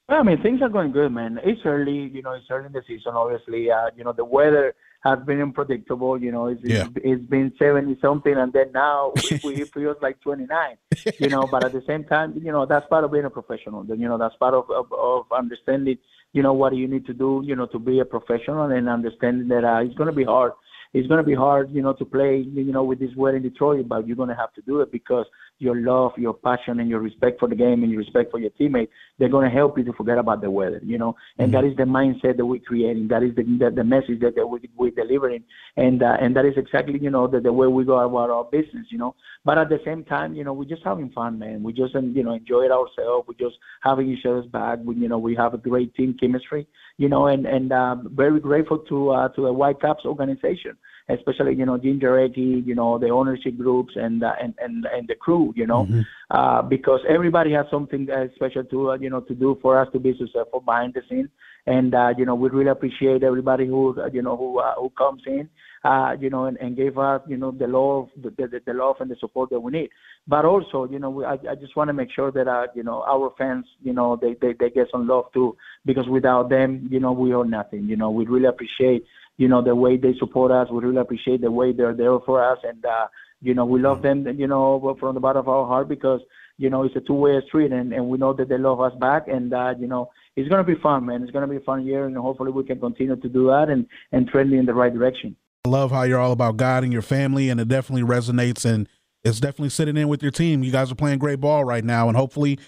Well, 0.09 0.21
I 0.21 0.23
mean, 0.23 0.41
things 0.41 0.63
are 0.63 0.69
going 0.69 0.93
good, 0.93 1.11
man. 1.11 1.41
It's 1.43 1.61
early, 1.65 2.11
you 2.15 2.23
know. 2.23 2.33
It's 2.33 2.47
early 2.49 2.67
in 2.67 2.73
the 2.73 2.83
season, 2.87 3.13
obviously. 3.15 3.71
Uh, 3.71 3.91
you 3.97 4.05
know, 4.05 4.13
the 4.13 4.25
weather 4.25 4.75
has 5.03 5.19
been 5.27 5.43
unpredictable. 5.43 6.21
You 6.21 6.31
know, 6.31 6.47
it's 6.47 6.61
yeah. 6.63 6.87
it's, 6.87 6.97
it's 7.03 7.25
been 7.25 7.53
seventy 7.59 7.99
something, 8.01 8.35
and 8.35 8.53
then 8.53 8.71
now 8.73 9.13
it 9.17 9.73
feels 9.73 9.97
like 10.01 10.21
twenty 10.21 10.47
nine. 10.47 10.77
You 11.19 11.29
know, 11.29 11.49
but 11.51 11.65
at 11.65 11.73
the 11.73 11.83
same 11.89 12.05
time, 12.05 12.41
you 12.41 12.53
know, 12.53 12.67
that's 12.67 12.87
part 12.87 13.03
of 13.03 13.11
being 13.11 13.25
a 13.25 13.31
professional. 13.31 13.83
Then 13.83 14.01
you 14.01 14.09
know, 14.09 14.17
that's 14.17 14.37
part 14.37 14.55
of 14.55 14.71
of, 14.71 14.93
of 14.93 15.27
understanding. 15.33 15.99
You 16.33 16.43
know 16.43 16.53
what 16.53 16.77
you 16.77 16.87
need 16.87 17.07
to 17.07 17.15
do. 17.15 17.43
You 17.45 17.57
know, 17.57 17.67
to 17.67 17.79
be 17.81 17.99
a 17.99 18.05
professional 18.05 18.71
and 18.71 18.89
understanding 18.89 19.49
that 19.49 19.65
uh, 19.65 19.83
it's 19.83 19.95
going 19.95 20.11
to 20.11 20.17
be 20.17 20.25
hard 20.25 20.53
it's 20.93 21.09
going 21.09 21.19
to 21.19 21.27
be 21.27 21.35
hard, 21.35 21.71
you 21.71 21.83
know, 21.83 21.93
to 21.95 22.05
play, 22.05 22.45
you 22.47 22.73
know, 22.73 22.85
with 22.85 22.99
this 22.99 23.15
weather 23.17 23.37
in 23.37 23.43
Detroit, 23.43 23.89
but 23.89 24.07
you're 24.07 24.17
going 24.17 24.29
to 24.29 24.35
have 24.35 24.53
to 24.55 24.63
do 24.63 24.81
it 24.81 24.91
because 24.93 25.27
your 25.59 25.77
love, 25.81 26.13
your 26.17 26.35
passion, 26.35 26.81
and 26.81 26.89
your 26.89 27.01
respect 27.01 27.41
for 27.41 27.49
the 27.49 27.55
game 27.55 27.83
and 27.83 27.91
your 27.91 28.01
respect 28.01 28.31
for 28.31 28.39
your 28.39 28.51
teammates, 28.51 28.93
they're 29.19 29.29
going 29.29 29.49
to 29.49 29.55
help 29.55 29.79
you 29.79 29.85
to 29.85 29.93
forget 29.95 30.19
about 30.19 30.41
the 30.41 30.51
weather, 30.51 30.81
you 30.83 30.99
know. 30.99 31.17
And 31.39 31.53
mm-hmm. 31.53 31.63
that 31.63 31.71
is 31.71 31.77
the 31.77 31.85
mindset 31.85 32.37
that 32.37 32.45
we're 32.45 32.61
creating. 32.61 33.09
That 33.09 33.23
is 33.23 33.35
the 33.35 33.43
the, 33.43 33.71
the 33.71 33.85
message 33.85 34.21
that, 34.21 34.35
that 34.37 34.47
we, 34.47 34.61
we're 34.77 34.91
delivering, 34.91 35.45
and 35.77 36.03
uh, 36.03 36.17
and 36.21 36.37
that 36.37 36.45
is 36.45 36.55
exactly, 36.57 36.99
you 37.01 37.11
know, 37.11 37.27
the, 37.27 37.41
the 37.41 37.53
way 37.53 37.67
we 37.67 37.85
go 37.85 37.99
about 37.99 38.31
our 38.31 38.45
business, 38.45 38.87
you 38.91 38.99
know. 38.99 39.15
But 39.45 39.59
at 39.59 39.69
the 39.69 39.81
same 39.85 40.05
time, 40.05 40.35
you 40.35 40.45
know, 40.45 40.53
we're 40.53 40.65
just 40.65 40.83
having 40.85 41.11
fun, 41.11 41.39
man. 41.39 41.63
We 41.63 41.73
just, 41.73 41.95
you 41.95 42.23
know, 42.23 42.35
enjoy 42.35 42.65
it 42.65 42.71
ourselves. 42.71 43.29
We're 43.29 43.49
just 43.49 43.57
having 43.81 44.11
each 44.11 44.27
other's 44.27 44.47
back. 44.47 44.81
We, 44.85 44.97
you 44.97 45.09
know, 45.09 45.19
we 45.19 45.35
have 45.37 45.55
a 45.55 45.59
great 45.59 45.95
team 45.95 46.17
chemistry, 46.19 46.67
you 46.99 47.09
know, 47.09 47.29
and 47.29 47.47
and 47.47 47.73
uh, 47.73 47.97
very 48.05 48.41
grateful 48.41 48.79
to 48.79 49.11
uh, 49.11 49.29
to 49.31 49.43
the 49.43 49.53
Whitecaps 49.53 50.05
organization 50.05 50.77
especially 51.09 51.55
you 51.55 51.67
know 51.67 51.79
Ginger 51.79 52.19
Eddie, 52.19 52.63
you 52.67 52.75
know 52.75 52.99
the 52.99 53.09
ownership 53.09 53.57
groups 53.57 53.95
and 53.97 54.23
uh, 54.23 54.33
and 54.43 54.55
and 54.59 54.87
and 54.87 55.09
the 55.09 55.15
crew, 55.15 55.53
you 55.57 55.67
know, 55.67 55.85
mm-hmm. 55.85 56.01
uh, 56.31 56.63
because 56.63 57.01
everybody 57.09 57.53
has 57.53 57.67
something 57.71 58.09
uh, 58.11 58.27
special 58.35 58.65
to 58.65 58.91
uh, 58.91 58.99
you 58.99 59.11
know 59.11 59.21
to 59.21 59.35
do 59.35 59.59
for 59.63 59.79
us 59.79 59.89
to 59.93 59.99
be 59.99 60.17
successful 60.19 60.61
behind 60.61 60.95
the 60.95 61.03
scenes, 61.09 61.29
and 61.67 61.95
uh, 61.95 62.13
you 62.17 62.25
know 62.25 62.35
we 62.35 62.49
really 62.49 62.71
appreciate 62.71 63.23
everybody 63.23 63.67
who 63.67 64.01
uh, 64.01 64.09
you 64.13 64.23
know 64.23 64.37
who 64.37 64.59
uh, 64.59 64.75
who 64.75 64.91
comes 64.91 65.23
in, 65.27 65.49
uh, 65.85 66.17
you 66.19 66.31
know, 66.31 66.47
and, 66.47 66.57
and 66.59 66.77
gave 66.77 66.99
us 66.99 67.21
you 67.29 67.37
know 67.37 67.53
the 67.53 67.67
love 67.67 68.09
the, 68.21 68.31
the 68.31 68.61
the 68.67 68.75
love 68.75 68.97
and 69.01 69.11
the 69.11 69.17
support 69.21 69.51
that 69.51 69.61
we 69.61 69.73
need. 69.73 69.91
But 70.27 70.45
also, 70.45 70.89
you 70.91 70.99
know, 70.99 71.11
we, 71.11 71.25
I, 71.25 71.35
I 71.35 71.55
just 71.55 71.77
want 71.77 71.89
to 71.89 71.95
make 71.95 72.11
sure 72.11 72.33
that 72.33 72.49
uh, 72.49 72.67
you 72.75 72.83
know 72.83 73.05
our 73.07 73.33
fans, 73.39 73.67
you 73.83 73.93
know, 73.93 74.19
they, 74.21 74.35
they 74.41 74.55
they 74.59 74.71
get 74.71 74.89
some 74.91 75.07
love 75.07 75.27
too, 75.33 75.57
because 75.85 76.09
without 76.09 76.49
them, 76.49 76.89
you 76.91 76.99
know, 76.99 77.13
we 77.13 77.33
are 77.33 77.45
nothing. 77.45 77.85
You 77.85 77.97
know, 77.97 78.11
we 78.11 78.27
really 78.27 78.47
appreciate 78.47 79.05
you 79.37 79.49
know, 79.49 79.63
the 79.63 79.75
way 79.75 79.97
they 79.97 80.15
support 80.19 80.51
us. 80.51 80.69
We 80.71 80.83
really 80.83 81.01
appreciate 81.01 81.41
the 81.41 81.51
way 81.51 81.73
they're 81.73 81.95
there 81.95 82.19
for 82.21 82.43
us. 82.43 82.59
And, 82.63 82.85
uh, 82.85 83.07
you 83.41 83.55
know, 83.55 83.65
we 83.65 83.81
love 83.81 84.03
them, 84.03 84.27
you 84.39 84.47
know, 84.47 84.97
from 84.99 85.15
the 85.15 85.21
bottom 85.21 85.41
of 85.41 85.49
our 85.49 85.67
heart 85.67 85.89
because, 85.89 86.21
you 86.59 86.71
know, 86.71 86.85
it's 86.85 86.97
a 86.97 87.01
two-way 87.01 87.41
street 87.47 87.73
and, 87.73 87.93
and 87.93 88.09
we 88.09 88.17
know 88.17 88.33
that 88.33 88.49
they 88.49 88.57
love 88.57 88.81
us 88.81 88.95
back. 88.99 89.29
And, 89.29 89.53
uh, 89.53 89.75
you 89.79 89.87
know, 89.87 90.11
it's 90.37 90.49
going 90.49 90.65
to 90.65 90.75
be 90.75 90.81
fun, 90.81 91.07
man. 91.07 91.23
It's 91.23 91.33
going 91.33 91.47
to 91.47 91.51
be 91.51 91.57
a 91.57 91.65
fun 91.65 91.85
year. 91.85 92.07
And 92.07 92.17
hopefully 92.17 92.51
we 92.51 92.65
can 92.65 92.81
continue 92.81 93.17
to 93.17 93.29
do 93.29 93.47
that 93.49 93.69
and, 93.69 93.87
and 94.13 94.27
trending 94.29 94.59
in 94.59 94.67
the 94.67 94.75
right 94.75 94.93
direction. 94.93 95.37
I 95.67 95.69
love 95.69 95.91
how 95.91 96.03
you're 96.03 96.21
all 96.21 96.33
about 96.33 96.57
God 96.57 96.85
and 96.85 96.93
your 96.93 97.03
family. 97.03 97.51
And 97.51 97.61
it 97.61 97.69
definitely 97.69 98.09
resonates 98.09 98.65
and 98.65 98.89
it's 99.23 99.41
definitely 99.41 99.71
sitting 99.71 99.97
in 99.97 100.09
with 100.09 100.23
your 100.23 100.31
team. 100.31 100.63
You 100.63 100.71
guys 100.71 100.91
are 100.91 100.95
playing 100.95 101.19
great 101.19 101.41
ball 101.41 101.65
right 101.65 101.85
now. 101.85 102.09
And 102.09 102.17
hopefully 102.17 102.59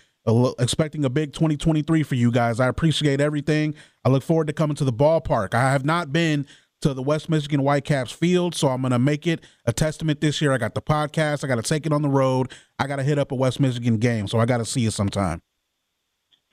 expecting 0.58 1.04
a 1.04 1.10
big 1.10 1.32
2023 1.32 2.02
for 2.02 2.14
you 2.14 2.30
guys. 2.30 2.60
I 2.60 2.68
appreciate 2.68 3.20
everything. 3.20 3.74
I 4.04 4.10
look 4.10 4.22
forward 4.22 4.46
to 4.48 4.52
coming 4.52 4.76
to 4.76 4.84
the 4.84 4.92
ballpark. 4.92 5.54
I 5.54 5.72
have 5.72 5.84
not 5.84 6.12
been 6.12 6.46
to 6.80 6.94
the 6.94 7.02
West 7.02 7.28
Michigan 7.28 7.60
Whitecaps 7.60 8.12
field, 8.12 8.54
so 8.54 8.68
I'm 8.68 8.82
going 8.82 8.92
to 8.92 8.98
make 8.98 9.26
it 9.26 9.40
a 9.66 9.72
testament 9.72 10.20
this 10.20 10.40
year. 10.40 10.52
I 10.52 10.58
got 10.58 10.74
the 10.74 10.82
podcast. 10.82 11.44
I 11.44 11.48
got 11.48 11.56
to 11.56 11.62
take 11.62 11.86
it 11.86 11.92
on 11.92 12.02
the 12.02 12.08
road. 12.08 12.52
I 12.78 12.86
got 12.86 12.96
to 12.96 13.02
hit 13.02 13.18
up 13.18 13.32
a 13.32 13.34
West 13.34 13.58
Michigan 13.58 13.96
game, 13.96 14.28
so 14.28 14.38
I 14.38 14.46
got 14.46 14.58
to 14.58 14.64
see 14.64 14.82
you 14.82 14.90
sometime. 14.90 15.42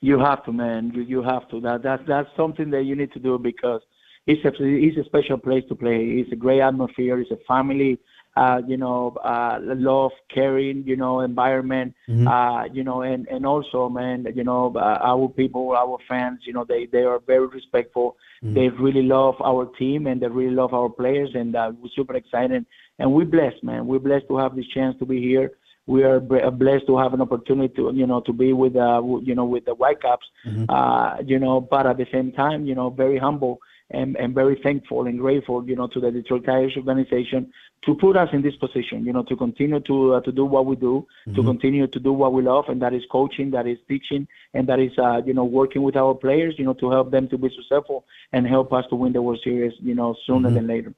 You 0.02 0.20
have 0.20 0.44
to, 0.46 0.54
man. 0.54 0.92
You 0.94 1.02
you 1.02 1.24
have 1.24 1.48
to. 1.50 1.62
That 1.62 1.82
that's 1.84 2.04
that's 2.08 2.30
something 2.36 2.70
that 2.72 2.84
you 2.84 2.96
need 2.96 3.12
to 3.14 3.20
do 3.20 3.40
because 3.40 3.82
it's 4.28 4.44
a 4.46 4.52
it's 4.60 4.98
a 4.98 5.04
special 5.06 5.38
place 5.38 5.64
to 5.70 5.76
play. 5.76 6.22
It's 6.22 6.32
a 6.32 6.36
great 6.36 6.62
atmosphere. 6.62 7.20
It's 7.20 7.32
a 7.32 7.38
family 7.48 8.00
uh, 8.36 8.62
you 8.68 8.78
know, 8.78 9.16
uh, 9.24 9.60
love, 9.62 10.12
caring, 10.34 10.84
you 10.86 10.96
know, 10.96 11.22
environment, 11.22 11.94
mm-hmm. 12.08 12.28
uh, 12.28 12.66
you 12.66 12.84
know, 12.84 13.02
and, 13.02 13.28
and 13.28 13.46
also, 13.46 13.88
man, 13.88 14.26
you 14.36 14.44
know, 14.44 14.74
uh, 14.76 15.00
our 15.02 15.30
people, 15.30 15.72
our 15.72 15.98
fans, 16.08 16.40
you 16.46 16.52
know, 16.52 16.66
they, 16.68 16.86
they 16.92 17.04
are 17.04 17.20
very 17.20 17.48
respectful. 17.48 18.18
Mm-hmm. 18.44 18.54
They 18.56 18.70
really 18.70 19.04
love 19.04 19.36
our 19.44 19.66
team 19.78 20.08
and 20.08 20.22
they 20.22 20.28
really 20.28 20.54
love 20.54 20.74
our 20.74 20.90
players, 20.90 21.30
and 21.34 21.56
uh, 21.56 21.72
we're 21.82 21.90
super 21.96 22.16
excited. 22.16 22.66
And 23.00 23.14
we're 23.14 23.26
blessed, 23.26 23.64
man. 23.64 23.88
We're 23.88 24.00
blessed 24.00 24.28
to 24.30 24.38
have 24.38 24.56
this 24.56 24.68
chance 24.68 24.98
to 25.00 25.06
be 25.06 25.22
here. 25.22 25.52
We 25.88 26.04
are 26.04 26.18
uh, 26.18 26.50
blessed 26.50 26.88
to 26.88 26.98
have 26.98 27.14
an 27.14 27.22
opportunity 27.22 27.74
to, 27.76 27.92
you 27.94 28.08
know, 28.08 28.20
to 28.22 28.34
be 28.34 28.54
with, 28.54 28.76
uh, 28.76 29.02
you 29.22 29.36
know, 29.36 29.46
with 29.46 29.66
the 29.66 29.76
Whitecaps, 29.76 30.26
mm-hmm. 30.46 30.66
uh, 30.68 31.22
you 31.26 31.40
know, 31.40 31.62
but 31.62 31.86
at 31.86 31.98
the 31.98 32.08
same 32.12 32.32
time, 32.32 32.66
you 32.66 32.74
know, 32.74 32.90
very 32.90 33.18
humble 33.18 33.60
and, 33.92 34.16
and 34.18 34.34
very 34.34 34.60
thankful 34.64 35.06
and 35.06 35.20
grateful, 35.20 35.68
you 35.68 35.76
know, 35.76 35.88
to 35.88 36.00
the 36.00 36.12
Detroit 36.12 36.46
Tigers 36.46 36.74
organization 36.76 37.52
to 37.86 37.96
put 37.96 38.18
us 38.18 38.30
in 38.34 38.42
this 38.42 38.56
position, 38.56 39.06
you 39.06 39.14
know, 39.14 39.24
to 39.24 39.36
continue 39.36 39.80
to 39.82 40.16
uh, 40.16 40.22
to 40.22 40.32
do 40.32 40.46
what 40.46 40.66
we 40.66 40.76
do, 40.76 41.06
mm-hmm. 41.28 41.36
to 41.36 41.44
continue 41.44 41.88
to 41.88 42.00
do 42.00 42.12
what 42.12 42.34
we 42.34 42.42
love, 42.42 42.66
and 42.68 42.82
that 42.82 42.94
is 42.94 43.04
coaching, 43.12 43.52
that 43.52 43.68
is 43.68 43.78
teaching, 43.88 44.28
and 44.54 44.68
that 44.68 44.80
is, 44.80 44.92
uh, 44.98 45.22
you 45.26 45.34
know, 45.34 45.46
working 45.46 45.84
with 45.84 45.96
our 45.96 46.16
players, 46.16 46.56
you 46.58 46.66
know, 46.66 46.74
to 46.74 46.90
help 46.90 47.12
them 47.12 47.28
to 47.30 47.38
be 47.38 47.50
successful 47.56 48.06
and 48.34 48.48
help 48.48 48.74
us 48.74 48.86
to 48.90 48.96
win 48.96 49.14
the 49.14 49.22
World 49.22 49.40
Series, 49.44 49.74
you 49.80 49.94
know, 49.94 50.16
sooner 50.26 50.48
mm-hmm. 50.48 50.56
than 50.56 50.68
later. 50.68 50.94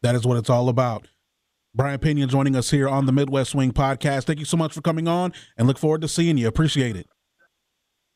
That 0.00 0.14
is 0.14 0.26
what 0.26 0.38
it's 0.38 0.50
all 0.50 0.68
about. 0.68 1.06
Brayan 1.74 1.98
Peña 1.98 2.28
joining 2.28 2.54
us 2.54 2.70
here 2.70 2.88
on 2.88 3.06
the 3.06 3.12
Midwest 3.12 3.52
Swing 3.52 3.72
podcast. 3.72 4.24
Thank 4.24 4.38
you 4.38 4.44
so 4.44 4.58
much 4.58 4.74
for 4.74 4.82
coming 4.82 5.08
on 5.08 5.32
and 5.56 5.66
look 5.66 5.78
forward 5.78 6.02
to 6.02 6.08
seeing 6.08 6.36
you. 6.36 6.46
Appreciate 6.46 6.96
it. 6.96 7.06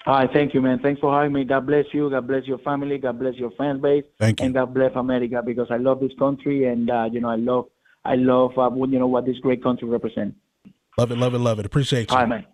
All 0.07 0.15
right, 0.15 0.31
thank 0.33 0.55
you, 0.55 0.61
man. 0.61 0.79
Thanks 0.79 1.01
for 1.01 1.13
having 1.13 1.33
me. 1.33 1.43
God 1.43 1.67
bless 1.67 1.87
you. 1.93 2.09
God 2.09 2.29
bless 2.29 2.45
your 2.47 2.59
family. 2.59 2.97
God 2.97 3.19
bless 3.19 3.35
your 3.35 3.51
fan 3.53 3.81
base. 3.81 4.05
Thank 4.21 4.39
you. 4.39 4.47
And 4.47 4.55
God 4.55 4.73
bless 4.73 4.93
America 4.95 5.43
because 5.45 5.67
I 5.69 5.79
love 5.79 5.99
this 5.99 6.13
country 6.17 6.65
and 6.67 6.89
uh, 6.89 7.09
you 7.11 7.21
know 7.21 7.29
I 7.29 7.35
love 7.35 7.67
I 8.05 8.15
love 8.15 8.57
uh, 8.57 8.71
you 8.73 9.01
know 9.01 9.09
what 9.09 9.27
this 9.27 9.39
great 9.39 9.65
country 9.65 9.89
represents. 9.89 10.37
Love 10.97 11.11
it, 11.11 11.19
love 11.19 11.35
it, 11.35 11.39
love 11.39 11.59
it. 11.59 11.67
Appreciate 11.67 12.09
you. 12.11 12.17
All 12.17 12.23
right, 12.23 12.29
man. 12.29 12.47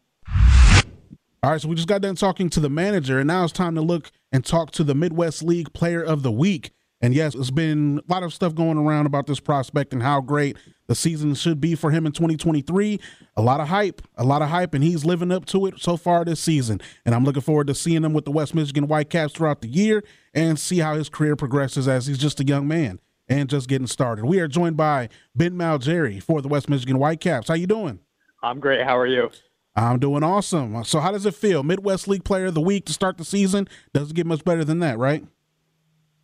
All 1.45 1.51
right, 1.51 1.61
so 1.61 1.69
we 1.69 1.75
just 1.75 1.89
got 1.89 2.01
done 2.01 2.15
talking 2.15 2.49
to 2.51 2.61
the 2.61 2.71
manager, 2.71 3.19
and 3.19 3.27
now 3.27 3.45
it's 3.45 3.53
time 3.53 3.75
to 3.75 3.83
look 3.83 4.11
and 4.31 4.45
talk 4.45 4.71
to 4.73 4.85
the 4.85 4.95
Midwest 4.95 5.43
League 5.43 5.73
Player 5.75 6.03
of 6.03 6.23
the 6.23 6.33
Week. 6.33 6.71
And 7.03 7.13
yes, 7.13 7.35
it's 7.35 7.51
been 7.51 8.01
a 8.09 8.13
lot 8.13 8.23
of 8.23 8.33
stuff 8.33 8.55
going 8.55 8.79
around 8.79 9.07
about 9.07 9.27
this 9.27 9.41
prospect 9.41 9.93
and 9.93 10.03
how 10.03 10.21
great 10.21 10.57
the 10.87 10.95
season 10.95 11.35
should 11.35 11.61
be 11.61 11.75
for 11.75 11.91
him 11.91 12.07
in 12.07 12.13
2023. 12.13 13.01
A 13.37 13.43
lot 13.43 13.61
of 13.61 13.69
hype, 13.69 14.03
a 14.17 14.25
lot 14.25 14.43
of 14.43 14.49
hype, 14.49 14.75
and 14.75 14.83
he's 14.83 15.05
living 15.05 15.31
up 15.31 15.45
to 15.47 15.67
it 15.67 15.79
so 15.79 15.97
far 15.97 16.25
this 16.25 16.41
season. 16.41 16.81
And 17.05 17.15
I'm 17.15 17.25
looking 17.25 17.43
forward 17.43 17.69
to 17.69 17.75
seeing 17.75 18.05
him 18.05 18.13
with 18.13 18.25
the 18.25 18.33
West 18.33 18.55
Michigan 18.55 18.85
Whitecaps 18.85 19.33
throughout 19.33 19.61
the 19.61 19.69
year 19.69 20.03
and 20.35 20.59
see 20.59 20.79
how 20.79 20.95
his 20.95 21.09
career 21.09 21.37
progresses 21.37 21.89
as 21.89 22.07
he's 22.07 22.19
just 22.19 22.41
a 22.41 22.45
young 22.45 22.67
man 22.67 23.01
and 23.29 23.49
just 23.49 23.69
getting 23.69 23.87
started. 23.87 24.25
We 24.25 24.41
are 24.41 24.49
joined 24.49 24.77
by 24.77 25.09
Ben 25.35 25.53
Malgeri 25.53 26.23
for 26.23 26.43
the 26.43 26.49
West 26.49 26.69
Michigan 26.69 26.97
Whitecaps. 26.97 27.49
How 27.49 27.55
you 27.55 27.67
doing? 27.67 28.01
I'm 28.43 28.61
great. 28.61 28.83
How 28.85 28.99
are 28.99 29.07
you? 29.07 29.31
I'm 29.75 29.99
doing 29.99 30.23
awesome. 30.23 30.85
So, 30.85 31.01
how 31.01 31.13
does 31.13 31.25
it 31.25 31.35
feel? 31.35 31.63
Midwest 31.63 32.07
League 32.07 32.25
Player 32.25 32.47
of 32.47 32.55
the 32.55 32.61
Week 32.61 32.85
to 32.87 32.93
start 32.93 33.17
the 33.17 33.25
season 33.25 33.69
doesn't 33.95 34.15
get 34.15 34.27
much 34.27 34.45
better 34.45 34.65
than 34.65 34.81
that, 34.81 34.99
right? 34.99 35.25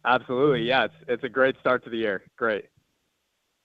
Absolutely. 0.04 0.62
Yeah, 0.62 0.84
it's 0.84 0.94
it's 1.06 1.24
a 1.24 1.28
great 1.28 1.56
start 1.60 1.84
to 1.84 1.90
the 1.90 1.96
year. 1.96 2.22
Great. 2.36 2.66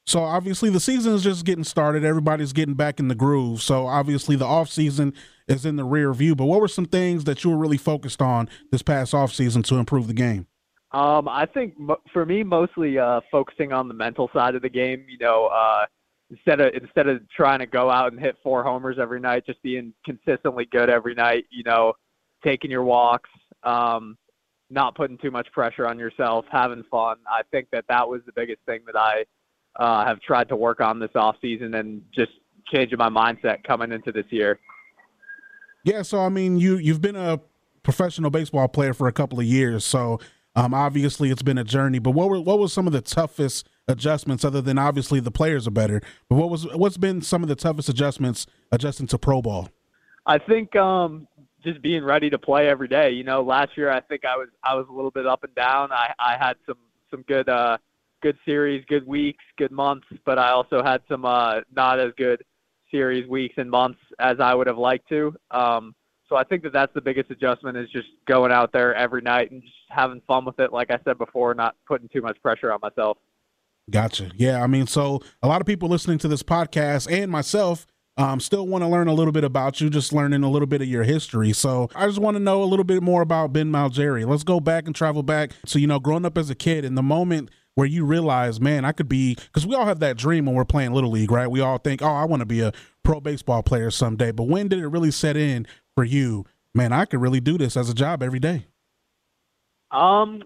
So 0.06 0.22
obviously 0.22 0.70
the 0.70 0.80
season 0.80 1.14
is 1.14 1.24
just 1.24 1.46
getting 1.46 1.64
started. 1.64 2.04
Everybody's 2.04 2.52
getting 2.54 2.76
back 2.76 3.00
in 3.00 3.08
the 3.08 3.16
groove. 3.16 3.62
So 3.62 3.88
obviously 3.88 4.36
the 4.36 4.46
off 4.46 4.70
season 4.70 5.14
is 5.48 5.66
in 5.66 5.78
the 5.78 5.86
rear 5.86 6.14
view. 6.14 6.36
But 6.36 6.46
what 6.46 6.60
were 6.60 6.68
some 6.68 6.86
things 6.86 7.24
that 7.24 7.44
you 7.44 7.50
were 7.50 7.58
really 7.58 7.78
focused 7.78 8.22
on 8.22 8.50
this 8.72 8.82
past 8.82 9.14
off 9.14 9.34
season 9.34 9.64
to 9.64 9.76
improve 9.76 10.08
the 10.08 10.14
game? 10.14 10.48
Um, 10.92 11.28
I 11.28 11.46
think 11.46 11.76
for 12.12 12.26
me, 12.26 12.44
mostly 12.44 13.00
uh, 13.00 13.22
focusing 13.32 13.74
on 13.74 13.88
the 13.88 13.94
mental 13.94 14.30
side 14.34 14.56
of 14.56 14.62
the 14.62 14.70
game. 14.70 15.06
You 15.10 15.18
know, 15.18 15.48
uh, 15.48 15.86
instead 16.30 16.62
of 16.62 16.74
instead 16.76 17.08
of 17.08 17.22
trying 17.36 17.60
to 17.60 17.66
go 17.66 17.90
out 17.90 18.12
and 18.12 18.22
hit 18.22 18.36
four 18.44 18.64
homers 18.64 18.98
every 19.02 19.20
night, 19.20 19.46
just 19.46 19.62
being 19.64 19.94
consistently 20.06 20.68
good 20.72 20.92
every 20.92 21.16
night. 21.16 21.46
You 21.50 21.64
know, 21.64 21.94
taking 22.44 22.70
your 22.70 22.84
walks, 22.84 23.30
um, 23.64 24.18
not 24.70 24.96
putting 24.96 25.18
too 25.18 25.32
much 25.32 25.52
pressure 25.52 25.88
on 25.88 25.98
yourself, 25.98 26.46
having 26.52 26.84
fun. 26.92 27.18
I 27.28 27.42
think 27.50 27.70
that 27.72 27.86
that 27.90 28.08
was 28.08 28.22
the 28.28 28.34
biggest 28.34 28.60
thing 28.68 28.82
that 28.86 28.96
I 28.96 29.24
uh, 29.78 30.06
have 30.06 30.20
tried 30.22 30.50
to 30.50 30.56
work 30.56 30.82
on 30.82 31.00
this 31.00 31.12
off 31.16 31.36
season 31.42 31.76
and 31.76 32.02
just 32.14 32.32
changing 32.72 32.98
my 32.98 33.10
mindset 33.10 33.64
coming 33.64 33.92
into 33.92 34.12
this 34.12 34.26
year. 34.30 34.60
Yeah, 35.84 36.02
so 36.02 36.22
I 36.22 36.30
mean, 36.30 36.58
you 36.60 36.78
you've 36.78 37.02
been 37.02 37.16
a 37.16 37.40
professional 37.84 38.30
baseball 38.30 38.68
player 38.68 38.94
for 38.94 39.08
a 39.08 39.12
couple 39.12 39.40
of 39.40 39.46
years, 39.46 39.84
so 39.84 40.20
um, 40.56 40.74
obviously 40.74 41.30
it's 41.30 41.42
been 41.42 41.58
a 41.58 41.64
journey. 41.64 42.00
But 42.00 42.12
what 42.12 42.30
were 42.30 42.40
what 42.40 42.60
was 42.60 42.72
some 42.72 42.88
of 42.88 42.94
the 42.94 43.02
toughest 43.02 43.68
adjustments, 43.88 44.46
other 44.46 44.62
than 44.62 44.78
obviously 44.78 45.20
the 45.20 45.32
players 45.32 45.68
are 45.68 45.72
better? 45.72 46.02
But 46.30 46.36
what 46.36 46.50
was 46.50 46.66
what's 46.76 46.98
been 46.98 47.22
some 47.22 47.44
of 47.44 47.50
the 47.50 47.56
toughest 47.56 47.90
adjustments 47.90 48.48
adjusting 48.72 49.08
to 49.08 49.18
pro 49.18 49.42
ball? 49.42 49.70
I 50.26 50.38
think 50.38 50.74
um, 50.78 51.28
just 51.64 51.82
being 51.82 52.04
ready 52.04 52.30
to 52.30 52.38
play 52.38 52.70
every 52.70 52.88
day. 52.88 53.12
You 53.12 53.24
know, 53.24 53.42
last 53.42 53.76
year 53.76 53.90
I 53.90 54.02
think 54.02 54.26
I 54.26 54.38
was 54.38 54.50
I 54.64 54.76
was 54.76 54.86
a 54.90 54.94
little 54.94 55.12
bit 55.12 55.26
up 55.26 55.44
and 55.44 55.54
down. 55.56 55.92
I 55.92 56.14
I 56.20 56.38
had 56.38 56.56
some 56.66 56.78
some 57.10 57.24
good 57.24 57.50
uh 57.50 57.78
good 58.24 58.38
series, 58.46 58.84
good 58.88 59.06
weeks, 59.06 59.44
good 59.58 59.72
months, 59.72 60.08
but 60.26 60.40
I 60.40 60.50
also 60.50 60.82
had 60.82 61.02
some 61.08 61.26
uh, 61.26 61.60
not 61.76 62.00
as 62.00 62.12
good 62.18 62.42
series, 62.90 63.28
weeks, 63.30 63.56
and 63.58 63.70
months 63.70 64.00
as 64.18 64.40
I 64.40 64.56
would 64.56 64.66
have 64.66 64.78
liked 64.78 65.10
to. 65.10 65.36
Um, 65.52 65.94
so 66.30 66.38
I 66.38 66.44
think 66.46 66.64
that 66.64 66.74
that's 66.74 66.94
the 66.96 67.02
biggest 67.02 67.30
adjustment 67.30 67.78
is 67.78 67.90
just 67.92 68.08
going 68.28 68.52
out 68.52 68.72
there 68.72 68.96
every 68.96 69.22
night 69.22 69.52
and 69.52 69.62
just 69.62 69.76
having 69.90 70.22
fun 70.26 70.46
with 70.46 70.60
it. 70.60 70.72
Like 70.72 70.90
I 70.90 70.98
said 71.04 71.18
before, 71.18 71.54
not 71.54 71.76
putting 71.86 72.08
too 72.08 72.22
much 72.22 72.42
pressure 72.42 72.72
on 72.72 72.80
myself. 72.82 73.18
Gotcha. 73.92 74.32
Yeah, 74.36 74.64
I 74.64 74.68
mean, 74.68 74.88
so 74.88 75.22
a 75.44 75.48
lot 75.48 75.60
of 75.60 75.68
people 75.68 75.90
listening 75.90 76.18
to 76.20 76.30
this 76.30 76.42
podcast 76.42 77.12
and 77.12 77.30
myself 77.30 77.86
um, 78.16 78.40
still 78.40 78.66
want 78.66 78.84
to 78.84 78.88
learn 78.88 79.08
a 79.08 79.14
little 79.14 79.34
bit 79.34 79.44
about 79.44 79.82
you, 79.82 79.90
just 79.90 80.14
learning 80.14 80.44
a 80.44 80.50
little 80.50 80.68
bit 80.68 80.82
of 80.82 80.88
your 80.88 81.04
history. 81.04 81.52
So 81.52 81.90
I 81.94 82.08
just 82.08 82.20
want 82.20 82.36
to 82.36 82.40
know 82.40 82.64
a 82.64 82.66
little 82.66 82.86
bit 82.86 83.04
more 83.04 83.22
about 83.22 83.52
Ben 83.52 83.70
Malgeri. 83.70 84.26
Let's 84.26 84.44
go 84.44 84.62
back 84.62 84.86
and 84.86 84.96
travel 84.96 85.24
back. 85.24 85.52
So, 85.66 85.78
you 85.78 85.88
know, 85.88 86.00
growing 86.00 86.26
up 86.26 86.38
as 86.38 86.50
a 86.50 86.56
kid 86.56 86.86
in 86.86 86.96
the 86.96 87.04
moment 87.04 87.50
where 87.76 87.88
you 87.88 88.06
realize, 88.06 88.60
man, 88.60 88.86
I 88.86 88.92
could 88.92 89.10
be 89.10 89.36
because 89.36 89.66
we 89.66 89.76
all 89.76 89.86
have 89.86 90.00
that 90.00 90.18
dream 90.18 90.46
when 90.46 90.56
we're 90.56 90.66
playing 90.66 90.94
little 90.94 91.12
league, 91.12 91.32
right? 91.32 91.50
We 91.50 91.62
all 91.62 91.78
think, 91.78 92.02
oh, 92.02 92.08
I 92.08 92.26
want 92.26 92.42
to 92.42 92.46
be 92.46 92.62
a 92.62 92.72
pro 93.04 93.20
baseball 93.20 93.64
player 93.64 93.92
someday. 93.92 94.32
But 94.32 94.44
when 94.44 94.68
did 94.68 94.80
it 94.80 94.88
really 94.88 95.12
set 95.12 95.38
in 95.38 95.68
for 95.96 96.04
you? 96.04 96.46
Man, 96.76 96.92
I 96.92 97.06
could 97.06 97.22
really 97.22 97.40
do 97.40 97.58
this 97.58 97.78
as 97.78 97.90
a 97.90 97.94
job 97.94 98.24
every 98.24 98.40
day. 98.40 98.68
Um, 99.92 100.44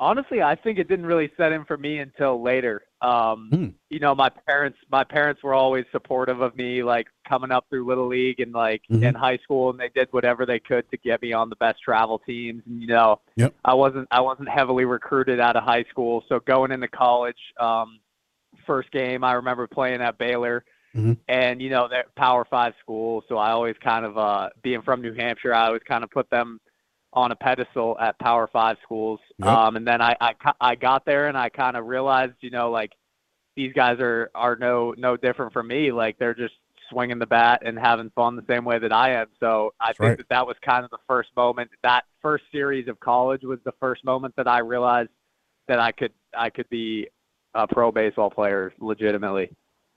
honestly, 0.00 0.42
I 0.42 0.56
think 0.56 0.78
it 0.78 0.88
didn't 0.88 1.06
really 1.06 1.30
set 1.36 1.52
in 1.52 1.64
for 1.66 1.76
me 1.76 1.98
until 1.98 2.42
later. 2.42 2.82
Um, 3.02 3.50
mm. 3.52 3.74
you 3.90 4.00
know, 4.00 4.14
my 4.14 4.30
parents, 4.30 4.78
my 4.90 5.04
parents 5.04 5.42
were 5.42 5.54
always 5.54 5.84
supportive 5.92 6.40
of 6.40 6.56
me, 6.56 6.82
like 6.82 7.06
coming 7.28 7.52
up 7.52 7.66
through 7.68 7.86
little 7.86 8.08
league 8.08 8.40
and 8.40 8.52
like 8.52 8.82
mm-hmm. 8.90 9.04
in 9.04 9.14
high 9.14 9.36
school, 9.44 9.70
and 9.70 9.78
they 9.78 9.90
did 9.94 10.08
whatever 10.10 10.46
they 10.46 10.58
could 10.58 10.90
to 10.90 10.96
get 10.96 11.22
me 11.22 11.32
on 11.32 11.50
the 11.50 11.56
best 11.56 11.80
travel 11.82 12.18
teams. 12.18 12.62
And 12.66 12.80
you 12.80 12.88
know, 12.88 13.20
yep. 13.36 13.54
I 13.64 13.74
wasn't, 13.74 14.08
I 14.10 14.22
wasn't 14.22 14.48
heavily 14.48 14.86
recruited 14.86 15.38
out 15.38 15.56
of 15.56 15.62
high 15.62 15.84
school, 15.90 16.24
so 16.28 16.40
going 16.40 16.72
into 16.72 16.88
college, 16.88 17.38
um, 17.60 18.00
first 18.66 18.90
game 18.90 19.22
I 19.22 19.34
remember 19.34 19.68
playing 19.68 20.00
at 20.00 20.18
Baylor. 20.18 20.64
Mm-hmm. 20.96 21.12
And 21.28 21.62
you 21.62 21.70
know 21.70 21.86
they're 21.88 22.06
Power 22.16 22.44
Five 22.50 22.72
school, 22.82 23.22
so 23.28 23.36
I 23.36 23.52
always 23.52 23.76
kind 23.80 24.04
of 24.04 24.18
uh, 24.18 24.48
being 24.60 24.82
from 24.82 25.00
New 25.00 25.14
Hampshire, 25.14 25.54
I 25.54 25.66
always 25.68 25.82
kind 25.86 26.02
of 26.02 26.10
put 26.10 26.28
them 26.30 26.58
on 27.12 27.32
a 27.32 27.36
pedestal 27.36 27.96
at 28.00 28.18
Power 28.18 28.48
Five 28.52 28.76
schools. 28.82 29.20
Yep. 29.38 29.48
Um, 29.48 29.76
and 29.76 29.86
then 29.86 30.00
I, 30.00 30.16
I 30.20 30.34
I 30.60 30.74
got 30.74 31.04
there 31.04 31.28
and 31.28 31.36
I 31.36 31.48
kind 31.48 31.76
of 31.76 31.86
realized, 31.86 32.34
you 32.40 32.50
know, 32.50 32.70
like 32.70 32.92
these 33.56 33.72
guys 33.72 33.98
are 34.00 34.30
are 34.34 34.56
no 34.56 34.94
no 34.96 35.16
different 35.16 35.52
from 35.52 35.68
me. 35.68 35.92
Like 35.92 36.18
they're 36.18 36.34
just 36.34 36.54
swinging 36.90 37.18
the 37.18 37.26
bat 37.26 37.62
and 37.64 37.78
having 37.78 38.10
fun 38.14 38.36
the 38.36 38.44
same 38.48 38.64
way 38.64 38.78
that 38.78 38.92
I 38.92 39.12
am. 39.14 39.26
So 39.38 39.72
I 39.80 39.88
That's 39.88 39.98
think 39.98 40.08
right. 40.08 40.18
that 40.18 40.28
that 40.30 40.46
was 40.46 40.56
kind 40.64 40.84
of 40.84 40.90
the 40.90 40.98
first 41.06 41.30
moment. 41.36 41.70
That 41.82 42.04
first 42.20 42.44
series 42.52 42.88
of 42.88 42.98
college 43.00 43.42
was 43.42 43.58
the 43.64 43.72
first 43.80 44.04
moment 44.04 44.34
that 44.36 44.48
I 44.48 44.58
realized 44.58 45.10
that 45.68 45.78
I 45.78 45.92
could 45.92 46.12
I 46.36 46.50
could 46.50 46.68
be 46.68 47.08
a 47.54 47.66
pro 47.66 47.90
baseball 47.90 48.30
player 48.30 48.72
legitimately. 48.80 49.50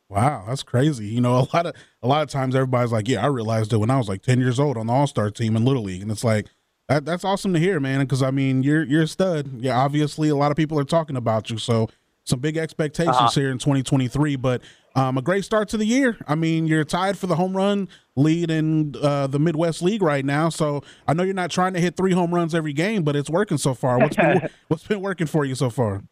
Wow, 0.09 0.45
that's 0.47 0.63
crazy. 0.63 1.07
You 1.07 1.21
know, 1.21 1.37
a 1.37 1.47
lot 1.53 1.65
of 1.65 1.75
a 2.01 2.07
lot 2.07 2.23
of 2.23 2.29
times 2.29 2.55
everybody's 2.55 2.91
like, 2.91 3.07
"Yeah, 3.07 3.23
I 3.23 3.27
realized 3.27 3.73
it 3.73 3.77
when 3.77 3.89
I 3.89 3.97
was 3.97 4.09
like 4.09 4.21
10 4.21 4.39
years 4.39 4.59
old 4.59 4.77
on 4.77 4.87
the 4.87 4.93
All-Star 4.93 5.31
team 5.31 5.55
in 5.55 5.65
Little 5.65 5.83
League." 5.83 6.01
And 6.01 6.11
it's 6.11 6.23
like 6.23 6.47
that, 6.89 7.05
that's 7.05 7.23
awesome 7.23 7.53
to 7.53 7.59
hear, 7.59 7.79
man. 7.79 8.01
Because 8.01 8.21
I 8.21 8.31
mean, 8.31 8.63
you're 8.63 8.83
you're 8.83 9.03
a 9.03 9.07
stud. 9.07 9.61
Yeah, 9.61 9.77
obviously, 9.77 10.29
a 10.29 10.35
lot 10.35 10.51
of 10.51 10.57
people 10.57 10.79
are 10.79 10.83
talking 10.83 11.15
about 11.15 11.49
you. 11.49 11.57
So 11.57 11.89
some 12.25 12.39
big 12.39 12.57
expectations 12.57 13.15
uh-huh. 13.15 13.29
here 13.29 13.51
in 13.51 13.57
2023. 13.57 14.35
But 14.37 14.61
um, 14.95 15.17
a 15.17 15.21
great 15.21 15.43
start 15.43 15.69
to 15.69 15.77
the 15.77 15.85
year. 15.85 16.17
I 16.27 16.35
mean, 16.35 16.67
you're 16.67 16.83
tied 16.83 17.17
for 17.17 17.27
the 17.27 17.35
home 17.35 17.55
run 17.55 17.89
lead 18.15 18.51
in 18.51 18.95
uh, 19.01 19.27
the 19.27 19.39
Midwest 19.39 19.81
League 19.81 20.01
right 20.01 20.23
now. 20.23 20.49
So 20.49 20.83
I 21.07 21.13
know 21.13 21.23
you're 21.23 21.33
not 21.33 21.51
trying 21.51 21.73
to 21.73 21.79
hit 21.79 21.97
three 21.97 22.13
home 22.13 22.33
runs 22.33 22.53
every 22.53 22.73
game, 22.73 23.03
but 23.03 23.15
it's 23.15 23.29
working 23.29 23.57
so 23.57 23.73
far. 23.73 23.97
What's 23.97 24.15
been 24.15 24.49
what's 24.67 24.87
been 24.87 25.01
working 25.01 25.27
for 25.27 25.45
you 25.45 25.55
so 25.55 25.69
far? 25.69 26.03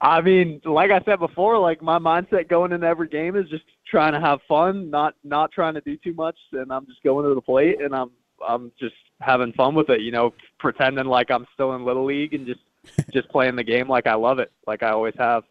I 0.00 0.20
mean, 0.20 0.60
like 0.64 0.90
I 0.90 1.00
said 1.04 1.18
before, 1.18 1.58
like 1.58 1.80
my 1.80 1.98
mindset 1.98 2.48
going 2.48 2.72
into 2.72 2.86
every 2.86 3.08
game 3.08 3.36
is 3.36 3.48
just 3.48 3.64
trying 3.90 4.12
to 4.12 4.20
have 4.20 4.40
fun, 4.46 4.90
not 4.90 5.14
not 5.24 5.50
trying 5.50 5.74
to 5.74 5.80
do 5.80 5.96
too 5.96 6.12
much, 6.12 6.36
and 6.52 6.70
I'm 6.70 6.86
just 6.86 7.02
going 7.02 7.26
to 7.26 7.34
the 7.34 7.40
plate 7.40 7.80
and 7.80 7.94
I'm 7.94 8.10
I'm 8.46 8.72
just 8.78 8.94
having 9.20 9.52
fun 9.52 9.74
with 9.74 9.90
it, 9.90 10.00
you 10.00 10.12
know, 10.12 10.34
pretending 10.58 11.06
like 11.06 11.30
I'm 11.30 11.46
still 11.54 11.74
in 11.74 11.84
little 11.84 12.04
league 12.04 12.34
and 12.34 12.46
just 12.46 12.60
just 13.12 13.28
playing 13.28 13.56
the 13.56 13.64
game 13.64 13.88
like 13.88 14.06
I 14.06 14.14
love 14.14 14.38
it, 14.38 14.52
like 14.66 14.82
I 14.82 14.90
always 14.90 15.14
have. 15.18 15.44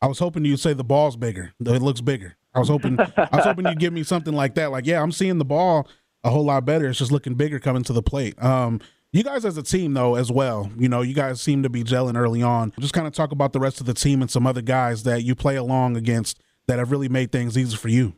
I 0.00 0.06
was 0.06 0.18
hoping 0.18 0.44
you'd 0.44 0.60
say 0.60 0.72
the 0.72 0.84
ball's 0.84 1.16
bigger. 1.16 1.52
It 1.60 1.82
looks 1.82 2.00
bigger. 2.00 2.36
I 2.54 2.58
was 2.58 2.68
hoping 2.68 2.98
I 3.00 3.28
was 3.32 3.44
hoping 3.44 3.66
you'd 3.66 3.78
give 3.78 3.92
me 3.92 4.02
something 4.02 4.34
like 4.34 4.54
that. 4.54 4.70
Like, 4.70 4.86
yeah, 4.86 5.02
I'm 5.02 5.12
seeing 5.12 5.38
the 5.38 5.44
ball 5.44 5.88
a 6.24 6.30
whole 6.30 6.44
lot 6.44 6.64
better. 6.64 6.86
It's 6.88 6.98
just 6.98 7.12
looking 7.12 7.34
bigger 7.34 7.58
coming 7.58 7.82
to 7.84 7.92
the 7.92 8.02
plate. 8.02 8.40
Um, 8.42 8.80
you 9.12 9.22
guys 9.22 9.44
as 9.44 9.56
a 9.56 9.62
team 9.62 9.94
though 9.94 10.14
as 10.16 10.30
well, 10.30 10.70
you 10.76 10.88
know, 10.88 11.02
you 11.02 11.14
guys 11.14 11.40
seem 11.40 11.62
to 11.62 11.70
be 11.70 11.82
gelling 11.84 12.16
early 12.16 12.42
on. 12.42 12.72
Just 12.78 12.92
kind 12.92 13.06
of 13.06 13.12
talk 13.12 13.32
about 13.32 13.52
the 13.52 13.60
rest 13.60 13.80
of 13.80 13.86
the 13.86 13.94
team 13.94 14.20
and 14.20 14.30
some 14.30 14.46
other 14.46 14.62
guys 14.62 15.04
that 15.04 15.22
you 15.22 15.34
play 15.34 15.56
along 15.56 15.96
against 15.96 16.40
that 16.66 16.78
have 16.78 16.90
really 16.90 17.08
made 17.08 17.32
things 17.32 17.56
easy 17.56 17.76
for 17.76 17.88
you. 17.88 18.14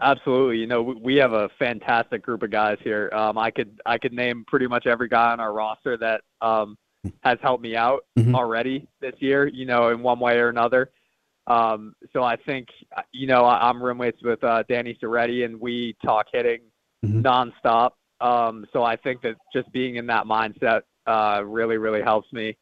Absolutely. 0.00 0.58
You 0.58 0.66
know, 0.66 0.82
we 0.82 1.16
have 1.16 1.32
a 1.32 1.48
fantastic 1.58 2.22
group 2.22 2.42
of 2.42 2.50
guys 2.50 2.78
here. 2.82 3.10
Um, 3.12 3.36
I 3.36 3.50
could 3.50 3.80
I 3.84 3.98
could 3.98 4.12
name 4.12 4.44
pretty 4.46 4.68
much 4.68 4.86
every 4.86 5.08
guy 5.08 5.32
on 5.32 5.40
our 5.40 5.52
roster 5.52 5.96
that 5.96 6.20
um, 6.40 6.78
has 7.22 7.38
helped 7.42 7.62
me 7.62 7.74
out 7.74 8.04
mm-hmm. 8.16 8.34
already 8.34 8.86
this 9.00 9.14
year. 9.18 9.48
You 9.48 9.66
know, 9.66 9.88
in 9.88 10.02
one 10.02 10.20
way 10.20 10.38
or 10.38 10.50
another. 10.50 10.90
Um, 11.48 11.94
so 12.12 12.22
I 12.22 12.36
think 12.36 12.68
you 13.10 13.26
know 13.26 13.44
I'm 13.44 13.82
roommates 13.82 14.22
with 14.22 14.42
uh, 14.44 14.62
Danny 14.68 14.96
Serretti, 15.02 15.44
and 15.44 15.60
we 15.60 15.96
talk 16.04 16.26
hitting 16.32 16.60
mm-hmm. 17.04 17.20
nonstop. 17.20 17.92
Um, 18.20 18.66
so 18.72 18.84
I 18.84 18.94
think 18.96 19.22
that 19.22 19.34
just 19.52 19.70
being 19.72 19.96
in 19.96 20.06
that 20.06 20.26
mindset 20.26 20.82
uh, 21.08 21.42
really 21.44 21.76
really 21.76 22.02
helps 22.02 22.32
me. 22.32 22.56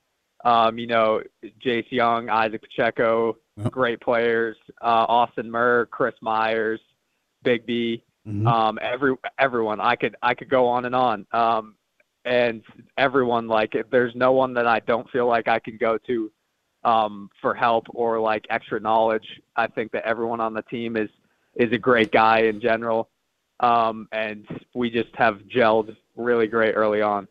Um, 0.44 0.79
you 0.79 0.87
know, 0.87 1.20
Jace 1.64 1.90
Jung, 1.90 2.31
Isaac 2.31 2.62
Pacheco, 2.62 3.37
great 3.70 4.01
players, 4.01 4.57
uh, 4.81 5.05
Austin 5.09 5.51
Murr, 5.51 5.87
Chris 5.87 6.14
Meyers, 6.22 6.81
Big 7.47 7.65
B, 7.65 8.03
mm-hmm. 8.27 8.45
um, 8.47 8.77
every 8.83 9.15
everyone. 9.39 9.81
I 9.81 9.95
could 9.95 10.17
I 10.21 10.35
could 10.35 10.51
go 10.51 10.67
on 10.67 10.85
and 10.85 10.97
on. 10.97 11.27
Um, 11.33 11.77
and 12.25 12.61
everyone 12.99 13.47
like 13.47 13.73
there's 13.93 14.15
no 14.17 14.33
one 14.33 14.53
that 14.55 14.67
I 14.67 14.81
don't 14.81 15.09
feel 15.11 15.29
like 15.29 15.47
I 15.47 15.61
can 15.61 15.77
go 15.77 15.97
to 16.09 16.31
um, 16.85 17.31
for 17.41 17.55
help 17.55 17.87
or 17.91 18.19
like 18.19 18.45
extra 18.51 18.81
knowledge. 18.81 19.27
I 19.55 19.69
think 19.69 19.93
that 19.93 20.05
everyone 20.05 20.41
on 20.41 20.55
the 20.55 20.63
team 20.63 20.97
is 20.97 21.09
is 21.55 21.73
a 21.73 21.79
great 21.79 22.11
guy 22.11 22.41
in 22.41 22.61
general, 22.61 23.09
um, 23.61 24.09
and 24.11 24.45
we 24.75 24.91
just 24.91 25.15
have 25.15 25.39
gelled 25.57 25.97
really 26.17 26.49
great 26.49 26.73
early 26.73 27.01
on. 27.01 27.29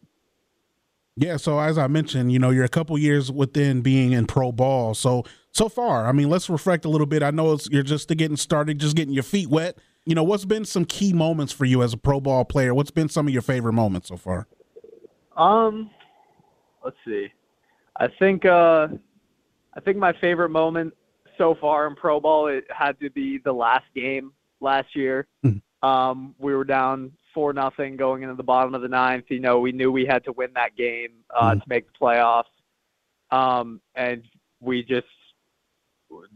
Yeah, 1.17 1.38
so 1.38 1.60
as 1.60 1.78
I 1.78 1.88
mentioned, 1.88 2.32
you 2.32 2.39
know, 2.39 2.49
you're 2.49 2.65
a 2.65 2.69
couple 2.69 2.97
years 2.97 3.32
within 3.32 3.82
being 3.82 4.13
in 4.13 4.28
pro 4.28 4.54
ball. 4.54 4.93
So 4.93 5.25
so 5.51 5.67
far, 5.67 6.08
I 6.08 6.13
mean, 6.13 6.30
let's 6.30 6.49
reflect 6.49 6.86
a 6.86 6.89
little 6.89 7.08
bit. 7.08 7.21
I 7.21 7.32
know 7.32 7.58
you're 7.69 7.84
just 7.84 8.08
getting 8.08 8.38
started, 8.38 8.80
just 8.80 8.95
getting 8.95 9.13
your 9.13 9.23
feet 9.23 9.49
wet. 9.49 9.78
You 10.05 10.13
know, 10.13 10.23
what's 10.23 10.45
been 10.45 10.65
some 10.65 10.85
key 10.85 11.13
moments 11.13 11.51
for 11.51 11.65
you 11.65 11.81
as 11.81 11.93
a 11.93 11.97
pro 11.97 12.19
ball 12.19 12.45
player? 12.45 12.73
What's 12.73 12.91
been 12.91 13.09
some 13.09 13.27
of 13.27 13.33
your 13.33 13.41
favorite 13.41 13.73
moments 13.73 14.09
so 14.09 14.17
far? 14.17 14.47
Um, 15.35 15.89
let's 16.83 16.97
see. 17.05 17.27
I 17.97 18.07
think 18.19 18.45
uh, 18.45 18.87
I 19.73 19.79
think 19.83 19.97
my 19.97 20.13
favorite 20.21 20.49
moment 20.49 20.93
so 21.37 21.55
far 21.59 21.87
in 21.87 21.95
pro 21.95 22.19
ball 22.19 22.47
it 22.47 22.65
had 22.69 22.99
to 22.99 23.09
be 23.09 23.39
the 23.43 23.51
last 23.51 23.85
game 23.95 24.31
last 24.61 24.95
year. 24.95 25.27
Mm-hmm. 25.43 25.87
Um, 25.87 26.35
we 26.39 26.53
were 26.53 26.63
down 26.63 27.11
four 27.33 27.51
nothing 27.51 27.97
going 27.97 28.23
into 28.23 28.35
the 28.35 28.43
bottom 28.43 28.73
of 28.75 28.81
the 28.81 28.87
ninth. 28.87 29.25
You 29.29 29.39
know, 29.39 29.59
we 29.59 29.71
knew 29.71 29.91
we 29.91 30.05
had 30.05 30.23
to 30.25 30.31
win 30.31 30.51
that 30.55 30.75
game 30.75 31.09
uh, 31.35 31.51
mm. 31.51 31.59
to 31.61 31.65
make 31.67 31.85
the 31.87 31.97
playoffs, 31.99 32.43
um, 33.31 33.81
and 33.95 34.23
we 34.61 34.83
just 34.83 35.07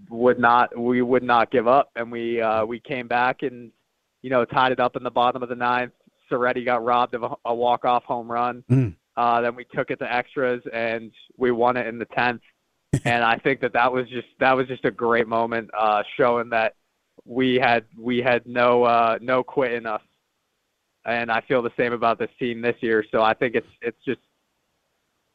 would 0.09 0.39
not 0.39 0.77
we 0.77 1.01
would 1.01 1.23
not 1.23 1.51
give 1.51 1.67
up, 1.67 1.91
and 1.95 2.11
we 2.11 2.41
uh, 2.41 2.65
we 2.65 2.79
came 2.79 3.07
back 3.07 3.43
and 3.43 3.71
you 4.21 4.29
know 4.29 4.45
tied 4.45 4.71
it 4.71 4.79
up 4.79 4.95
in 4.95 5.03
the 5.03 5.11
bottom 5.11 5.43
of 5.43 5.49
the 5.49 5.55
ninth. 5.55 5.93
Serretti 6.31 6.63
got 6.63 6.83
robbed 6.83 7.15
of 7.15 7.23
a, 7.23 7.29
a 7.45 7.53
walk 7.53 7.85
off 7.85 8.03
home 8.03 8.31
run. 8.31 8.63
Mm. 8.69 8.95
Uh, 9.17 9.41
then 9.41 9.55
we 9.55 9.65
took 9.73 9.89
it 9.89 9.97
to 9.97 10.13
extras 10.13 10.61
and 10.71 11.11
we 11.37 11.51
won 11.51 11.75
it 11.75 11.87
in 11.87 11.97
the 11.97 12.05
tenth. 12.05 12.41
and 13.05 13.23
I 13.23 13.37
think 13.37 13.61
that 13.61 13.73
that 13.73 13.91
was 13.91 14.07
just 14.09 14.27
that 14.39 14.55
was 14.55 14.67
just 14.67 14.85
a 14.85 14.91
great 14.91 15.27
moment, 15.27 15.69
uh, 15.77 16.03
showing 16.17 16.49
that 16.49 16.75
we 17.25 17.55
had 17.55 17.85
we 17.97 18.19
had 18.19 18.45
no 18.45 18.83
uh, 18.83 19.17
no 19.21 19.43
quit 19.43 19.73
in 19.73 19.85
us 19.85 20.01
and 21.05 21.31
I 21.31 21.41
feel 21.41 21.61
the 21.61 21.71
same 21.77 21.93
about 21.93 22.19
this 22.19 22.29
team 22.39 22.61
this 22.61 22.75
year. 22.81 23.03
So 23.11 23.21
I 23.21 23.33
think 23.33 23.55
it's 23.55 23.67
it's 23.81 23.97
just 24.05 24.19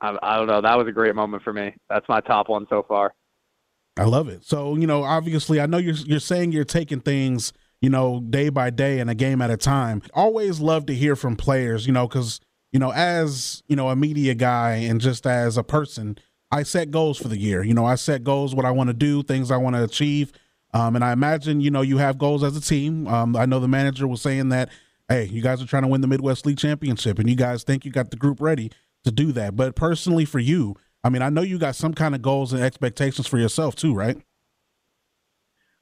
I, 0.01 0.17
I 0.23 0.37
don't 0.37 0.47
know. 0.47 0.61
That 0.61 0.77
was 0.77 0.87
a 0.89 0.93
great 0.93 1.15
moment 1.15 1.43
for 1.43 1.53
me. 1.53 1.75
That's 1.89 2.09
my 2.09 2.21
top 2.21 2.49
one 2.49 2.67
so 2.69 2.85
far. 2.87 3.15
I 3.97 4.05
love 4.05 4.29
it. 4.29 4.45
So 4.45 4.77
you 4.77 4.87
know, 4.87 5.03
obviously, 5.03 5.61
I 5.61 5.67
know 5.67 5.79
you're 5.79 5.95
you're 5.95 6.21
saying 6.21 6.53
you're 6.53 6.65
taking 6.65 7.01
things 7.01 7.53
you 7.81 7.91
know 7.91 8.21
day 8.21 8.49
by 8.49 8.71
day 8.71 9.01
and 9.01 9.11
a 9.11 9.15
game 9.15 9.41
at 9.41 9.51
a 9.51 9.57
time. 9.57 10.03
Always 10.13 10.61
love 10.61 10.87
to 10.87 10.95
hear 10.95 11.17
from 11.17 11.37
players. 11.37 11.87
You 11.87 11.93
know, 11.93 12.07
because 12.09 12.41
you 12.73 12.79
know, 12.79 12.93
as 12.93 13.63
you 13.69 13.77
know, 13.77 13.89
a 13.89 13.97
media 13.97 14.35
guy 14.35 14.77
and 14.77 15.01
just 15.01 15.27
as 15.27 15.57
a 15.57 15.63
person, 15.63 16.19
I 16.51 16.65
set 16.65 16.91
goals 16.91 17.19
for 17.19 17.29
the 17.29 17.39
year. 17.39 17.63
You 17.63 17.75
know, 17.75 17.85
I 17.85 17.95
set 17.95 18.25
goals, 18.25 18.55
what 18.55 18.65
I 18.65 18.71
want 18.73 18.89
to 18.89 18.95
do, 18.95 19.23
things 19.23 19.51
I 19.51 19.57
want 19.57 19.77
to 19.77 19.85
achieve. 19.85 20.33
Um, 20.73 20.97
and 20.97 21.05
I 21.05 21.13
imagine, 21.13 21.61
you 21.61 21.71
know, 21.71 21.83
you 21.83 21.99
have 21.99 22.19
goals 22.19 22.43
as 22.43 22.57
a 22.57 22.61
team. 22.61 23.07
Um, 23.07 23.37
I 23.37 23.47
know 23.47 23.61
the 23.61 23.69
manager 23.69 24.09
was 24.09 24.23
saying 24.23 24.49
that 24.49 24.71
hey, 25.09 25.27
you 25.27 25.43
guys 25.43 25.63
are 25.63 25.67
trying 25.67 25.83
to 25.83 25.89
win 25.89 26.01
the 26.01 26.07
Midwest 26.07 26.47
League 26.47 26.59
Championship, 26.59 27.19
and 27.19 27.29
you 27.29 27.37
guys 27.37 27.63
think 27.63 27.85
you 27.85 27.91
got 27.91 28.11
the 28.11 28.17
group 28.17 28.41
ready 28.41 28.71
to 29.05 29.11
do 29.11 29.33
that. 29.33 29.57
But 29.57 29.77
personally, 29.77 30.25
for 30.25 30.39
you, 30.39 30.77
I 31.05 31.11
mean, 31.11 31.21
I 31.21 31.29
know 31.29 31.43
you 31.43 31.59
got 31.59 31.77
some 31.77 31.93
kind 31.93 32.15
of 32.15 32.23
goals 32.23 32.55
and 32.55 32.63
expectations 32.63 33.27
for 33.27 33.39
yourself 33.39 33.77
too, 33.77 33.95
right? 33.95 34.17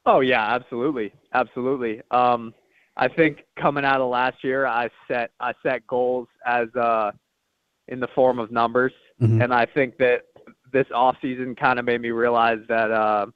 Oh 0.04 0.18
yeah, 0.20 0.54
absolutely, 0.54 1.12
absolutely. 1.32 2.02
Um, 2.10 2.52
I 2.96 3.06
think 3.06 3.44
coming 3.58 3.84
out 3.84 4.00
of 4.00 4.10
last 4.10 4.42
year, 4.42 4.66
I 4.66 4.90
set 5.06 5.30
I 5.38 5.52
set 5.62 5.86
goals 5.86 6.26
as 6.44 6.66
uh, 6.74 7.12
in 7.86 8.00
the 8.00 8.08
form 8.14 8.40
of 8.40 8.50
numbers, 8.50 8.92
mm-hmm. 9.20 9.40
and 9.40 9.54
I 9.54 9.64
think 9.64 9.96
that 9.98 10.22
this 10.72 10.86
off 10.92 11.16
season 11.22 11.54
kind 11.54 11.78
of 11.78 11.84
made 11.84 12.00
me 12.00 12.10
realize 12.10 12.58
that 12.68 12.90
uh, 12.90 13.26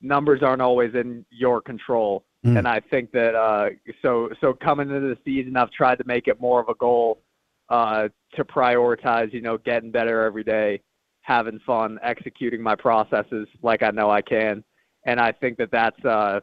numbers 0.00 0.42
aren't 0.42 0.62
always 0.62 0.94
in 0.94 1.26
your 1.30 1.60
control. 1.60 2.24
Mm. 2.46 2.58
And 2.58 2.68
I 2.68 2.80
think 2.80 3.10
that 3.12 3.34
uh, 3.34 3.70
so 4.00 4.30
so 4.40 4.54
coming 4.54 4.88
into 4.88 5.08
the 5.08 5.18
season, 5.24 5.56
I've 5.56 5.70
tried 5.72 5.98
to 5.98 6.04
make 6.06 6.26
it 6.26 6.40
more 6.40 6.60
of 6.60 6.68
a 6.68 6.74
goal 6.74 7.20
uh, 7.68 8.08
to 8.34 8.44
prioritize, 8.44 9.32
you 9.32 9.40
know, 9.40 9.58
getting 9.58 9.90
better 9.90 10.24
every 10.24 10.44
day, 10.44 10.80
having 11.22 11.58
fun, 11.66 11.98
executing 12.02 12.62
my 12.62 12.74
processes 12.74 13.48
like 13.62 13.82
I 13.82 13.90
know 13.90 14.10
I 14.10 14.22
can. 14.22 14.62
And 15.06 15.20
I 15.20 15.32
think 15.32 15.58
that 15.58 15.70
that's, 15.70 16.02
uh, 16.04 16.40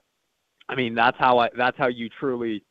I 0.70 0.76
mean, 0.76 0.96
that's 0.96 1.18
how 1.20 1.40
I 1.40 1.50
that's 1.58 1.78
how 1.78 1.88
you 1.88 2.10
truly 2.20 2.64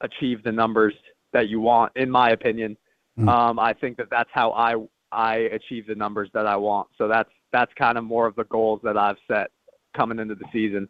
achieve 0.00 0.42
the 0.42 0.52
numbers 0.52 0.94
that 1.32 1.48
you 1.48 1.60
want, 1.60 1.92
in 1.96 2.10
my 2.10 2.30
opinion. 2.30 2.76
Mm. 3.18 3.28
Um, 3.28 3.58
I 3.58 3.72
think 3.72 3.96
that 3.98 4.08
that's 4.10 4.30
how 4.32 4.52
I 4.52 4.74
I 5.12 5.36
achieve 5.36 5.86
the 5.86 5.94
numbers 5.94 6.28
that 6.34 6.46
I 6.46 6.56
want. 6.56 6.88
So 6.98 7.08
that's 7.08 7.30
that's 7.52 7.72
kind 7.74 7.96
of 7.96 8.04
more 8.04 8.26
of 8.26 8.34
the 8.36 8.44
goals 8.44 8.80
that 8.82 8.96
I've 8.96 9.16
set 9.28 9.50
coming 9.96 10.18
into 10.18 10.34
the 10.34 10.44
season. 10.52 10.88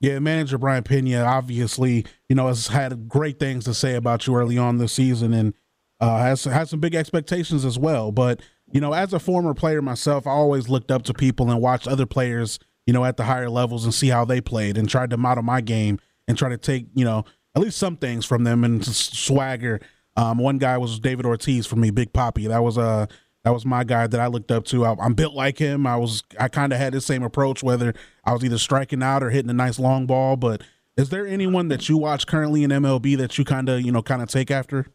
Yeah, 0.00 0.18
manager 0.20 0.58
Brayan 0.58 0.84
Peña 0.84 1.26
obviously, 1.26 2.06
you 2.28 2.36
know, 2.36 2.46
has 2.46 2.68
had 2.68 3.08
great 3.08 3.38
things 3.38 3.64
to 3.64 3.74
say 3.74 3.94
about 3.94 4.26
you 4.26 4.36
early 4.36 4.56
on 4.56 4.78
this 4.78 4.92
season 4.92 5.32
and 5.32 5.54
uh, 6.00 6.18
has 6.18 6.44
has 6.44 6.70
some 6.70 6.80
big 6.80 6.94
expectations 6.94 7.64
as 7.64 7.78
well. 7.78 8.12
But 8.12 8.40
you 8.72 8.80
know, 8.80 8.92
as 8.92 9.12
a 9.12 9.18
former 9.18 9.54
player 9.54 9.82
myself, 9.82 10.26
I 10.26 10.30
always 10.30 10.68
looked 10.68 10.90
up 10.90 11.02
to 11.04 11.14
people 11.14 11.50
and 11.50 11.60
watched 11.60 11.88
other 11.88 12.06
players, 12.06 12.58
you 12.86 12.92
know, 12.92 13.04
at 13.04 13.16
the 13.16 13.24
higher 13.24 13.50
levels 13.50 13.84
and 13.84 13.94
see 13.94 14.08
how 14.08 14.24
they 14.24 14.40
played 14.40 14.76
and 14.76 14.88
tried 14.88 15.10
to 15.10 15.16
model 15.16 15.42
my 15.42 15.60
game 15.60 15.98
and 16.26 16.36
try 16.36 16.48
to 16.48 16.58
take, 16.58 16.86
you 16.94 17.04
know, 17.04 17.24
at 17.54 17.62
least 17.62 17.78
some 17.78 17.96
things 17.96 18.24
from 18.24 18.44
them 18.44 18.64
and 18.64 18.84
swagger. 18.84 19.80
Um, 20.16 20.38
one 20.38 20.58
guy 20.58 20.76
was 20.78 21.00
David 21.00 21.26
Ortiz 21.26 21.66
for 21.66 21.76
me, 21.76 21.90
Big 21.90 22.12
Papi. 22.12 22.48
That 22.48 22.62
was 22.62 22.76
a 22.76 22.80
uh, 22.80 23.06
that 23.44 23.54
was 23.54 23.64
my 23.64 23.84
guy 23.84 24.06
that 24.06 24.20
I 24.20 24.26
looked 24.26 24.50
up 24.50 24.64
to. 24.66 24.84
I, 24.84 24.94
am 25.04 25.14
built 25.14 25.32
like 25.32 25.58
him. 25.58 25.86
I 25.86 25.96
was 25.96 26.22
I 26.38 26.48
kind 26.48 26.72
of 26.72 26.78
had 26.78 26.92
the 26.92 27.00
same 27.00 27.22
approach, 27.22 27.62
whether 27.62 27.94
I 28.24 28.32
was 28.32 28.44
either 28.44 28.58
striking 28.58 29.02
out 29.02 29.22
or 29.22 29.30
hitting 29.30 29.50
a 29.50 29.54
nice 29.54 29.78
long 29.78 30.06
ball. 30.06 30.36
But 30.36 30.62
is 30.96 31.08
there 31.10 31.26
anyone 31.26 31.68
that 31.68 31.88
you 31.88 31.96
watch 31.96 32.26
currently 32.26 32.64
in 32.64 32.70
MLB 32.70 33.16
that 33.16 33.38
you 33.38 33.44
kind 33.44 33.68
of 33.68 33.80
you 33.80 33.92
know 33.92 34.02
kind 34.02 34.22
of 34.22 34.28
take 34.28 34.50
after? 34.50 34.86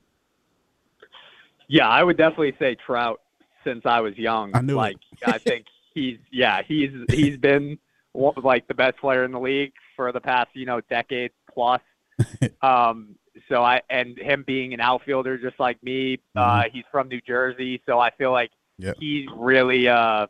Yeah, 1.73 1.89
I 1.89 2.03
would 2.03 2.17
definitely 2.17 2.53
say 2.59 2.75
Trout 2.75 3.19
since 3.63 3.81
I 3.83 3.99
was 3.99 4.15
young. 4.15 4.51
I 4.53 4.61
knew 4.61 4.75
like. 4.75 4.97
I 5.25 5.39
think 5.39 5.65
he's 5.95 6.19
yeah 6.31 6.61
he's 6.61 6.91
he's 7.09 7.35
been 7.35 7.79
like 8.13 8.67
the 8.67 8.75
best 8.75 8.97
player 8.97 9.23
in 9.23 9.31
the 9.31 9.39
league 9.39 9.73
for 9.95 10.11
the 10.11 10.21
past 10.21 10.49
you 10.53 10.67
know 10.67 10.81
decade 10.81 11.31
plus. 11.51 11.81
um, 12.61 13.15
so 13.49 13.63
I 13.63 13.81
and 13.89 14.15
him 14.19 14.43
being 14.45 14.75
an 14.75 14.81
outfielder 14.81 15.39
just 15.39 15.59
like 15.59 15.81
me, 15.81 16.19
uh, 16.35 16.39
mm-hmm. 16.39 16.59
uh, 16.59 16.63
he's 16.71 16.83
from 16.91 17.07
New 17.07 17.21
Jersey, 17.21 17.81
so 17.87 17.97
I 17.97 18.11
feel 18.11 18.31
like 18.31 18.51
yep. 18.77 18.95
he's 18.99 19.27
really 19.35 19.87
uh, 19.87 20.27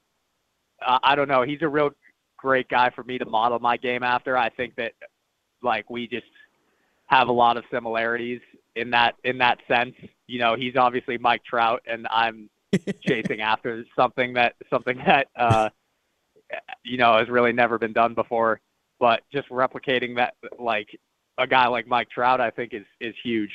I 0.82 1.13
don't 1.13 1.27
know, 1.27 1.41
he's 1.41 1.62
a 1.62 1.67
real 1.67 1.89
great 2.38 2.69
guy 2.69 2.89
for 2.89 3.03
me 3.03 3.17
to 3.17 3.25
model 3.25 3.60
my 3.60 3.75
game 3.75 4.01
after. 4.01 4.38
I 4.38 4.47
think 4.47 4.75
that 4.77 4.93
like 5.62 5.89
we 5.89 6.08
just 6.08 6.25
have 7.08 7.27
a 7.27 7.34
lot 7.34 7.58
of 7.58 7.65
similarities 7.69 8.39
in 8.75 8.91
that 8.91 9.15
in 9.23 9.39
that 9.39 9.59
sense. 9.67 9.95
You 10.27 10.39
know, 10.39 10.55
he's 10.55 10.75
obviously 10.75 11.17
Mike 11.17 11.43
Trout, 11.43 11.81
and 11.86 12.07
I'm 12.09 12.49
chasing 13.01 13.41
after 13.41 13.83
something 13.95 14.33
that 14.33 14.55
something 14.69 14.97
that 15.05 15.27
uh, 15.36 15.69
you 16.83 16.97
know 16.97 17.17
has 17.17 17.29
really 17.29 17.53
never 17.53 17.77
been 17.77 17.93
done 17.93 18.13
before. 18.13 18.59
But 18.99 19.21
just 19.31 19.49
replicating 19.49 20.15
that 20.17 20.36
like 20.59 20.88
a 21.38 21.47
guy 21.47 21.67
like 21.67 21.88
Mike 21.88 22.09
Trout, 22.09 22.41
I 22.41 22.49
think 22.49 22.73
is 22.73 22.86
is 22.99 23.15
huge. 23.23 23.51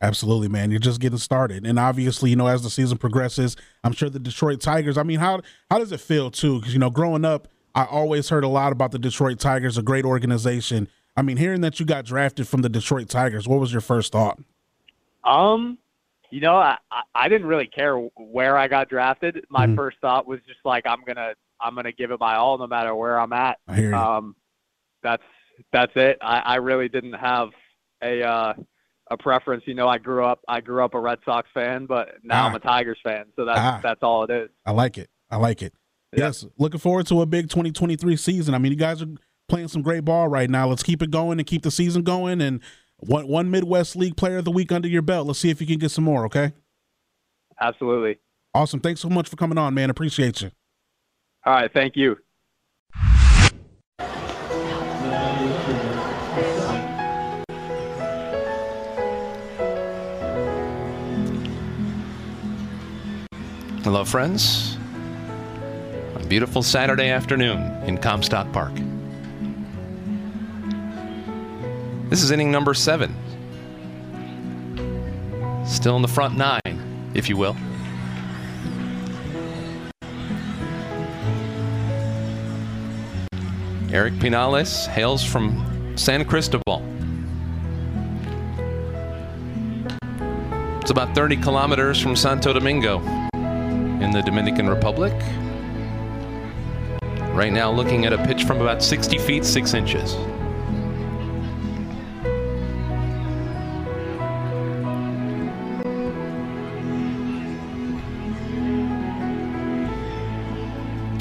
Absolutely, 0.00 0.48
man. 0.48 0.70
You're 0.70 0.78
just 0.78 1.00
getting 1.00 1.18
started, 1.18 1.66
and 1.66 1.78
obviously, 1.78 2.30
you 2.30 2.36
know, 2.36 2.46
as 2.46 2.62
the 2.62 2.70
season 2.70 2.98
progresses, 2.98 3.56
I'm 3.82 3.92
sure 3.92 4.08
the 4.08 4.20
Detroit 4.20 4.60
Tigers. 4.60 4.96
I 4.96 5.02
mean, 5.02 5.18
how 5.18 5.40
how 5.70 5.78
does 5.78 5.90
it 5.92 6.00
feel 6.00 6.30
too? 6.30 6.60
Because 6.60 6.72
you 6.72 6.78
know, 6.78 6.90
growing 6.90 7.24
up, 7.24 7.48
I 7.74 7.84
always 7.84 8.28
heard 8.28 8.44
a 8.44 8.48
lot 8.48 8.72
about 8.72 8.92
the 8.92 8.98
Detroit 8.98 9.40
Tigers, 9.40 9.76
a 9.76 9.82
great 9.82 10.04
organization. 10.04 10.88
I 11.18 11.22
mean, 11.22 11.36
hearing 11.36 11.62
that 11.62 11.80
you 11.80 11.84
got 11.84 12.04
drafted 12.04 12.46
from 12.46 12.62
the 12.62 12.68
Detroit 12.68 13.08
Tigers, 13.08 13.48
what 13.48 13.58
was 13.58 13.72
your 13.72 13.80
first 13.80 14.12
thought? 14.12 14.38
Um, 15.24 15.76
you 16.30 16.40
know, 16.40 16.54
I 16.54 16.76
I 17.12 17.28
didn't 17.28 17.48
really 17.48 17.66
care 17.66 17.96
where 17.96 18.56
I 18.56 18.68
got 18.68 18.88
drafted. 18.88 19.44
My 19.48 19.66
mm-hmm. 19.66 19.74
first 19.74 19.96
thought 20.00 20.28
was 20.28 20.38
just 20.46 20.60
like 20.64 20.84
I'm 20.86 21.00
gonna 21.04 21.32
I'm 21.60 21.74
gonna 21.74 21.90
give 21.90 22.12
it 22.12 22.20
my 22.20 22.36
all 22.36 22.56
no 22.56 22.68
matter 22.68 22.94
where 22.94 23.18
I'm 23.18 23.32
at. 23.32 23.58
I 23.66 23.74
hear 23.74 23.90
you. 23.90 23.96
Um, 23.96 24.36
that's 25.02 25.24
that's 25.72 25.90
it. 25.96 26.18
I, 26.22 26.38
I 26.38 26.54
really 26.56 26.88
didn't 26.88 27.14
have 27.14 27.48
a 28.00 28.22
uh, 28.22 28.52
a 29.10 29.16
preference. 29.16 29.64
You 29.66 29.74
know, 29.74 29.88
I 29.88 29.98
grew 29.98 30.24
up 30.24 30.38
I 30.46 30.60
grew 30.60 30.84
up 30.84 30.94
a 30.94 31.00
Red 31.00 31.18
Sox 31.24 31.48
fan, 31.52 31.86
but 31.86 32.10
now 32.22 32.44
ah. 32.44 32.46
I'm 32.46 32.54
a 32.54 32.60
Tigers 32.60 32.98
fan. 33.02 33.24
So 33.34 33.44
that's 33.44 33.58
ah. 33.58 33.80
that's 33.82 34.04
all 34.04 34.22
it 34.22 34.30
is. 34.30 34.50
I 34.64 34.70
like 34.70 34.98
it. 34.98 35.10
I 35.32 35.36
like 35.36 35.62
it. 35.62 35.74
Yeah. 36.12 36.26
Yes, 36.26 36.46
looking 36.58 36.78
forward 36.78 37.08
to 37.08 37.22
a 37.22 37.26
big 37.26 37.50
2023 37.50 38.16
season. 38.16 38.54
I 38.54 38.58
mean, 38.58 38.70
you 38.70 38.78
guys 38.78 39.02
are 39.02 39.08
playing 39.48 39.68
some 39.68 39.82
great 39.82 40.04
ball 40.04 40.28
right 40.28 40.48
now. 40.48 40.68
Let's 40.68 40.82
keep 40.82 41.02
it 41.02 41.10
going 41.10 41.38
and 41.38 41.46
keep 41.46 41.62
the 41.62 41.70
season 41.70 42.02
going. 42.02 42.40
And 42.40 42.60
one 42.98 43.26
one 43.28 43.50
Midwest 43.50 43.96
League 43.96 44.16
Player 44.16 44.38
of 44.38 44.44
the 44.44 44.50
Week 44.50 44.70
under 44.72 44.88
your 44.88 45.02
belt. 45.02 45.26
Let's 45.26 45.38
see 45.38 45.50
if 45.50 45.60
you 45.60 45.66
can 45.66 45.78
get 45.78 45.90
some 45.90 46.04
more. 46.04 46.24
Okay. 46.26 46.52
Absolutely. 47.60 48.18
Awesome. 48.54 48.80
Thanks 48.80 49.00
so 49.00 49.08
much 49.08 49.28
for 49.28 49.36
coming 49.36 49.58
on, 49.58 49.74
man. 49.74 49.90
Appreciate 49.90 50.42
you. 50.42 50.50
All 51.44 51.54
right. 51.54 51.72
Thank 51.72 51.96
you. 51.96 52.16
Hello, 63.84 64.04
friends. 64.04 64.76
A 66.14 66.26
beautiful 66.28 66.62
Saturday 66.62 67.08
afternoon 67.08 67.60
in 67.84 67.96
Comstock 67.96 68.52
Park. 68.52 68.72
This 72.08 72.22
is 72.22 72.30
inning 72.30 72.50
number 72.50 72.72
seven. 72.72 73.14
Still 75.66 75.96
in 75.96 76.00
the 76.00 76.08
front 76.08 76.38
nine, 76.38 77.10
if 77.12 77.28
you 77.28 77.36
will. 77.36 77.54
Eric 83.92 84.14
Pinales 84.14 84.86
hails 84.86 85.22
from 85.22 85.92
San 85.96 86.24
Cristobal. 86.24 86.82
It's 90.80 90.90
about 90.90 91.14
30 91.14 91.36
kilometers 91.36 92.00
from 92.00 92.16
Santo 92.16 92.54
Domingo 92.54 93.00
in 93.34 94.12
the 94.12 94.22
Dominican 94.24 94.66
Republic. 94.66 95.12
Right 97.34 97.52
now, 97.52 97.70
looking 97.70 98.06
at 98.06 98.14
a 98.14 98.18
pitch 98.24 98.44
from 98.44 98.62
about 98.62 98.82
60 98.82 99.18
feet 99.18 99.44
6 99.44 99.74
inches. 99.74 100.16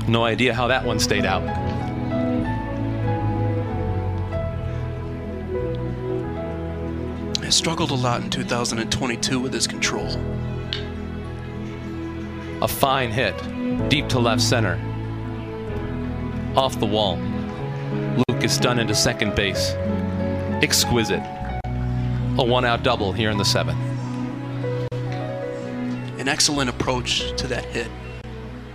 No 0.07 0.23
idea 0.23 0.53
how 0.53 0.67
that 0.67 0.85
one 0.85 0.99
stayed 0.99 1.25
out. 1.25 1.43
I 7.41 7.49
struggled 7.49 7.91
a 7.91 7.95
lot 7.95 8.21
in 8.21 8.29
2022 8.29 9.39
with 9.39 9.53
his 9.53 9.67
control. 9.67 10.07
A 12.61 12.67
fine 12.67 13.11
hit, 13.11 13.35
deep 13.89 14.07
to 14.09 14.19
left 14.19 14.41
center. 14.41 14.79
Off 16.55 16.79
the 16.79 16.85
wall. 16.85 17.17
Lucas 18.29 18.57
Dunn 18.57 18.79
into 18.79 18.95
second 18.95 19.35
base. 19.35 19.73
Exquisite. 20.63 21.21
A 21.65 22.43
one 22.43 22.63
out 22.63 22.81
double 22.83 23.11
here 23.11 23.29
in 23.29 23.37
the 23.37 23.45
seventh. 23.45 23.79
An 26.17 26.27
excellent 26.27 26.69
approach 26.69 27.35
to 27.37 27.47
that 27.47 27.65
hit. 27.65 27.89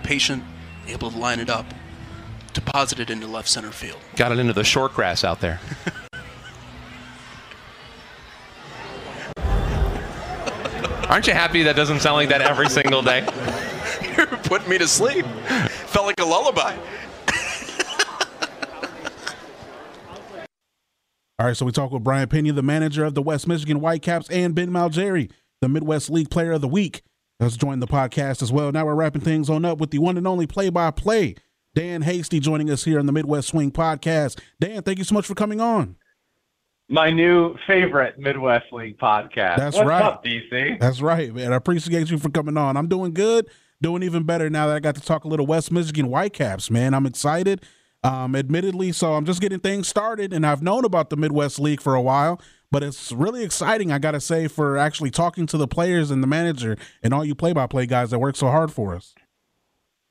Patient, 0.03 0.43
able 0.87 1.11
to 1.11 1.17
line 1.17 1.39
it 1.39 1.49
up, 1.49 1.65
deposit 2.53 2.99
it 2.99 3.09
into 3.09 3.27
left 3.27 3.47
center 3.47 3.71
field. 3.71 3.99
Got 4.15 4.31
it 4.31 4.39
into 4.39 4.53
the 4.53 4.63
short 4.63 4.93
grass 4.93 5.23
out 5.23 5.39
there. 5.39 5.59
Aren't 11.09 11.27
you 11.27 11.33
happy 11.33 11.63
that 11.63 11.75
doesn't 11.75 11.99
sound 11.99 12.15
like 12.15 12.29
that 12.29 12.41
every 12.41 12.69
single 12.69 13.01
day? 13.03 13.19
You're 14.17 14.25
putting 14.25 14.67
me 14.67 14.77
to 14.79 14.87
sleep. 14.87 15.25
Felt 15.25 16.07
like 16.07 16.19
a 16.19 16.25
lullaby. 16.25 16.75
All 21.39 21.45
right, 21.47 21.55
so 21.55 21.65
we 21.65 21.71
talk 21.71 21.91
with 21.91 22.03
Brayan 22.03 22.29
Peña, 22.29 22.55
the 22.55 22.63
manager 22.63 23.05
of 23.05 23.13
the 23.13 23.21
West 23.21 23.47
Michigan 23.47 23.77
Whitecaps, 23.79 24.29
and 24.29 24.55
Ben 24.55 24.69
Malgeri, 24.69 25.29
the 25.61 25.69
Midwest 25.69 26.09
League 26.09 26.31
Player 26.31 26.53
of 26.53 26.61
the 26.61 26.67
Week, 26.67 27.03
has 27.39 27.57
joined 27.57 27.81
the 27.81 27.87
podcast 27.87 28.41
as 28.41 28.51
well. 28.51 28.71
Now 28.71 28.85
we're 28.85 28.95
wrapping 28.95 29.21
things 29.21 29.49
on 29.49 29.65
up 29.65 29.77
with 29.79 29.91
the 29.91 29.99
one 29.99 30.17
and 30.17 30.27
only 30.27 30.47
play-by-play, 30.47 31.35
Dan 31.75 32.03
Hasty, 32.03 32.39
joining 32.39 32.69
us 32.69 32.83
here 32.83 32.99
on 32.99 33.05
the 33.05 33.11
Midwest 33.11 33.49
Swing 33.49 33.71
Podcast. 33.71 34.39
Dan, 34.59 34.83
thank 34.83 34.97
you 34.99 35.03
so 35.03 35.15
much 35.15 35.25
for 35.25 35.35
coming 35.35 35.59
on. 35.59 35.95
My 36.89 37.09
new 37.09 37.55
favorite 37.65 38.19
Midwest 38.19 38.71
League 38.71 38.99
podcast. 38.99 39.57
That's 39.57 39.75
What's 39.75 39.87
right. 39.87 40.01
up, 40.01 40.23
DC? 40.23 40.79
That's 40.79 41.01
right, 41.01 41.33
man. 41.33 41.53
I 41.53 41.55
appreciate 41.55 42.11
you 42.11 42.17
for 42.17 42.29
coming 42.29 42.57
on. 42.57 42.77
I'm 42.77 42.87
doing 42.87 43.13
good, 43.13 43.47
doing 43.81 44.03
even 44.03 44.23
better 44.23 44.49
now 44.49 44.67
that 44.67 44.75
I 44.75 44.79
got 44.79 44.95
to 44.95 45.01
talk 45.01 45.23
a 45.23 45.27
little 45.27 45.47
West 45.47 45.71
Michigan 45.71 46.07
Whitecaps, 46.07 46.69
man. 46.69 46.93
I'm 46.93 47.05
excited. 47.05 47.65
Um, 48.05 48.35
admittedly, 48.35 48.91
so 48.91 49.13
I'm 49.13 49.23
just 49.25 49.39
getting 49.39 49.59
things 49.59 49.87
started, 49.87 50.33
and 50.33 50.45
I've 50.45 50.61
known 50.61 50.83
about 50.83 51.09
the 51.09 51.15
Midwest 51.15 51.57
League 51.57 51.79
for 51.79 51.95
a 51.95 52.01
while, 52.01 52.41
but 52.69 52.83
it's 52.83 53.13
really 53.13 53.43
exciting, 53.43 53.93
I 53.93 53.99
got 53.99 54.11
to 54.11 54.19
say, 54.19 54.49
for 54.49 54.77
actually 54.77 55.09
talking 55.09 55.45
to 55.47 55.57
the 55.57 55.67
players 55.67 56.11
and 56.11 56.21
the 56.21 56.27
manager 56.27 56.75
and 57.01 57.13
all 57.13 57.23
you 57.23 57.33
play 57.33 57.53
by 57.53 57.65
play 57.65 57.85
guys 57.85 58.11
that 58.11 58.19
work 58.19 58.35
so 58.35 58.47
hard 58.47 58.73
for 58.73 58.93
us. 58.93 59.15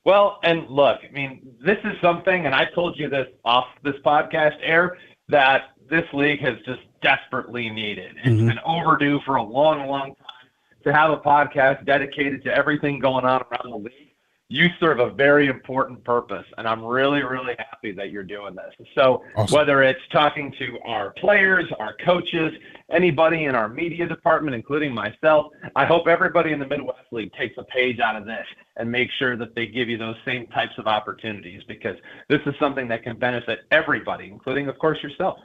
Well, 0.07 0.38
and 0.42 0.68
look, 0.70 1.00
I 1.07 1.12
mean, 1.12 1.42
this 1.64 1.76
is 1.85 1.92
something, 2.00 2.46
and 2.46 2.55
I 2.55 2.64
told 2.74 2.98
you 2.98 3.11
this 3.11 3.28
off 3.44 3.66
this 3.85 3.94
podcast 4.05 4.57
air, 4.62 4.96
that 5.28 5.72
this 5.90 6.05
league 6.14 6.40
has 6.40 6.57
just 6.64 6.81
desperately 7.02 7.68
needed. 7.68 8.16
It's 8.24 8.40
Mhm. 8.40 8.48
been 8.48 8.59
overdue 8.64 9.20
for 9.26 9.37
a 9.37 9.42
long, 9.42 9.87
long 9.87 10.14
time 10.14 10.48
to 10.85 10.92
have 10.94 11.11
a 11.11 11.18
podcast 11.18 11.85
dedicated 11.85 12.42
to 12.44 12.57
everything 12.57 12.98
going 13.00 13.24
on 13.26 13.42
around 13.42 13.70
the 13.70 13.76
league. 13.76 14.12
You 14.52 14.68
serve 14.80 15.00
a 15.00 15.08
very 15.08 15.46
important 15.46 16.04
purpose, 16.04 16.44
and 16.58 16.68
I'm 16.68 16.84
really, 16.84 17.22
really 17.22 17.54
happy 17.58 17.90
that 17.92 18.10
you're 18.10 18.22
doing 18.22 18.54
this. 18.54 18.86
So, 18.94 19.24
Awesome. 19.34 19.56
whether 19.56 19.82
it's 19.82 20.02
talking 20.12 20.52
to 20.58 20.78
our 20.84 21.12
players, 21.12 21.64
our 21.80 21.96
coaches, 22.04 22.52
anybody 22.90 23.46
in 23.46 23.54
our 23.54 23.66
media 23.66 24.06
department, 24.06 24.54
including 24.54 24.92
myself, 24.92 25.46
I 25.74 25.86
hope 25.86 26.06
everybody 26.06 26.52
in 26.52 26.58
the 26.58 26.66
Midwest 26.66 27.10
League 27.12 27.32
takes 27.32 27.56
a 27.56 27.64
page 27.64 27.98
out 27.98 28.14
of 28.14 28.26
this 28.26 28.44
and 28.76 28.92
make 28.92 29.08
sure 29.18 29.38
that 29.38 29.54
they 29.54 29.66
give 29.66 29.88
you 29.88 29.96
those 29.96 30.16
same 30.26 30.46
types 30.48 30.74
of 30.76 30.86
opportunities 30.86 31.62
because 31.66 31.96
this 32.28 32.40
is 32.44 32.52
something 32.60 32.86
that 32.88 33.04
can 33.04 33.18
benefit 33.18 33.60
everybody, 33.70 34.26
including, 34.26 34.68
of 34.68 34.78
course, 34.78 35.02
yourself. 35.02 35.38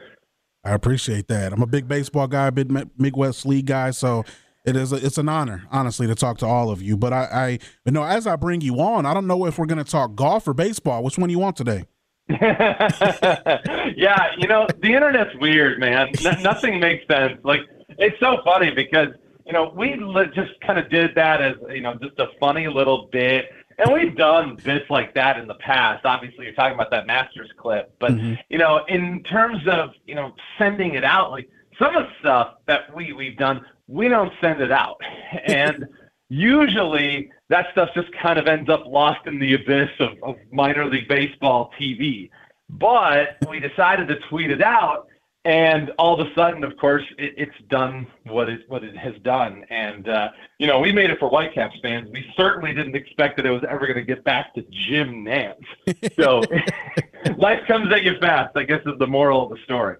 I 0.65 0.73
appreciate 0.73 1.29
that. 1.29 1.53
I'm 1.53 1.61
a 1.61 1.65
big 1.67 1.87
baseball 1.87 2.27
guy, 2.27 2.49
big 2.49 2.69
Midwest 2.99 3.45
League 3.45 3.67
guy, 3.67 3.91
so 3.91 4.25
it 4.67 4.75
is 4.75 4.91
a, 4.91 4.97
it's 4.97 5.17
an 5.17 5.29
honor, 5.29 5.63
honestly, 5.71 6.05
to 6.07 6.15
talk 6.15 6.37
to 6.39 6.45
all 6.45 6.69
of 6.69 6.81
you. 6.81 6.97
But 6.97 7.13
I, 7.13 7.23
I 7.23 7.47
you 7.85 7.91
know, 7.91 8.03
as 8.03 8.27
I 8.27 8.35
bring 8.35 8.61
you 8.61 8.79
on, 8.81 9.05
I 9.05 9.13
don't 9.13 9.25
know 9.25 9.45
if 9.45 9.57
we're 9.57 9.65
going 9.65 9.83
to 9.83 9.89
talk 9.89 10.15
golf 10.15 10.47
or 10.47 10.53
baseball. 10.53 11.03
Which 11.03 11.17
one 11.17 11.29
do 11.29 11.33
you 11.33 11.39
want 11.39 11.55
today? 11.55 11.85
yeah, 12.29 14.31
you 14.37 14.47
know, 14.47 14.67
the 14.81 14.93
internet's 14.93 15.35
weird, 15.39 15.79
man. 15.79 16.09
N- 16.25 16.43
nothing 16.43 16.79
makes 16.79 17.07
sense. 17.07 17.39
Like, 17.43 17.61
it's 17.97 18.19
so 18.19 18.41
funny 18.43 18.71
because, 18.71 19.09
you 19.45 19.53
know, 19.53 19.73
we 19.75 19.95
li- 19.95 20.29
just 20.35 20.51
kind 20.61 20.77
of 20.77 20.89
did 20.89 21.15
that 21.15 21.41
as, 21.41 21.55
you 21.69 21.81
know, 21.81 21.95
just 21.95 22.19
a 22.19 22.27
funny 22.39 22.67
little 22.67 23.07
bit. 23.11 23.49
And 23.79 23.93
we've 23.93 24.15
done 24.15 24.57
bits 24.63 24.89
like 24.89 25.13
that 25.13 25.37
in 25.39 25.47
the 25.47 25.53
past. 25.55 26.05
Obviously, 26.05 26.45
you're 26.45 26.53
talking 26.55 26.73
about 26.75 26.91
that 26.91 27.07
Masters 27.07 27.49
clip. 27.57 27.93
But, 27.99 28.11
Mhm. 28.13 28.37
you 28.49 28.57
know, 28.57 28.83
in 28.87 29.23
terms 29.23 29.65
of, 29.67 29.91
you 30.05 30.15
know, 30.15 30.33
sending 30.57 30.95
it 30.95 31.03
out, 31.03 31.31
like 31.31 31.47
some 31.79 31.95
of 31.95 32.03
the 32.05 32.09
stuff 32.19 32.55
that 32.65 32.93
we, 32.95 33.13
we've 33.13 33.37
done, 33.37 33.63
we 33.87 34.07
don't 34.07 34.31
send 34.41 34.61
it 34.61 34.71
out. 34.71 34.99
And 35.47 35.85
usually 36.29 37.29
that 37.49 37.67
stuff 37.71 37.89
just 37.93 38.07
kind 38.21 38.39
of 38.39 38.47
ends 38.47 38.69
up 38.69 38.85
lost 38.85 39.27
in 39.27 39.39
the 39.39 39.55
abyss 39.55 39.89
of, 39.99 40.11
of 40.23 40.35
minor 40.51 40.85
league 40.85 41.07
baseball 41.07 41.71
TV. 41.79 42.29
But 42.69 43.37
we 43.49 43.59
decided 43.59 44.07
to 44.07 44.19
tweet 44.29 44.51
it 44.51 44.61
out, 44.61 45.07
and 45.45 45.91
all 45.97 46.19
of 46.19 46.27
a 46.27 46.33
sudden, 46.33 46.63
of 46.65 46.75
course, 46.77 47.03
it, 47.17 47.33
it's 47.37 47.67
done 47.69 48.07
what 48.23 48.49
it 48.49 48.61
what 48.67 48.83
it 48.83 48.97
has 48.97 49.13
done. 49.23 49.63
And 49.69 50.09
uh, 50.09 50.29
you 50.59 50.67
know, 50.67 50.79
we 50.79 50.91
made 50.91 51.09
it 51.09 51.19
for 51.19 51.29
Whitecaps 51.29 51.77
fans. 51.81 52.09
We 52.11 52.25
certainly 52.35 52.73
didn't 52.73 52.95
expect 52.95 53.37
that 53.37 53.45
it 53.45 53.51
was 53.51 53.63
ever 53.69 53.87
going 53.87 53.95
to 53.95 54.03
get 54.03 54.23
back 54.25 54.53
to 54.55 54.65
Jim 54.69 55.25
Nantz. 55.25 55.55
So 56.19 56.41
life 57.37 57.61
comes 57.67 57.91
at 57.93 58.03
you 58.03 58.17
fast. 58.19 58.57
I 58.57 58.63
guess 58.63 58.81
is 58.85 58.97
the 58.99 59.07
moral 59.07 59.43
of 59.43 59.49
the 59.49 59.63
story. 59.63 59.97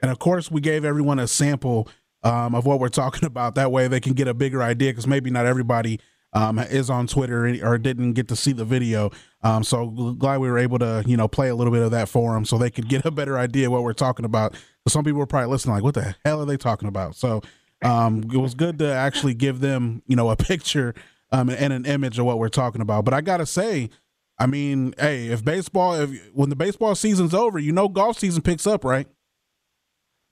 And 0.00 0.10
of 0.10 0.18
course, 0.18 0.50
we 0.50 0.60
gave 0.60 0.84
everyone 0.84 1.18
a 1.18 1.26
sample 1.26 1.88
um, 2.22 2.54
of 2.54 2.66
what 2.66 2.80
we're 2.80 2.88
talking 2.88 3.26
about. 3.26 3.54
That 3.54 3.72
way, 3.72 3.88
they 3.88 4.00
can 4.00 4.12
get 4.12 4.28
a 4.28 4.34
bigger 4.34 4.62
idea 4.62 4.90
because 4.90 5.06
maybe 5.06 5.30
not 5.30 5.46
everybody 5.46 6.00
um, 6.32 6.58
is 6.58 6.88
on 6.88 7.06
Twitter 7.06 7.46
or 7.64 7.78
didn't 7.78 8.14
get 8.14 8.28
to 8.28 8.36
see 8.36 8.52
the 8.52 8.64
video. 8.64 9.10
Um, 9.42 9.62
so 9.62 9.86
glad 9.86 10.40
we 10.40 10.50
were 10.50 10.58
able 10.58 10.78
to, 10.78 11.04
you 11.06 11.16
know, 11.16 11.28
play 11.28 11.48
a 11.48 11.54
little 11.54 11.72
bit 11.72 11.82
of 11.82 11.90
that 11.90 12.08
for 12.08 12.34
them 12.34 12.44
so 12.44 12.56
they 12.58 12.70
could 12.70 12.88
get 12.88 13.04
a 13.04 13.10
better 13.10 13.38
idea 13.38 13.70
what 13.70 13.82
we're 13.82 13.92
talking 13.92 14.24
about. 14.24 14.54
So 14.54 14.88
some 14.88 15.04
people 15.04 15.18
were 15.18 15.26
probably 15.26 15.50
listening, 15.50 15.74
like, 15.74 15.84
"What 15.84 15.94
the 15.94 16.16
hell 16.24 16.40
are 16.40 16.46
they 16.46 16.56
talking 16.56 16.88
about?" 16.88 17.16
So 17.16 17.42
um, 17.82 18.24
it 18.32 18.38
was 18.38 18.54
good 18.54 18.78
to 18.78 18.92
actually 18.92 19.34
give 19.34 19.60
them, 19.60 20.02
you 20.06 20.16
know, 20.16 20.30
a 20.30 20.36
picture 20.52 20.94
um, 21.30 21.50
and 21.50 21.72
an 21.72 21.84
image 21.84 22.18
of 22.18 22.24
what 22.24 22.38
we're 22.38 22.48
talking 22.48 22.80
about. 22.80 23.04
But 23.04 23.14
I 23.14 23.20
gotta 23.20 23.46
say. 23.46 23.90
I 24.38 24.46
mean, 24.46 24.94
hey, 24.98 25.28
if 25.28 25.44
baseball, 25.44 25.94
if 25.94 26.30
when 26.32 26.48
the 26.48 26.56
baseball 26.56 26.96
season's 26.96 27.32
over, 27.32 27.60
you 27.60 27.70
know, 27.70 27.86
golf 27.86 28.18
season 28.18 28.42
picks 28.42 28.66
up, 28.66 28.82
right? 28.82 29.06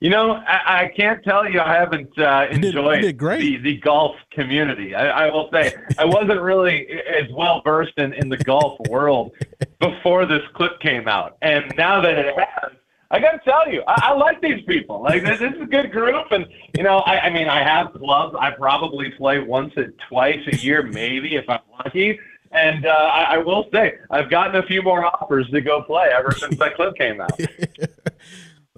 You 0.00 0.08
know, 0.08 0.32
I, 0.32 0.84
I 0.84 0.88
can't 0.96 1.22
tell 1.22 1.48
you 1.48 1.60
I 1.60 1.74
haven't 1.74 2.18
uh, 2.18 2.46
did- 2.46 2.64
enjoyed 2.64 3.02
did 3.02 3.18
great. 3.18 3.40
The, 3.40 3.56
the 3.58 3.76
golf 3.80 4.16
community. 4.30 4.94
I, 4.94 5.26
I 5.26 5.30
will 5.30 5.50
say 5.52 5.74
I 5.98 6.06
wasn't 6.06 6.40
really 6.40 6.88
as 6.90 7.30
well 7.32 7.60
versed 7.62 7.98
in, 7.98 8.14
in 8.14 8.30
the 8.30 8.38
golf 8.38 8.80
world 8.88 9.32
before 9.78 10.24
this 10.24 10.42
clip 10.54 10.80
came 10.80 11.06
out, 11.06 11.36
and 11.42 11.70
now 11.76 12.00
that 12.00 12.18
it 12.18 12.34
has, 12.34 12.72
I 13.10 13.18
got 13.20 13.32
to 13.32 13.38
tell 13.40 13.70
you, 13.70 13.82
I, 13.86 14.10
I 14.10 14.12
like 14.14 14.40
these 14.40 14.64
people. 14.66 15.02
Like 15.02 15.22
this, 15.22 15.38
this 15.38 15.52
is 15.52 15.60
a 15.60 15.66
good 15.66 15.92
group, 15.92 16.32
and 16.32 16.46
you 16.74 16.82
know, 16.82 17.00
I, 17.00 17.26
I 17.26 17.30
mean, 17.30 17.48
I 17.48 17.62
have 17.62 17.92
clubs. 17.92 18.34
I 18.40 18.52
probably 18.52 19.10
play 19.10 19.40
once 19.40 19.74
or 19.76 19.92
twice 20.08 20.40
a 20.46 20.56
year, 20.56 20.82
maybe 20.82 21.36
if 21.36 21.44
I'm 21.48 21.60
lucky. 21.84 22.18
And 22.52 22.84
uh, 22.84 22.90
I, 22.90 23.34
I 23.34 23.38
will 23.38 23.68
say, 23.72 23.94
I've 24.10 24.28
gotten 24.28 24.56
a 24.56 24.66
few 24.66 24.82
more 24.82 25.04
offers 25.04 25.48
to 25.50 25.60
go 25.60 25.82
play 25.82 26.08
ever 26.12 26.32
since 26.32 26.56
that 26.58 26.74
clip 26.74 26.96
came 26.96 27.20
out. 27.20 27.38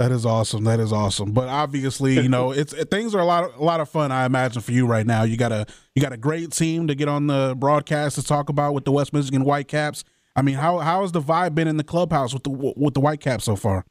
That 0.02 0.12
is 0.12 0.26
awesome. 0.26 0.64
That 0.64 0.80
is 0.80 0.92
awesome. 0.92 1.32
But 1.32 1.48
obviously, 1.48 2.14
you 2.14 2.28
know, 2.28 2.50
it's 2.52 2.72
it, 2.72 2.90
things 2.90 3.14
are 3.14 3.20
a 3.20 3.24
lot 3.24 3.44
of, 3.44 3.54
a 3.56 3.62
lot 3.62 3.80
of 3.80 3.88
fun. 3.88 4.10
I 4.10 4.24
imagine 4.24 4.60
for 4.62 4.72
you 4.72 4.86
right 4.86 5.06
now. 5.06 5.22
You 5.22 5.36
got 5.36 5.52
a 5.52 5.66
you 5.94 6.02
got 6.02 6.12
a 6.12 6.16
great 6.16 6.50
team 6.52 6.88
to 6.88 6.94
get 6.94 7.08
on 7.08 7.26
the 7.26 7.54
broadcast 7.56 8.16
to 8.16 8.22
talk 8.22 8.48
about 8.48 8.74
with 8.74 8.84
the 8.84 8.92
West 8.92 9.12
Michigan 9.12 9.42
Whitecaps. 9.42 10.04
I 10.34 10.42
mean, 10.42 10.56
how 10.56 10.78
how 10.78 11.02
has 11.02 11.12
the 11.12 11.20
vibe 11.20 11.54
been 11.54 11.68
in 11.68 11.76
the 11.76 11.84
clubhouse 11.84 12.34
with 12.34 12.42
the 12.42 12.50
with 12.50 12.94
the 12.94 13.00
Whitecaps 13.00 13.44
so 13.44 13.56
far? 13.56 13.84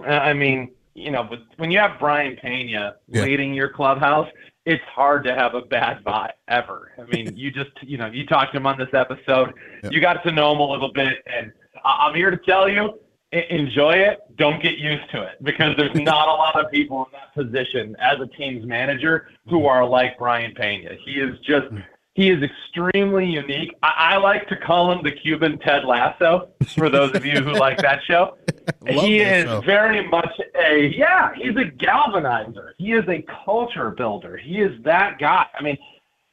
Uh, 0.00 0.10
I 0.10 0.32
mean, 0.32 0.70
you 0.94 1.10
know, 1.10 1.28
when 1.56 1.70
you 1.70 1.78
have 1.78 1.98
Brayan 1.98 2.36
Peña 2.42 2.94
yeah. 3.08 3.22
leading 3.22 3.54
your 3.54 3.68
clubhouse, 3.68 4.28
it's 4.64 4.82
hard 4.84 5.24
to 5.24 5.34
have 5.34 5.54
a 5.54 5.62
bad 5.62 6.02
vibe 6.04 6.32
ever. 6.48 6.92
I 6.98 7.04
mean, 7.14 7.32
you 7.36 7.50
just, 7.50 7.70
you 7.82 7.98
know, 7.98 8.06
you 8.06 8.26
talked 8.26 8.52
to 8.52 8.58
him 8.58 8.66
on 8.66 8.78
this 8.78 8.92
episode, 8.92 9.52
yeah. 9.82 9.90
you 9.90 10.00
got 10.00 10.22
to 10.24 10.32
know 10.32 10.52
him 10.52 10.60
a 10.60 10.70
little 10.70 10.92
bit, 10.92 11.18
and 11.26 11.52
I'm 11.84 12.14
here 12.14 12.30
to 12.30 12.36
tell 12.36 12.68
you, 12.68 12.98
enjoy 13.32 13.94
it. 13.94 14.20
Don't 14.36 14.62
get 14.62 14.78
used 14.78 15.10
to 15.12 15.22
it 15.22 15.42
because 15.42 15.76
there's 15.76 15.94
not 15.94 16.28
a 16.28 16.32
lot 16.32 16.62
of 16.62 16.70
people 16.70 17.06
in 17.06 17.12
that 17.12 17.34
position 17.34 17.96
as 17.98 18.20
a 18.20 18.26
team's 18.26 18.66
manager 18.66 19.28
who 19.48 19.66
are 19.66 19.86
like 19.86 20.18
Brayan 20.18 20.54
Peña. 20.54 20.96
He 21.04 21.12
is 21.12 21.38
just 21.40 21.66
he 22.14 22.28
is 22.28 22.42
extremely 22.42 23.24
unique. 23.26 23.74
I, 23.82 23.92
I, 23.96 24.16
like 24.18 24.46
to 24.48 24.56
call 24.56 24.92
him 24.92 25.02
the 25.02 25.12
Cuban 25.12 25.58
Ted 25.60 25.84
Lasso. 25.86 26.50
For 26.76 26.90
those 26.90 27.14
of 27.14 27.24
you 27.24 27.40
who 27.40 27.52
like 27.54 27.78
that 27.78 28.00
show, 28.04 28.36
he 28.86 29.20
is 29.20 29.44
show. 29.44 29.62
very 29.62 30.06
much 30.08 30.30
a 30.54 30.92
yeah. 30.94 31.32
He's 31.34 31.56
a 31.56 31.64
galvanizer. 31.64 32.72
He 32.76 32.92
is 32.92 33.04
a 33.08 33.24
culture 33.44 33.90
builder. 33.92 34.36
He 34.36 34.60
is 34.60 34.72
that 34.84 35.18
guy. 35.18 35.46
I 35.58 35.62
mean, 35.62 35.78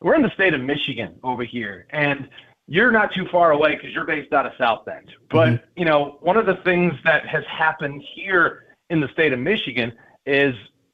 we're 0.02 0.16
in 0.16 0.22
the 0.22 0.32
state 0.32 0.54
of 0.54 0.60
Michigan 0.60 1.16
over 1.24 1.46
here, 1.46 1.88
and 1.92 2.28
you're 2.70 2.92
not 2.92 3.12
too 3.14 3.28
far 3.32 3.52
away 3.52 3.76
because 3.76 3.92
you're 3.94 4.06
based 4.06 4.32
out 4.32 4.46
of 4.46 4.54
South 4.58 4.86
Bend. 4.86 5.12
But 5.32 5.50
mm-hmm. 5.50 5.66
you 5.76 5.86
know, 5.86 6.18
one 6.22 6.38
of 6.38 6.46
the 6.46 6.58
things 6.64 6.94
that 7.04 7.28
has 7.28 7.44
happened 7.46 8.04
here 8.14 8.66
in 8.90 9.02
the 9.02 9.08
state 9.10 9.34
of 9.34 9.40
Michigan 9.40 9.92
is 10.26 10.54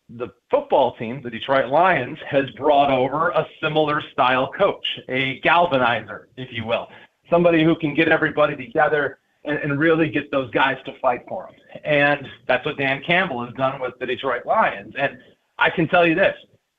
the 0.09 0.29
football 0.49 0.95
team, 0.95 1.21
the 1.21 1.29
Detroit 1.29 1.69
Lions, 1.69 2.17
has 2.27 2.49
brought 2.51 2.91
over 2.91 3.29
a 3.29 3.45
similar 3.61 4.01
style 4.13 4.51
coach, 4.57 4.85
a 5.09 5.41
galvanizer, 5.41 6.25
if 6.37 6.49
you 6.51 6.65
will, 6.65 6.87
somebody 7.29 7.63
who 7.63 7.75
can 7.75 7.93
get 7.93 8.07
everybody 8.07 8.55
together 8.55 9.19
and, 9.43 9.57
and 9.59 9.79
really 9.79 10.09
get 10.09 10.31
those 10.31 10.49
guys 10.51 10.77
to 10.85 10.97
fight 10.99 11.21
for 11.27 11.47
them. 11.47 11.81
And 11.83 12.27
that's 12.47 12.65
what 12.65 12.77
Dan 12.77 13.01
Campbell 13.05 13.43
has 13.45 13.53
done 13.55 13.81
with 13.81 13.93
the 13.99 14.05
Detroit 14.05 14.45
Lions. 14.45 14.93
And 14.97 15.17
I 15.57 15.69
can 15.69 15.87
tell 15.87 16.07
you 16.07 16.15
this: 16.15 16.35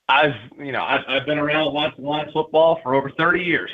I've 0.09 0.35
you 0.59 0.72
know 0.72 0.85
I've, 0.85 1.02
I've 1.06 1.26
been 1.26 1.38
around 1.38 1.74
Lions 1.74 2.32
football 2.32 2.80
for 2.82 2.94
over 2.94 3.11
30 3.11 3.42
years, 3.42 3.70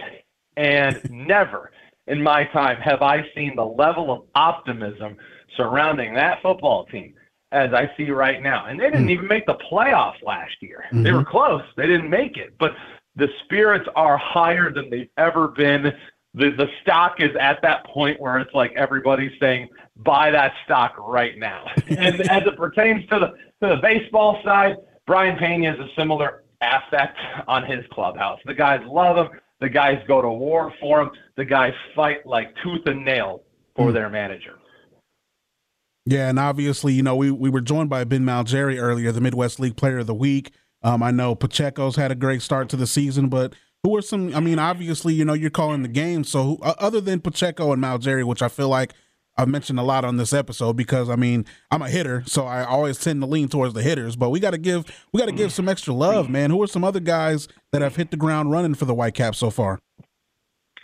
and 0.56 1.00
never 1.10 1.72
in 2.06 2.22
my 2.22 2.44
time 2.44 2.76
have 2.80 3.02
I 3.02 3.24
seen 3.34 3.56
the 3.56 3.64
level 3.64 4.10
of 4.10 4.22
optimism 4.34 5.16
surrounding 5.56 6.14
that 6.14 6.42
football 6.42 6.86
team 6.86 7.14
as 7.52 7.72
I 7.74 7.90
see 7.96 8.10
right 8.10 8.42
now. 8.42 8.66
And 8.66 8.80
they 8.80 8.90
didn't 8.90 9.06
mm. 9.06 9.12
even 9.12 9.26
make 9.28 9.46
the 9.46 9.56
playoffs 9.70 10.22
last 10.22 10.54
year. 10.60 10.84
Mm-hmm. 10.86 11.02
They 11.02 11.12
were 11.12 11.24
close. 11.24 11.62
They 11.76 11.86
didn't 11.86 12.10
make 12.10 12.36
it. 12.36 12.54
But 12.58 12.74
the 13.14 13.28
spirits 13.44 13.88
are 13.94 14.16
higher 14.16 14.72
than 14.72 14.90
they've 14.90 15.10
ever 15.18 15.48
been. 15.48 15.92
The 16.34 16.50
the 16.50 16.68
stock 16.80 17.20
is 17.20 17.30
at 17.38 17.60
that 17.62 17.84
point 17.84 18.18
where 18.18 18.38
it's 18.38 18.54
like 18.54 18.72
everybody's 18.72 19.38
saying, 19.38 19.68
buy 19.96 20.30
that 20.30 20.54
stock 20.64 20.94
right 20.98 21.38
now. 21.38 21.66
and 21.88 22.20
as 22.22 22.46
it 22.46 22.56
pertains 22.56 23.06
to 23.10 23.18
the 23.18 23.28
to 23.66 23.74
the 23.74 23.80
baseball 23.82 24.40
side, 24.42 24.76
Brayan 25.06 25.36
Peña 25.36 25.74
is 25.74 25.80
a 25.80 25.88
similar 25.94 26.44
aspect 26.62 27.18
on 27.46 27.64
his 27.64 27.84
clubhouse. 27.90 28.40
The 28.46 28.54
guys 28.54 28.80
love 28.86 29.16
him. 29.16 29.38
The 29.62 29.68
guys 29.68 30.02
go 30.08 30.20
to 30.20 30.28
war 30.28 30.74
for 30.80 31.00
him. 31.00 31.10
The 31.36 31.44
guys 31.44 31.72
fight 31.94 32.26
like 32.26 32.52
tooth 32.64 32.84
and 32.86 33.04
nail 33.04 33.44
for 33.76 33.90
mm. 33.90 33.94
their 33.94 34.10
manager. 34.10 34.58
Yeah, 36.04 36.28
and 36.28 36.36
obviously, 36.36 36.94
you 36.94 37.04
know, 37.04 37.14
we, 37.14 37.30
we 37.30 37.48
were 37.48 37.60
joined 37.60 37.88
by 37.88 38.02
Ben 38.02 38.24
Malgeri 38.24 38.76
earlier, 38.76 39.12
the 39.12 39.20
Midwest 39.20 39.60
League 39.60 39.76
Player 39.76 39.98
of 39.98 40.08
the 40.08 40.14
Week. 40.14 40.50
Um, 40.82 41.00
I 41.00 41.12
know 41.12 41.36
Pacheco's 41.36 41.94
had 41.94 42.10
a 42.10 42.16
great 42.16 42.42
start 42.42 42.68
to 42.70 42.76
the 42.76 42.88
season, 42.88 43.28
but 43.28 43.54
who 43.84 43.96
are 43.96 44.02
some? 44.02 44.34
I 44.34 44.40
mean, 44.40 44.58
obviously, 44.58 45.14
you 45.14 45.24
know, 45.24 45.32
you're 45.32 45.48
calling 45.48 45.82
the 45.82 45.88
game. 45.88 46.24
So, 46.24 46.42
who, 46.42 46.58
other 46.62 47.00
than 47.00 47.20
Pacheco 47.20 47.72
and 47.72 47.80
Malgeri, 47.80 48.24
which 48.24 48.42
I 48.42 48.48
feel 48.48 48.68
like 48.68 48.94
I've 49.36 49.48
mentioned 49.48 49.78
a 49.78 49.82
lot 49.82 50.04
on 50.04 50.16
this 50.18 50.32
episode, 50.32 50.76
because 50.76 51.08
I 51.08 51.16
mean, 51.16 51.46
I'm 51.70 51.82
a 51.82 51.88
hitter, 51.88 52.22
so 52.26 52.44
I 52.44 52.64
always 52.64 52.98
tend 52.98 53.22
to 53.22 53.26
lean 53.26 53.48
towards 53.48 53.74
the 53.74 53.82
hitters. 53.82 54.14
But 54.16 54.30
we 54.30 54.40
got 54.40 54.50
to 54.50 54.58
give 54.58 54.84
we 55.12 55.18
got 55.18 55.26
to 55.26 55.32
give 55.32 55.52
some 55.52 55.68
extra 55.68 55.94
love, 55.94 56.28
man. 56.28 56.50
Who 56.50 56.62
are 56.62 56.66
some 56.66 56.84
other 56.84 57.00
guys 57.00 57.48
that 57.72 57.82
have 57.82 57.96
hit 57.96 58.10
the 58.10 58.16
ground 58.16 58.50
running 58.50 58.74
for 58.74 58.84
the 58.84 58.94
Whitecaps 58.94 59.38
so 59.38 59.50
far? 59.50 59.78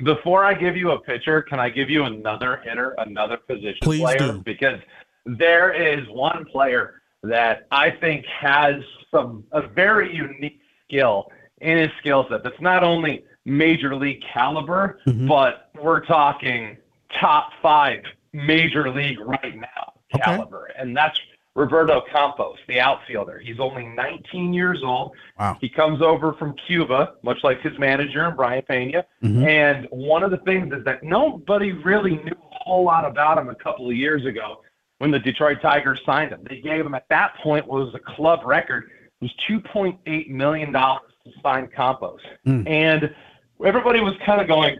Before 0.03 0.45
I 0.45 0.55
give 0.55 0.77
you 0.77 0.93
a 0.93 1.01
pitcher, 1.01 1.43
can 1.43 1.59
I 1.59 1.69
give 1.69 1.91
you 1.91 2.05
another 2.05 2.63
hitter, 2.65 2.95
another 2.99 3.37
position 3.37 3.79
Please 3.83 4.01
player? 4.01 4.19
Do. 4.19 4.43
Because 4.45 4.79
there 5.27 5.73
is 5.73 6.07
one 6.09 6.45
player 6.47 7.03
that 7.25 7.67
I 7.71 7.91
think 7.91 8.25
has 8.27 8.77
some 9.11 9.45
a 9.53 9.67
very 9.67 10.15
unique 10.15 10.61
skill 10.85 11.31
in 11.61 11.77
his 11.77 11.91
skill 11.99 12.27
set 12.31 12.45
that's 12.45 12.61
not 12.61 12.85
only 12.85 13.25
major 13.45 13.95
league 13.97 14.23
caliber, 14.33 15.01
mm-hmm. 15.07 15.27
but 15.27 15.71
we're 15.83 16.05
talking 16.07 16.77
top 17.21 17.51
five 17.61 18.03
major 18.33 18.91
league 18.91 19.21
right 19.21 19.57
now 19.57 19.93
okay. 20.15 20.23
caliber. 20.23 20.67
And 20.79 20.97
that's 20.97 21.19
Roberto 21.55 22.03
Campos, 22.13 22.59
the 22.69 22.81
outfielder. 22.81 23.39
He's 23.39 23.59
only 23.59 23.87
19 23.87 24.55
years 24.55 24.81
old. 24.85 25.13
Wow. 25.39 25.57
He 25.61 25.69
comes 25.69 26.01
over 26.01 26.33
from 26.35 26.55
Cuba, 26.67 27.15
much 27.23 27.39
like 27.43 27.61
his 27.61 27.77
manager 27.79 28.25
and 28.25 28.37
Brayan 28.37 28.63
Peña. 28.63 29.05
Mm-hmm. 29.23 29.45
And 29.45 29.89
one 29.91 30.23
of 30.23 30.31
the 30.31 30.37
things 30.39 30.73
is 30.73 30.85
that 30.85 31.03
nobody 31.03 31.73
really 31.73 32.17
knew 32.17 32.33
a 32.33 32.59
whole 32.65 32.85
lot 32.85 33.05
about 33.05 33.39
him 33.39 33.49
a 33.49 33.57
couple 33.57 33.89
of 33.89 33.97
years 33.97 34.25
ago 34.25 34.63
when 34.99 35.11
the 35.11 35.19
Detroit 35.19 35.59
Tigers 35.61 36.01
signed 36.07 36.31
him. 36.31 36.45
They 36.49 36.61
gave 36.61 36.85
him 36.87 36.95
at 36.95 37.09
that 37.09 37.37
point 37.43 37.67
what 37.67 37.87
was 37.87 37.95
a 37.95 38.15
club 38.15 38.41
record 38.45 38.91
it 39.21 39.25
was 39.25 39.35
2.8 39.49 40.31
million 40.31 40.73
dollars 40.73 41.11
to 41.25 41.33
sign 41.43 41.69
Campos, 41.75 42.21
mm. 42.47 42.69
and 42.69 43.13
everybody 43.65 44.01
was 44.01 44.15
kind 44.25 44.41
of 44.41 44.47
going, 44.47 44.79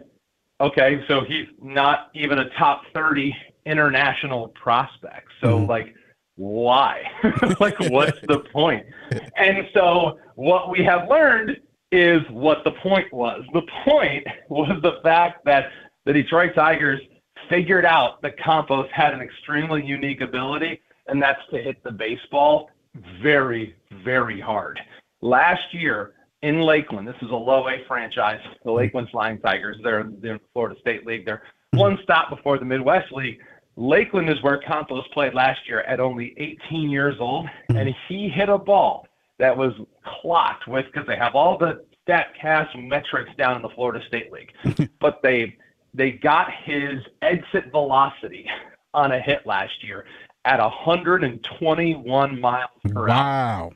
okay, 0.61 1.03
so 1.07 1.21
he's 1.21 1.47
not 1.61 2.09
even 2.13 2.39
a 2.39 2.49
top 2.51 2.83
30 2.93 3.35
international 3.65 4.49
prospect. 4.49 5.27
So 5.41 5.59
mm. 5.59 5.67
like 5.67 5.93
why? 6.35 7.03
like 7.59 7.77
what's 7.89 8.19
the 8.27 8.39
point? 8.51 8.85
And 9.35 9.67
so 9.73 10.19
what 10.35 10.69
we 10.69 10.83
have 10.83 11.09
learned 11.09 11.57
is 11.91 12.21
what 12.29 12.63
the 12.63 12.71
point 12.71 13.11
was. 13.11 13.43
The 13.53 13.63
point 13.83 14.25
was 14.49 14.79
the 14.81 14.99
fact 15.03 15.43
that 15.45 15.71
the 16.05 16.13
Detroit 16.13 16.53
Tigers 16.55 17.01
figured 17.49 17.85
out 17.85 18.21
that 18.21 18.37
Campos 18.37 18.87
had 18.93 19.13
an 19.13 19.21
extremely 19.21 19.85
unique 19.85 20.21
ability, 20.21 20.81
and 21.07 21.21
that's 21.21 21.41
to 21.51 21.61
hit 21.61 21.83
the 21.83 21.91
baseball 21.91 22.69
very, 23.21 23.75
very 24.03 24.39
hard. 24.39 24.79
Last 25.21 25.73
year 25.73 26.13
in 26.41 26.61
Lakeland, 26.61 27.07
this 27.07 27.15
is 27.21 27.29
a 27.31 27.35
low 27.35 27.67
A 27.67 27.83
franchise, 27.87 28.39
the 28.63 28.71
Lakeland 28.71 29.09
Flying 29.11 29.39
Tigers. 29.39 29.77
They're, 29.83 30.09
they're 30.21 30.33
in 30.33 30.37
the 30.37 30.49
Florida 30.53 30.79
State 30.79 31.05
League. 31.05 31.25
They're 31.25 31.37
mm-hmm. 31.73 31.79
one 31.79 31.99
stop 32.03 32.29
before 32.29 32.57
the 32.57 32.65
Midwest 32.65 33.11
League. 33.11 33.39
Lakeland 33.75 34.29
is 34.29 34.41
where 34.41 34.57
Campos 34.57 35.05
played 35.13 35.33
last 35.33 35.59
year 35.67 35.81
at 35.81 35.99
only 35.99 36.33
18 36.37 36.89
years 36.89 37.15
old, 37.19 37.45
mm-hmm. 37.45 37.77
and 37.77 37.95
he 38.07 38.29
hit 38.29 38.49
a 38.49 38.57
ball 38.57 39.07
that 39.37 39.55
was 39.55 39.73
clocked 40.21 40.67
with 40.67 40.85
because 40.85 41.07
they 41.07 41.15
have 41.15 41.35
all 41.35 41.57
the 41.57 41.85
StatCast 42.07 42.87
metrics 42.87 43.31
down 43.37 43.55
in 43.55 43.61
the 43.61 43.69
Florida 43.69 44.03
State 44.07 44.31
League, 44.31 44.89
but 44.99 45.19
they 45.23 45.55
they 45.93 46.11
got 46.11 46.51
his 46.63 47.01
exit 47.21 47.71
velocity 47.71 48.45
on 48.93 49.11
a 49.11 49.19
hit 49.19 49.45
last 49.45 49.83
year 49.83 50.05
at 50.45 50.59
121 50.59 52.39
miles 52.39 52.69
per 52.87 53.07
wow. 53.07 53.13
hour. 53.13 53.69
Wow. 53.69 53.71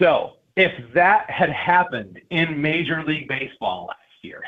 So 0.00 0.32
if 0.56 0.72
that 0.94 1.28
had 1.30 1.50
happened 1.50 2.20
in 2.30 2.60
Major 2.60 3.02
League 3.04 3.28
Baseball 3.28 3.86
last 3.88 4.22
year, 4.22 4.42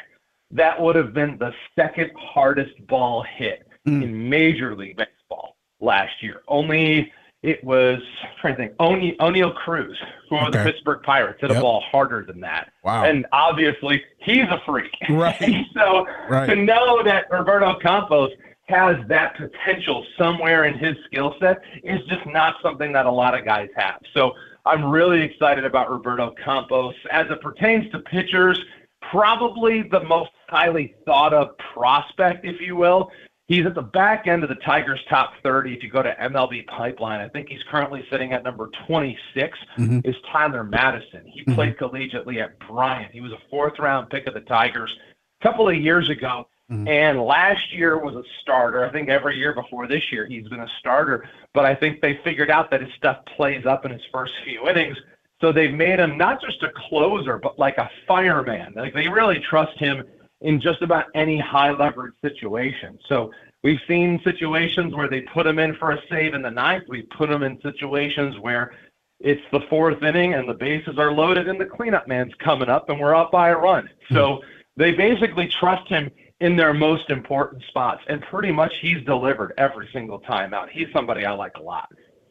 that 0.52 0.80
would 0.80 0.96
have 0.96 1.12
been 1.12 1.36
the 1.38 1.52
second 1.74 2.10
hardest 2.16 2.74
ball 2.86 3.24
hit 3.36 3.66
mm. 3.86 4.02
in 4.02 4.28
Major 4.28 4.76
League 4.76 4.96
Baseball 4.96 5.56
last 5.80 6.22
year. 6.22 6.42
Only 6.48 7.12
it 7.42 7.62
was 7.62 8.00
I'm 8.22 8.30
trying 8.40 8.54
to 8.54 8.58
think 8.58 8.76
Oneil, 8.76 9.54
Cruz 9.54 9.96
from 10.28 10.48
okay. 10.48 10.58
the 10.58 10.64
Pittsburgh 10.64 11.02
Pirates 11.02 11.40
hit 11.40 11.50
yep. 11.50 11.58
a 11.58 11.62
ball 11.62 11.82
harder 11.90 12.24
than 12.24 12.40
that. 12.40 12.72
Wow! 12.82 13.04
And 13.04 13.26
obviously 13.32 14.02
he's 14.18 14.46
a 14.50 14.60
freak. 14.64 14.92
Right. 15.08 15.66
so 15.74 16.06
right. 16.28 16.46
to 16.46 16.56
know 16.56 17.02
that 17.02 17.26
Roberto 17.30 17.78
Campos 17.78 18.30
has 18.68 18.96
that 19.06 19.36
potential 19.36 20.04
somewhere 20.18 20.64
in 20.64 20.76
his 20.76 20.96
skill 21.06 21.36
set 21.40 21.58
is 21.84 22.00
just 22.08 22.26
not 22.26 22.56
something 22.62 22.92
that 22.92 23.06
a 23.06 23.10
lot 23.10 23.38
of 23.38 23.44
guys 23.44 23.68
have. 23.76 24.00
So 24.12 24.32
I'm 24.66 24.84
really 24.84 25.22
excited 25.22 25.64
about 25.64 25.90
Roberto 25.90 26.34
Campos 26.44 26.94
as 27.10 27.30
it 27.30 27.40
pertains 27.40 27.90
to 27.92 28.00
pitchers. 28.00 28.62
Probably 29.10 29.82
the 29.82 30.02
most 30.04 30.30
highly 30.48 30.94
thought 31.04 31.32
of 31.32 31.56
prospect, 31.58 32.44
if 32.44 32.60
you 32.60 32.76
will, 32.76 33.10
He's 33.48 33.64
at 33.64 33.76
the 33.76 33.82
back 33.82 34.26
end 34.26 34.42
of 34.42 34.48
the 34.48 34.56
Tigers' 34.56 35.00
top 35.08 35.34
30. 35.44 35.72
If 35.72 35.82
you 35.84 35.88
go 35.88 36.02
to 36.02 36.12
MLB 36.16 36.66
Pipeline, 36.66 37.20
I 37.20 37.28
think 37.28 37.48
he's 37.48 37.62
currently 37.70 38.04
sitting 38.10 38.32
at 38.32 38.42
number 38.42 38.70
26. 38.88 39.58
Mm-hmm. 39.78 40.00
Is 40.02 40.16
Tyler 40.32 40.64
Mattison? 40.64 41.24
He 41.26 41.42
mm-hmm. 41.42 41.54
played 41.54 41.78
collegiately 41.78 42.42
at 42.42 42.58
Bryant. 42.66 43.12
He 43.12 43.20
was 43.20 43.30
a 43.30 43.38
fourth 43.48 43.78
round 43.78 44.10
pick 44.10 44.26
of 44.26 44.34
the 44.34 44.40
Tigers. 44.40 44.92
A 45.40 45.44
couple 45.44 45.68
of 45.68 45.76
years 45.76 46.08
ago, 46.08 46.48
Mm-hmm. 46.70 46.88
And 46.88 47.22
last 47.22 47.72
year 47.72 47.98
was 47.98 48.16
a 48.16 48.24
starter. 48.42 48.84
I 48.84 48.90
think 48.90 49.08
every 49.08 49.36
year 49.36 49.54
before 49.54 49.86
this 49.86 50.10
year 50.10 50.26
he's 50.26 50.48
been 50.48 50.60
a 50.60 50.68
starter. 50.80 51.28
But 51.54 51.64
I 51.64 51.74
think 51.74 52.00
they 52.00 52.18
figured 52.24 52.50
out 52.50 52.70
that 52.70 52.80
his 52.80 52.92
stuff 52.94 53.18
plays 53.36 53.66
up 53.66 53.84
in 53.84 53.92
his 53.92 54.02
first 54.12 54.32
few 54.44 54.68
innings. 54.68 54.96
So 55.40 55.52
they've 55.52 55.72
made 55.72 55.98
him 56.00 56.18
not 56.18 56.40
just 56.40 56.62
a 56.62 56.72
closer, 56.88 57.38
but 57.38 57.58
like 57.58 57.78
a 57.78 57.88
fireman. 58.08 58.72
Like 58.74 58.94
they 58.94 59.06
really 59.06 59.38
trust 59.38 59.78
him 59.78 60.02
in 60.40 60.60
just 60.60 60.82
about 60.82 61.06
any 61.14 61.38
high 61.38 61.70
leverage 61.70 62.14
situation. 62.20 62.98
So 63.08 63.32
we've 63.62 63.80
seen 63.86 64.20
situations 64.24 64.94
where 64.94 65.08
they 65.08 65.20
put 65.20 65.46
him 65.46 65.58
in 65.58 65.76
for 65.76 65.92
a 65.92 66.00
save 66.10 66.34
in 66.34 66.42
the 66.42 66.50
ninth. 66.50 66.84
We 66.88 67.02
put 67.02 67.30
him 67.30 67.42
in 67.42 67.60
situations 67.60 68.38
where 68.40 68.72
it's 69.20 69.42
the 69.52 69.60
fourth 69.70 70.02
inning 70.02 70.34
and 70.34 70.48
the 70.48 70.54
bases 70.54 70.98
are 70.98 71.12
loaded 71.12 71.48
and 71.48 71.60
the 71.60 71.64
cleanup 71.64 72.08
man's 72.08 72.34
coming 72.34 72.68
up 72.68 72.88
and 72.88 72.98
we're 72.98 73.14
up 73.14 73.30
by 73.30 73.50
a 73.50 73.56
run. 73.56 73.88
So 74.12 74.42
they 74.76 74.92
basically 74.92 75.48
trust 75.48 75.88
him 75.88 76.10
in 76.40 76.56
their 76.56 76.74
most 76.74 77.10
important 77.10 77.62
spots. 77.68 78.02
And 78.08 78.22
pretty 78.22 78.52
much 78.52 78.74
he's 78.80 79.04
delivered 79.04 79.54
every 79.58 79.88
single 79.92 80.18
time 80.20 80.52
out. 80.54 80.70
He's 80.70 80.88
somebody 80.92 81.24
I 81.24 81.32
like 81.32 81.56
a 81.56 81.62
lot. 81.62 81.90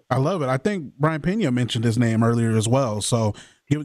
I 0.10 0.18
love 0.18 0.42
it. 0.42 0.50
I 0.50 0.58
think 0.58 0.94
Brayan 1.00 1.22
Peña 1.22 1.52
mentioned 1.52 1.84
his 1.84 1.98
name 1.98 2.24
earlier 2.24 2.56
as 2.56 2.68
well. 2.68 3.02
So 3.02 3.34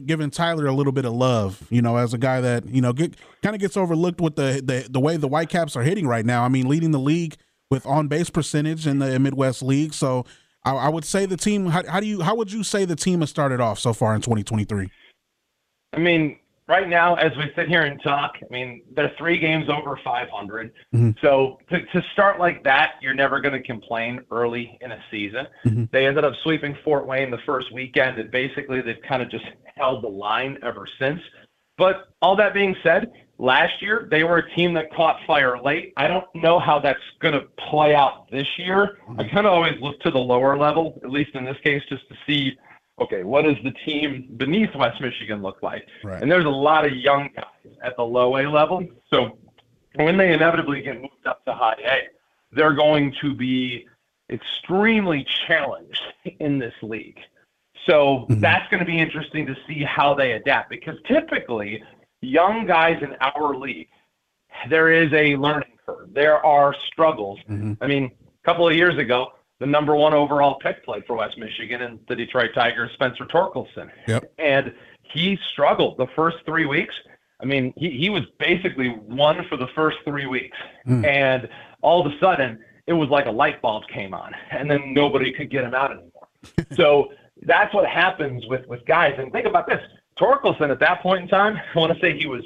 giving 0.05 0.29
Tyler 0.29 0.67
a 0.67 0.73
little 0.73 0.91
bit 0.91 1.05
of 1.05 1.13
love, 1.13 1.65
you 1.71 1.81
know, 1.81 1.97
as 1.97 2.13
a 2.13 2.17
guy 2.17 2.41
that 2.41 2.69
you 2.69 2.81
know 2.81 2.93
get, 2.93 3.15
kind 3.41 3.55
of 3.55 3.61
gets 3.61 3.75
overlooked 3.75 4.21
with 4.21 4.35
the, 4.35 4.61
the 4.63 4.87
the 4.89 4.99
way 4.99 5.17
the 5.17 5.27
Whitecaps 5.27 5.75
are 5.75 5.81
hitting 5.81 6.07
right 6.07 6.25
now. 6.25 6.43
I 6.43 6.49
mean, 6.49 6.67
leading 6.67 6.91
the 6.91 6.99
league 6.99 7.37
with 7.71 7.85
on 7.87 8.07
base 8.07 8.29
percentage 8.29 8.85
in 8.85 8.99
the 8.99 9.17
Midwest 9.19 9.63
League. 9.63 9.93
So 9.93 10.25
I, 10.63 10.73
I 10.73 10.89
would 10.89 11.05
say 11.05 11.25
the 11.25 11.37
team. 11.37 11.67
How, 11.67 11.83
how 11.87 11.99
do 11.99 12.05
you 12.05 12.21
how 12.21 12.35
would 12.35 12.51
you 12.51 12.63
say 12.63 12.85
the 12.85 12.95
team 12.95 13.21
has 13.21 13.31
started 13.31 13.59
off 13.59 13.79
so 13.79 13.93
far 13.93 14.13
in 14.13 14.21
2023? 14.21 14.91
I 15.93 15.97
mean, 15.97 16.37
right 16.71 16.87
now, 16.87 17.15
as 17.15 17.35
we 17.35 17.51
sit 17.53 17.67
here 17.67 17.81
and 17.81 18.01
talk, 18.01 18.37
I 18.41 18.45
mean, 18.49 18.81
they're 18.95 19.11
three 19.17 19.37
games 19.37 19.67
over 19.69 19.99
500. 20.01 20.71
Mm-hmm. 20.95 21.11
So 21.21 21.59
to, 21.69 21.85
to 21.85 22.01
start 22.13 22.39
like 22.39 22.63
that, 22.63 22.93
you're 23.01 23.13
never 23.13 23.41
going 23.41 23.53
to 23.53 23.61
complain 23.61 24.21
early 24.31 24.77
in 24.79 24.93
a 24.93 25.03
season. 25.11 25.47
Mm-hmm. 25.65 25.83
They 25.91 26.07
ended 26.07 26.23
up 26.23 26.33
sweeping 26.43 26.77
Fort 26.85 27.05
Wayne 27.05 27.29
the 27.29 27.39
first 27.45 27.73
weekend, 27.73 28.19
and 28.19 28.31
basically 28.31 28.81
they've 28.81 29.01
kind 29.05 29.21
of 29.21 29.29
just 29.29 29.43
held 29.75 30.01
the 30.01 30.07
line 30.07 30.57
ever 30.63 30.87
since. 30.97 31.19
But 31.77 32.07
all 32.21 32.37
that 32.37 32.53
being 32.53 32.75
said, 32.81 33.11
last 33.37 33.81
year 33.81 34.07
they 34.09 34.23
were 34.23 34.37
a 34.37 34.55
team 34.55 34.73
that 34.75 34.93
caught 34.93 35.19
fire 35.27 35.61
late. 35.61 35.91
I 35.97 36.07
don't 36.07 36.27
know 36.33 36.57
how 36.57 36.79
that's 36.79 36.99
going 37.19 37.33
to 37.33 37.47
play 37.69 37.93
out 37.93 38.31
this 38.31 38.47
year. 38.57 38.97
Mm-hmm. 39.09 39.19
I 39.19 39.27
kind 39.27 39.45
of 39.45 39.51
always 39.51 39.77
look 39.81 39.99
to 40.01 40.11
the 40.11 40.19
lower 40.19 40.57
level, 40.57 41.01
at 41.03 41.09
least 41.09 41.31
in 41.35 41.43
this 41.43 41.57
case, 41.65 41.83
just 41.89 42.07
to 42.07 42.15
see– 42.25 42.57
okay, 43.01 43.23
what 43.23 43.43
does 43.43 43.57
the 43.63 43.71
team 43.85 44.29
beneath 44.37 44.73
West 44.75 45.01
Michigan 45.01 45.41
look 45.41 45.61
like? 45.61 45.85
Right. 46.03 46.21
And 46.21 46.31
there's 46.31 46.45
a 46.45 46.49
lot 46.49 46.85
of 46.85 46.93
young 46.93 47.29
guys 47.35 47.73
at 47.83 47.97
the 47.97 48.03
low 48.03 48.37
A 48.37 48.47
level. 48.49 48.87
So 49.09 49.37
when 49.95 50.17
they 50.17 50.33
inevitably 50.33 50.81
get 50.81 51.01
moved 51.01 51.25
up 51.25 51.43
to 51.45 51.53
high 51.53 51.77
A, 51.83 51.97
they're 52.51 52.73
going 52.73 53.13
to 53.21 53.33
be 53.33 53.87
extremely 54.29 55.25
challenged 55.47 56.01
in 56.39 56.59
this 56.59 56.73
league. 56.81 57.19
So 57.87 58.27
mm-hmm. 58.29 58.39
that's 58.39 58.69
going 58.69 58.79
to 58.79 58.85
be 58.85 58.99
interesting 58.99 59.45
to 59.47 59.55
see 59.67 59.83
how 59.83 60.13
they 60.13 60.33
adapt 60.33 60.69
because 60.69 60.95
typically 61.07 61.83
young 62.21 62.65
guys 62.67 63.01
in 63.01 63.15
our 63.19 63.55
league, 63.55 63.89
there 64.69 64.91
is 64.91 65.11
a 65.13 65.35
learning 65.35 65.73
curve. 65.85 66.13
There 66.13 66.45
are 66.45 66.75
struggles. 66.87 67.39
Mm-hmm. 67.49 67.73
I 67.81 67.87
mean, 67.87 68.05
a 68.05 68.45
couple 68.45 68.67
of 68.67 68.75
years 68.75 68.97
ago, 68.97 69.31
the 69.61 69.67
number 69.67 69.95
one 69.95 70.11
overall 70.11 70.55
pick 70.55 70.83
played 70.83 71.05
for 71.05 71.15
West 71.15 71.37
Michigan 71.37 71.83
and 71.83 71.99
the 72.07 72.15
Detroit 72.15 72.49
Tigers, 72.55 72.89
Spencer 72.93 73.25
Torkelson. 73.25 73.91
Yep. 74.07 74.33
And 74.39 74.73
he 75.03 75.37
struggled 75.51 75.99
the 75.99 76.07
first 76.15 76.37
three 76.47 76.65
weeks. 76.65 76.95
I 77.39 77.45
mean, 77.45 77.71
he, 77.77 77.91
he 77.91 78.09
was 78.09 78.23
basically 78.39 78.89
one 78.89 79.45
for 79.47 79.57
the 79.57 79.67
first 79.75 79.97
three 80.03 80.25
weeks. 80.25 80.57
Mm. 80.87 81.05
And 81.05 81.49
all 81.81 82.03
of 82.03 82.11
a 82.11 82.17
sudden, 82.17 82.57
it 82.87 82.93
was 82.93 83.09
like 83.09 83.27
a 83.27 83.31
light 83.31 83.61
bulb 83.61 83.83
came 83.87 84.15
on, 84.15 84.33
and 84.49 84.69
then 84.69 84.95
nobody 84.95 85.31
could 85.31 85.51
get 85.51 85.63
him 85.63 85.75
out 85.75 85.91
anymore. 85.91 86.27
so 86.75 87.13
that's 87.43 87.71
what 87.71 87.85
happens 87.85 88.43
with, 88.47 88.65
with 88.65 88.83
guys. 88.87 89.13
And 89.19 89.31
think 89.31 89.45
about 89.45 89.67
this 89.67 89.81
Torkelson 90.19 90.71
at 90.71 90.79
that 90.79 91.03
point 91.03 91.21
in 91.21 91.27
time, 91.27 91.55
I 91.75 91.79
want 91.79 91.93
to 91.93 91.99
say 91.99 92.17
he 92.17 92.25
was 92.25 92.41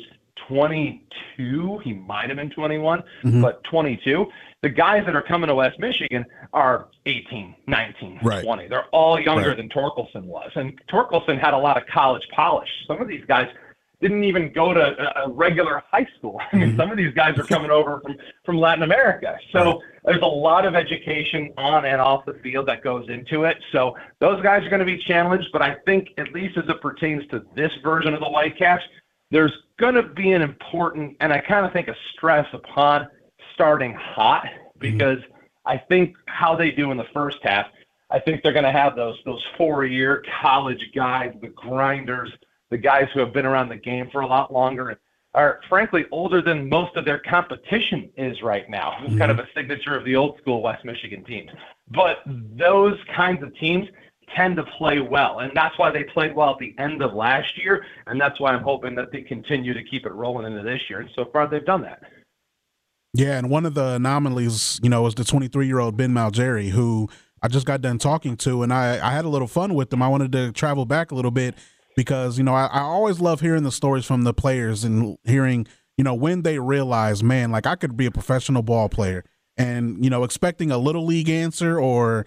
22. 0.47 1.79
He 1.83 1.93
might 1.93 2.29
have 2.29 2.37
been 2.37 2.49
21, 2.49 2.99
mm-hmm. 3.23 3.41
but 3.41 3.63
22 3.65 4.27
the 4.65 4.69
guys 4.69 5.05
that 5.05 5.15
are 5.15 5.21
coming 5.21 5.47
to 5.47 5.53
West 5.53 5.77
Michigan 5.77 6.25
are 6.51 6.87
18, 7.05 7.55
19, 7.67 8.19
right. 8.23 8.43
20. 8.43 8.67
They're 8.67 8.85
all 8.85 9.19
younger 9.19 9.49
right. 9.49 9.57
than 9.57 9.69
Torkelson 9.69 10.23
was. 10.23 10.49
And 10.55 10.73
Torkelson 10.87 11.39
had 11.39 11.53
a 11.53 11.57
lot 11.57 11.77
of 11.77 11.83
college 11.85 12.27
polish. 12.35 12.67
Some 12.87 12.99
of 12.99 13.07
these 13.07 13.23
guys 13.27 13.47
didn't 14.01 14.23
even 14.23 14.51
go 14.51 14.73
to 14.73 15.23
a 15.23 15.29
regular 15.29 15.83
high 15.91 16.07
school. 16.17 16.41
I 16.51 16.55
mean, 16.55 16.69
mm-hmm. 16.69 16.79
some 16.79 16.89
of 16.89 16.97
these 16.97 17.13
guys 17.13 17.37
are 17.37 17.43
coming 17.43 17.69
over 17.69 18.01
from, 18.01 18.15
from 18.43 18.57
Latin 18.57 18.81
America. 18.81 19.37
So 19.51 19.63
right. 19.63 19.79
there's 20.05 20.23
a 20.23 20.25
lot 20.25 20.65
of 20.65 20.73
education 20.73 21.53
on 21.59 21.85
and 21.85 22.01
off 22.01 22.25
the 22.25 22.33
field 22.41 22.67
that 22.67 22.83
goes 22.83 23.07
into 23.07 23.43
it. 23.43 23.57
So 23.71 23.95
those 24.19 24.41
guys 24.41 24.63
are 24.63 24.69
going 24.69 24.79
to 24.79 24.85
be 24.85 24.97
challenged. 24.97 25.49
But 25.53 25.61
I 25.61 25.75
think, 25.85 26.09
at 26.17 26.33
least 26.33 26.57
as 26.57 26.63
it 26.67 26.81
pertains 26.81 27.21
to 27.27 27.45
this 27.55 27.71
version 27.83 28.15
of 28.15 28.19
the 28.19 28.25
Whitecaps, 28.25 28.83
there's 29.35 29.51
going 29.77 29.95
to 29.95 30.03
be 30.03 30.31
an 30.31 30.41
important, 30.41 31.17
and 31.19 31.33
I 31.33 31.41
kind 31.41 31.65
of 31.65 31.73
think 31.73 31.89
a 31.89 31.95
stress 32.13 32.47
upon 32.53 33.05
starting 33.53 33.93
hot 33.93 34.45
mm-hmm. 34.45 34.79
because 34.79 35.19
mm-hmm. 35.19 35.33
I 35.65 35.77
think 35.77 36.15
how 36.25 36.55
they 36.55 36.71
do 36.71 36.91
in 36.91 36.97
the 36.97 37.07
first 37.13 37.39
half, 37.43 37.67
I 38.09 38.19
think 38.19 38.43
they're 38.43 38.53
going 38.53 38.63
to 38.63 38.71
have 38.71 38.95
those 38.95 39.17
those 39.25 39.43
four 39.57 39.83
year 39.83 40.23
college 40.41 40.79
guys, 40.95 41.33
the 41.41 41.49
grinders, 41.49 42.31
the 42.69 42.77
guys 42.77 43.09
who 43.13 43.19
have 43.19 43.33
been 43.33 43.45
around 43.45 43.67
the 43.67 43.75
game 43.75 44.09
for 44.09 44.21
a 44.21 44.27
lot 44.27 44.53
longer 44.53 44.89
and 44.89 44.97
are 45.33 45.59
frankly 45.67 46.05
older 46.11 46.41
than 46.41 46.69
most 46.69 46.95
of 46.95 47.03
their 47.03 47.19
competition 47.19 48.09
is 48.15 48.41
right 48.41 48.69
now. 48.69 48.93
It's 48.99 49.09
mm-hmm. 49.09 49.17
kind 49.17 49.31
of 49.31 49.39
a 49.39 49.47
signature 49.53 49.97
of 49.97 50.05
the 50.05 50.15
old 50.15 50.37
school 50.37 50.61
West 50.61 50.85
Michigan 50.85 51.25
teams. 51.25 51.51
But 51.89 52.19
those 52.25 52.97
kinds 53.13 53.43
of 53.43 53.53
teams 53.57 53.89
tend 54.35 54.55
to 54.57 54.63
play 54.77 54.99
well, 54.99 55.39
and 55.39 55.51
that's 55.55 55.77
why 55.77 55.91
they 55.91 56.03
played 56.03 56.35
well 56.35 56.51
at 56.51 56.59
the 56.59 56.75
end 56.77 57.01
of 57.01 57.13
last 57.13 57.57
year, 57.57 57.85
and 58.07 58.19
that's 58.19 58.39
why 58.39 58.53
I'm 58.53 58.63
hoping 58.63 58.95
that 58.95 59.11
they 59.11 59.21
continue 59.21 59.73
to 59.73 59.83
keep 59.83 60.05
it 60.05 60.13
rolling 60.13 60.45
into 60.45 60.63
this 60.63 60.81
year. 60.89 61.01
And 61.01 61.09
so 61.15 61.25
far, 61.31 61.47
they've 61.47 61.65
done 61.65 61.81
that. 61.83 62.03
Yeah, 63.13 63.37
and 63.37 63.49
one 63.49 63.65
of 63.65 63.75
the 63.75 63.91
anomalies, 63.91 64.79
you 64.83 64.89
know, 64.89 65.03
was 65.03 65.15
the 65.15 65.23
23 65.23 65.67
year 65.67 65.79
old 65.79 65.95
Ben 65.95 66.11
Malgeri, 66.11 66.69
who 66.69 67.09
I 67.41 67.47
just 67.47 67.65
got 67.65 67.81
done 67.81 67.97
talking 67.97 68.35
to, 68.37 68.63
and 68.63 68.73
I, 68.73 68.95
I 69.05 69.11
had 69.11 69.23
a 69.23 69.29
little 69.29 69.47
fun 69.47 69.73
with 69.73 69.91
him. 69.93 70.01
I 70.01 70.07
wanted 70.07 70.31
to 70.33 70.51
travel 70.51 70.85
back 70.85 71.11
a 71.11 71.15
little 71.15 71.31
bit 71.31 71.55
because, 71.95 72.37
you 72.37 72.43
know, 72.43 72.53
I, 72.53 72.65
I 72.65 72.81
always 72.81 73.19
love 73.19 73.39
hearing 73.39 73.63
the 73.63 73.71
stories 73.71 74.05
from 74.05 74.23
the 74.23 74.33
players 74.33 74.83
and 74.83 75.17
hearing, 75.23 75.65
you 75.97 76.03
know, 76.03 76.13
when 76.13 76.41
they 76.41 76.59
realize, 76.59 77.23
man, 77.23 77.51
like 77.51 77.65
I 77.65 77.75
could 77.75 77.95
be 77.95 78.05
a 78.05 78.11
professional 78.11 78.63
ball 78.63 78.89
player 78.89 79.23
and, 79.57 80.03
you 80.03 80.09
know, 80.09 80.23
expecting 80.23 80.71
a 80.71 80.77
little 80.77 81.05
league 81.05 81.29
answer 81.29 81.79
or 81.79 82.25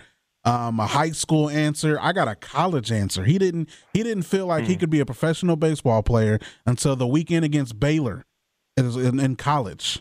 um, 0.49 0.81
a 0.81 0.87
high 0.87 1.11
school 1.11 1.51
answer. 1.51 1.99
I 2.01 2.13
got 2.13 2.29
a 2.29 2.35
college 2.35 2.91
answer. 2.91 3.25
He 3.25 3.39
didn't 3.39 3.69
he 3.93 4.03
didn't 4.03 4.25
feel 4.25 4.47
like 4.47 4.65
mm. 4.65 4.69
he 4.69 4.75
hmm. 4.75 4.81
could 4.81 4.91
be 4.91 5.01
a 5.01 5.07
professional 5.07 5.57
baseball 5.57 6.03
player 6.03 6.39
until 6.67 6.97
the 6.97 7.07
weekend 7.07 7.45
against 7.45 7.79
Baylor 7.79 8.25
in, 8.77 9.21
in 9.21 9.37
college. 9.37 10.01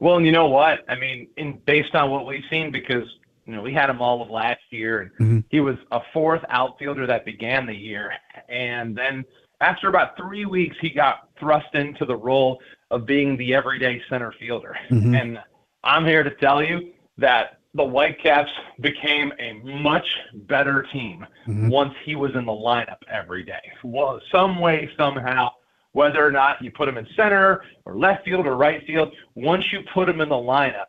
Well, 0.00 0.16
and 0.16 0.26
you 0.26 0.32
know 0.32 0.48
what? 0.48 0.80
I 0.88 0.98
mean, 0.98 1.28
in 1.36 1.60
based 1.66 1.94
on 1.94 2.10
what 2.10 2.26
we've 2.26 2.42
seen, 2.50 2.72
because 2.72 3.04
you 3.44 3.54
know 3.54 3.62
we 3.62 3.72
had 3.72 3.90
him 3.90 4.00
all 4.00 4.22
of 4.22 4.30
last 4.30 4.60
year, 4.70 5.00
and 5.02 5.10
mm-hmm. 5.12 5.38
he 5.50 5.60
was 5.60 5.76
a 5.92 6.00
fourth 6.12 6.42
outfielder 6.48 7.06
that 7.06 7.24
began 7.24 7.66
the 7.66 7.74
year, 7.74 8.12
and 8.48 8.96
then 8.96 9.24
after 9.60 9.88
about 9.88 10.16
three 10.16 10.46
weeks, 10.46 10.74
he 10.80 10.90
got 10.90 11.28
thrust 11.38 11.74
into 11.74 12.06
the 12.06 12.16
role 12.16 12.58
of 12.90 13.06
being 13.06 13.36
the 13.36 13.54
everyday 13.54 14.00
center 14.08 14.34
fielder. 14.40 14.74
Mm-hmm. 14.90 15.14
And 15.14 15.38
I'm 15.84 16.06
here 16.06 16.22
to 16.22 16.30
tell 16.36 16.62
you 16.62 16.92
that 17.18 17.59
the 17.74 17.84
Whitecaps 17.84 18.50
became 18.80 19.32
a 19.38 19.52
much 19.64 20.06
better 20.34 20.82
team 20.92 21.26
mm-hmm. 21.46 21.68
once 21.68 21.94
he 22.04 22.16
was 22.16 22.34
in 22.34 22.44
the 22.44 22.52
lineup 22.52 22.98
every 23.08 23.44
day. 23.44 23.60
Well, 23.84 24.20
some 24.32 24.58
way, 24.58 24.90
somehow, 24.96 25.50
whether 25.92 26.24
or 26.24 26.32
not 26.32 26.62
you 26.62 26.70
put 26.70 26.88
him 26.88 26.98
in 26.98 27.06
center 27.16 27.62
or 27.84 27.96
left 27.96 28.24
field 28.24 28.46
or 28.46 28.56
right 28.56 28.84
field, 28.86 29.12
once 29.34 29.64
you 29.72 29.80
put 29.94 30.08
him 30.08 30.20
in 30.20 30.28
the 30.28 30.34
lineup, 30.34 30.86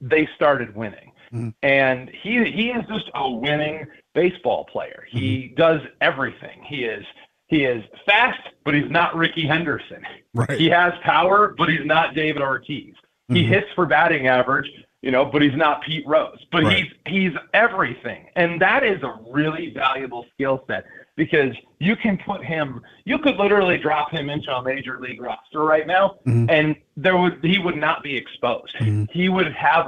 they 0.00 0.28
started 0.34 0.74
winning. 0.74 1.12
Mm-hmm. 1.32 1.50
And 1.62 2.10
he 2.22 2.50
he 2.50 2.70
is 2.70 2.84
just 2.88 3.08
a 3.14 3.30
winning 3.30 3.86
baseball 4.14 4.64
player. 4.64 5.04
Mm-hmm. 5.08 5.18
He 5.18 5.54
does 5.56 5.80
everything. 6.00 6.62
He 6.64 6.84
is 6.84 7.04
he 7.46 7.64
is 7.64 7.84
fast, 8.06 8.40
but 8.64 8.74
he's 8.74 8.90
not 8.90 9.14
Rickey 9.14 9.46
Henderson. 9.46 10.04
Right. 10.34 10.58
He 10.58 10.68
has 10.70 10.92
power, 11.02 11.54
but 11.56 11.68
he's 11.68 11.84
not 11.84 12.14
David 12.14 12.42
Ortiz. 12.42 12.94
Mm-hmm. 12.94 13.34
He 13.34 13.44
hits 13.44 13.68
for 13.74 13.86
batting 13.86 14.26
average, 14.26 14.70
you 15.02 15.10
know, 15.10 15.24
but 15.24 15.42
he's 15.42 15.56
not 15.56 15.82
Pete 15.82 16.06
Rose. 16.06 16.44
But 16.52 16.64
right. 16.64 16.84
he's 16.84 16.92
he's 17.06 17.32
everything. 17.54 18.26
And 18.36 18.60
that 18.60 18.84
is 18.84 19.02
a 19.02 19.18
really 19.30 19.72
valuable 19.74 20.26
skill 20.34 20.64
set 20.66 20.84
because 21.20 21.54
you 21.78 21.96
can 21.96 22.16
put 22.16 22.42
him 22.42 22.80
you 23.04 23.18
could 23.18 23.36
literally 23.36 23.76
drop 23.76 24.10
him 24.10 24.30
into 24.30 24.50
a 24.50 24.62
major 24.62 24.98
league 25.00 25.20
roster 25.20 25.62
right 25.62 25.86
now 25.86 26.16
mm-hmm. 26.26 26.48
and 26.48 26.74
there 26.96 27.18
would 27.18 27.38
he 27.42 27.58
would 27.58 27.76
not 27.76 28.02
be 28.02 28.16
exposed 28.16 28.74
mm-hmm. 28.76 29.04
he 29.12 29.28
would 29.28 29.52
have 29.52 29.86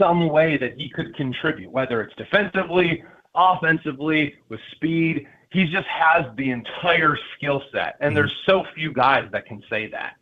some 0.00 0.30
way 0.30 0.56
that 0.56 0.72
he 0.78 0.88
could 0.88 1.14
contribute 1.16 1.70
whether 1.70 2.00
it's 2.00 2.14
defensively 2.16 3.04
offensively 3.34 4.34
with 4.48 4.60
speed 4.70 5.26
he 5.50 5.66
just 5.66 5.86
has 5.86 6.24
the 6.36 6.50
entire 6.50 7.18
skill 7.36 7.62
set 7.70 7.96
and 8.00 8.08
mm-hmm. 8.08 8.14
there's 8.14 8.34
so 8.46 8.64
few 8.74 8.90
guys 8.90 9.28
that 9.32 9.44
can 9.44 9.62
say 9.68 9.86
that 9.86 10.14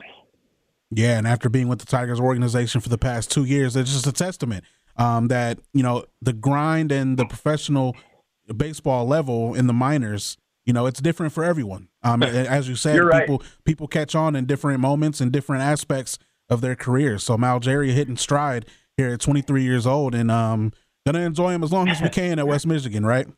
Yeah, 0.90 1.18
and 1.18 1.26
after 1.26 1.48
being 1.48 1.68
with 1.68 1.80
the 1.80 1.86
Tigers 1.86 2.20
organization 2.20 2.80
for 2.80 2.88
the 2.88 2.98
past 2.98 3.30
two 3.30 3.44
years, 3.44 3.76
it's 3.76 3.92
just 3.92 4.06
a 4.06 4.12
testament 4.12 4.64
um, 4.96 5.28
that 5.28 5.58
you 5.72 5.82
know 5.82 6.04
the 6.20 6.32
grind 6.32 6.92
and 6.92 7.18
the 7.18 7.26
professional 7.26 7.96
baseball 8.54 9.06
level 9.06 9.54
in 9.54 9.66
the 9.66 9.72
minors. 9.72 10.36
You 10.64 10.72
know, 10.74 10.86
it's 10.86 11.00
different 11.00 11.32
for 11.32 11.44
everyone. 11.44 11.88
Um, 12.02 12.22
as 12.22 12.68
you 12.68 12.74
said, 12.74 12.98
right. 13.00 13.20
people 13.20 13.42
people 13.64 13.88
catch 13.88 14.14
on 14.14 14.36
in 14.36 14.46
different 14.46 14.80
moments 14.80 15.20
and 15.20 15.32
different 15.32 15.62
aspects 15.62 16.18
of 16.48 16.60
their 16.60 16.74
careers. 16.74 17.22
So 17.22 17.36
Malgeria 17.36 17.92
hitting 17.92 18.16
stride 18.16 18.66
here 18.96 19.08
at 19.08 19.20
23 19.20 19.62
years 19.62 19.86
old, 19.86 20.14
and 20.14 20.30
um, 20.30 20.72
gonna 21.06 21.20
enjoy 21.20 21.50
him 21.50 21.62
as 21.62 21.72
long 21.72 21.88
as 21.88 22.00
we 22.00 22.08
can 22.10 22.38
at 22.38 22.46
West 22.46 22.66
Michigan, 22.66 23.04
right? 23.04 23.28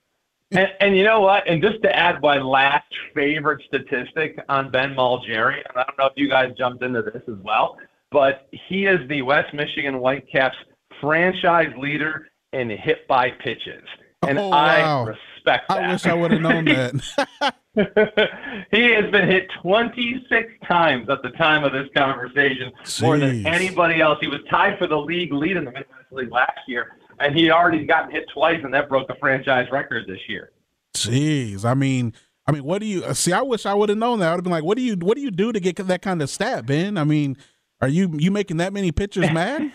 And, 0.52 0.68
and, 0.80 0.96
you 0.96 1.04
know 1.04 1.20
what? 1.20 1.46
And 1.48 1.62
just 1.62 1.80
to 1.82 1.96
add 1.96 2.20
my 2.20 2.38
last 2.38 2.86
favorite 3.14 3.62
statistic 3.68 4.38
on 4.48 4.70
Ben 4.70 4.94
Malgeri, 4.94 5.56
and 5.58 5.76
I 5.76 5.84
don't 5.84 5.98
know 5.98 6.06
if 6.06 6.12
you 6.16 6.28
guys 6.28 6.52
jumped 6.58 6.82
into 6.82 7.02
this 7.02 7.22
as 7.28 7.36
well, 7.44 7.76
but 8.10 8.48
he 8.68 8.86
is 8.86 8.98
the 9.08 9.22
West 9.22 9.54
Michigan 9.54 9.94
Whitecaps 10.00 10.56
franchise 11.00 11.72
leader 11.78 12.26
in 12.52 12.68
hit 12.68 13.06
by 13.06 13.30
pitches. 13.30 13.84
And 14.26 14.38
Oh, 14.38 14.48
wow. 14.48 15.04
I 15.04 15.08
respect 15.08 15.68
that. 15.68 15.78
I 15.84 15.92
wish 15.92 16.04
I 16.06 16.14
would 16.14 16.32
have 16.32 16.40
known 16.40 16.64
that. 16.66 17.54
he 18.72 18.90
has 18.92 19.10
been 19.10 19.28
hit 19.28 19.48
26 19.62 20.52
times 20.68 21.08
at 21.08 21.22
the 21.22 21.30
time 21.30 21.62
of 21.64 21.72
this 21.72 21.88
conversation, 21.96 22.72
more 23.00 23.18
than 23.18 23.46
anybody 23.46 24.00
else. 24.00 24.18
He 24.20 24.26
was 24.26 24.40
tied 24.50 24.78
for 24.78 24.88
the 24.88 24.98
league 24.98 25.32
lead 25.32 25.56
in 25.56 25.64
the 25.64 25.70
Midwest 25.70 26.10
League 26.10 26.32
last 26.32 26.58
year, 26.66 26.96
and 27.20 27.36
he 27.36 27.50
already 27.50 27.84
gotten 27.84 28.10
hit 28.10 28.26
twice, 28.32 28.60
and 28.64 28.74
that 28.74 28.88
broke 28.88 29.08
the 29.08 29.14
franchise 29.20 29.68
record 29.70 30.06
this 30.08 30.20
year. 30.28 30.50
Jeez, 30.94 31.64
I 31.64 31.74
mean, 31.74 32.14
I 32.46 32.52
mean, 32.52 32.64
what 32.64 32.80
do 32.80 32.86
you 32.86 33.14
see? 33.14 33.32
I 33.32 33.42
wish 33.42 33.66
I 33.66 33.74
would 33.74 33.88
have 33.90 33.98
known 33.98 34.18
that. 34.20 34.28
I 34.28 34.30
would 34.32 34.38
have 34.38 34.44
been 34.44 34.52
like, 34.52 34.64
what 34.64 34.76
do 34.76 34.82
you, 34.82 34.96
what 34.96 35.16
do 35.16 35.20
you 35.20 35.30
do 35.30 35.52
to 35.52 35.60
get 35.60 35.76
that 35.76 36.02
kind 36.02 36.20
of 36.20 36.28
stat, 36.30 36.66
Ben? 36.66 36.98
I 36.98 37.04
mean, 37.04 37.36
are 37.80 37.88
you 37.88 38.10
you 38.18 38.30
making 38.30 38.56
that 38.58 38.72
many 38.72 38.92
pitchers 38.92 39.30
mad? 39.32 39.72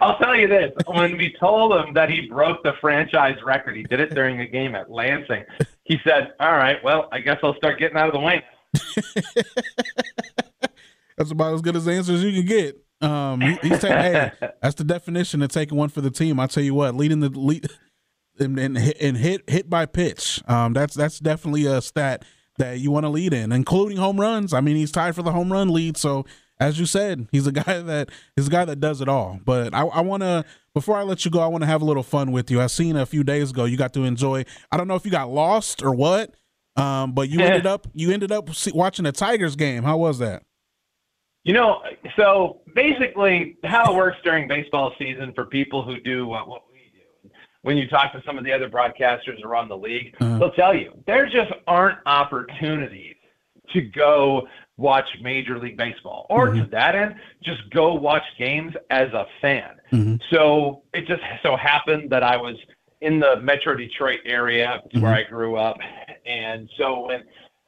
I'll 0.00 0.18
tell 0.18 0.36
you 0.36 0.48
this: 0.48 0.72
when 0.86 1.16
we 1.16 1.34
told 1.38 1.72
him 1.72 1.94
that 1.94 2.10
he 2.10 2.28
broke 2.28 2.62
the 2.62 2.74
franchise 2.80 3.36
record, 3.44 3.76
he 3.76 3.84
did 3.84 4.00
it 4.00 4.14
during 4.14 4.40
a 4.40 4.46
game 4.46 4.74
at 4.74 4.90
Lansing. 4.90 5.44
He 5.84 5.98
said, 6.04 6.32
"All 6.40 6.52
right, 6.52 6.82
well, 6.82 7.08
I 7.12 7.20
guess 7.20 7.38
I'll 7.42 7.56
start 7.56 7.78
getting 7.78 7.96
out 7.96 8.08
of 8.08 8.14
the 8.14 8.20
way." 8.20 8.44
That's 11.16 11.30
about 11.30 11.54
as 11.54 11.62
good 11.62 11.76
as 11.76 11.86
answer 11.86 12.12
as 12.12 12.24
you 12.24 12.32
can 12.32 12.46
get. 12.46 12.83
Um, 13.04 13.40
he, 13.40 13.54
he's 13.62 13.80
saying, 13.80 14.14
hey, 14.14 14.32
that's 14.62 14.76
the 14.76 14.84
definition 14.84 15.42
of 15.42 15.50
taking 15.50 15.76
one 15.76 15.88
for 15.88 16.00
the 16.00 16.10
team. 16.10 16.40
I 16.40 16.46
tell 16.46 16.62
you 16.62 16.74
what, 16.74 16.94
leading 16.94 17.20
the 17.20 17.28
lead 17.28 17.68
and, 18.38 18.58
and, 18.58 18.78
hit- 18.78 18.96
and 19.00 19.16
hit 19.16 19.48
hit 19.48 19.70
by 19.70 19.86
pitch. 19.86 20.42
Um, 20.48 20.72
that's 20.72 20.94
that's 20.94 21.18
definitely 21.18 21.66
a 21.66 21.80
stat 21.80 22.24
that 22.58 22.78
you 22.78 22.90
want 22.90 23.04
to 23.04 23.10
lead 23.10 23.32
in, 23.32 23.52
including 23.52 23.98
home 23.98 24.20
runs. 24.20 24.52
I 24.52 24.60
mean, 24.60 24.76
he's 24.76 24.92
tied 24.92 25.14
for 25.14 25.22
the 25.22 25.32
home 25.32 25.52
run 25.52 25.68
lead. 25.72 25.96
So 25.96 26.24
as 26.58 26.78
you 26.78 26.86
said, 26.86 27.28
he's 27.32 27.46
a 27.46 27.52
guy 27.52 27.80
that 27.80 28.10
he's 28.36 28.48
a 28.48 28.50
guy 28.50 28.64
that 28.64 28.80
does 28.80 29.00
it 29.00 29.08
all. 29.08 29.40
But 29.44 29.74
I, 29.74 29.82
I 29.82 30.00
want 30.00 30.22
to 30.22 30.44
before 30.74 30.96
I 30.96 31.02
let 31.02 31.24
you 31.24 31.30
go, 31.30 31.40
I 31.40 31.46
want 31.46 31.62
to 31.62 31.66
have 31.66 31.82
a 31.82 31.84
little 31.84 32.02
fun 32.02 32.32
with 32.32 32.50
you. 32.50 32.60
I 32.60 32.66
seen 32.66 32.96
a 32.96 33.06
few 33.06 33.24
days 33.24 33.50
ago 33.50 33.64
you 33.64 33.76
got 33.76 33.92
to 33.94 34.04
enjoy. 34.04 34.44
I 34.70 34.76
don't 34.76 34.88
know 34.88 34.96
if 34.96 35.04
you 35.04 35.10
got 35.10 35.30
lost 35.30 35.82
or 35.82 35.94
what, 35.94 36.34
um, 36.76 37.12
but 37.12 37.28
you 37.28 37.40
ended 37.42 37.66
up 37.66 37.86
you 37.94 38.10
ended 38.12 38.32
up 38.32 38.48
watching 38.72 39.06
a 39.06 39.12
Tigers 39.12 39.56
game. 39.56 39.82
How 39.82 39.96
was 39.96 40.18
that? 40.18 40.42
You 41.44 41.52
know, 41.52 41.82
so 42.16 42.62
basically, 42.74 43.58
how 43.64 43.92
it 43.92 43.96
works 43.96 44.16
during 44.24 44.48
baseball 44.48 44.92
season 44.98 45.32
for 45.34 45.44
people 45.44 45.82
who 45.82 46.00
do 46.00 46.26
what, 46.26 46.48
what 46.48 46.62
we 46.72 46.78
do, 46.94 47.30
when 47.60 47.76
you 47.76 47.86
talk 47.86 48.12
to 48.12 48.22
some 48.24 48.38
of 48.38 48.44
the 48.44 48.52
other 48.52 48.68
broadcasters 48.68 49.42
around 49.44 49.68
the 49.68 49.76
league, 49.76 50.14
Uh-huh. 50.20 50.38
they'll 50.38 50.52
tell 50.52 50.74
you 50.74 50.92
there 51.06 51.26
just 51.26 51.52
aren't 51.66 51.98
opportunities 52.06 53.16
to 53.74 53.82
go 53.82 54.48
watch 54.78 55.06
Major 55.22 55.58
League 55.58 55.76
Baseball, 55.76 56.26
or 56.30 56.52
to 56.52 56.64
that 56.70 56.94
end, 56.96 57.14
just 57.42 57.68
go 57.70 57.94
watch 57.94 58.24
games 58.38 58.74
as 58.90 59.12
a 59.12 59.26
fan. 59.40 59.76
Mhm. 59.92 60.20
So 60.30 60.82
it 60.94 61.06
just 61.06 61.22
so 61.42 61.56
happened 61.56 62.10
that 62.10 62.22
I 62.22 62.36
was 62.36 62.56
in 63.02 63.20
the 63.20 63.36
Metro 63.36 63.74
Detroit 63.76 64.20
area 64.24 64.82
where 64.98 65.12
I 65.14 65.22
grew 65.24 65.56
up, 65.56 65.78
and 66.26 66.68
so 66.78 67.06
when 67.06 67.22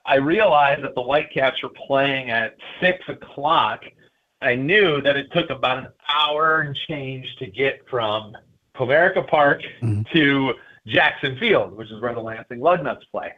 I 0.06 0.16
realized 0.16 0.82
that 0.84 0.94
the 0.94 1.02
Whitecaps 1.02 1.62
were 1.62 1.72
playing 1.86 2.30
at 2.30 2.56
six 2.80 3.06
o'clock. 3.08 3.84
I 4.40 4.54
knew 4.54 5.00
that 5.02 5.16
it 5.16 5.32
took 5.32 5.50
about 5.50 5.78
an 5.78 5.88
hour 6.08 6.60
and 6.60 6.76
change 6.88 7.26
to 7.38 7.46
get 7.46 7.80
from 7.88 8.36
Comerica 8.76 9.26
Park 9.26 9.62
Mhm. 9.82 10.08
to 10.12 10.54
Jackson 10.86 11.36
Field, 11.38 11.76
which 11.76 11.90
is 11.90 12.00
where 12.00 12.14
the 12.14 12.20
Lansing 12.20 12.60
Lugnuts 12.60 13.02
play. 13.10 13.32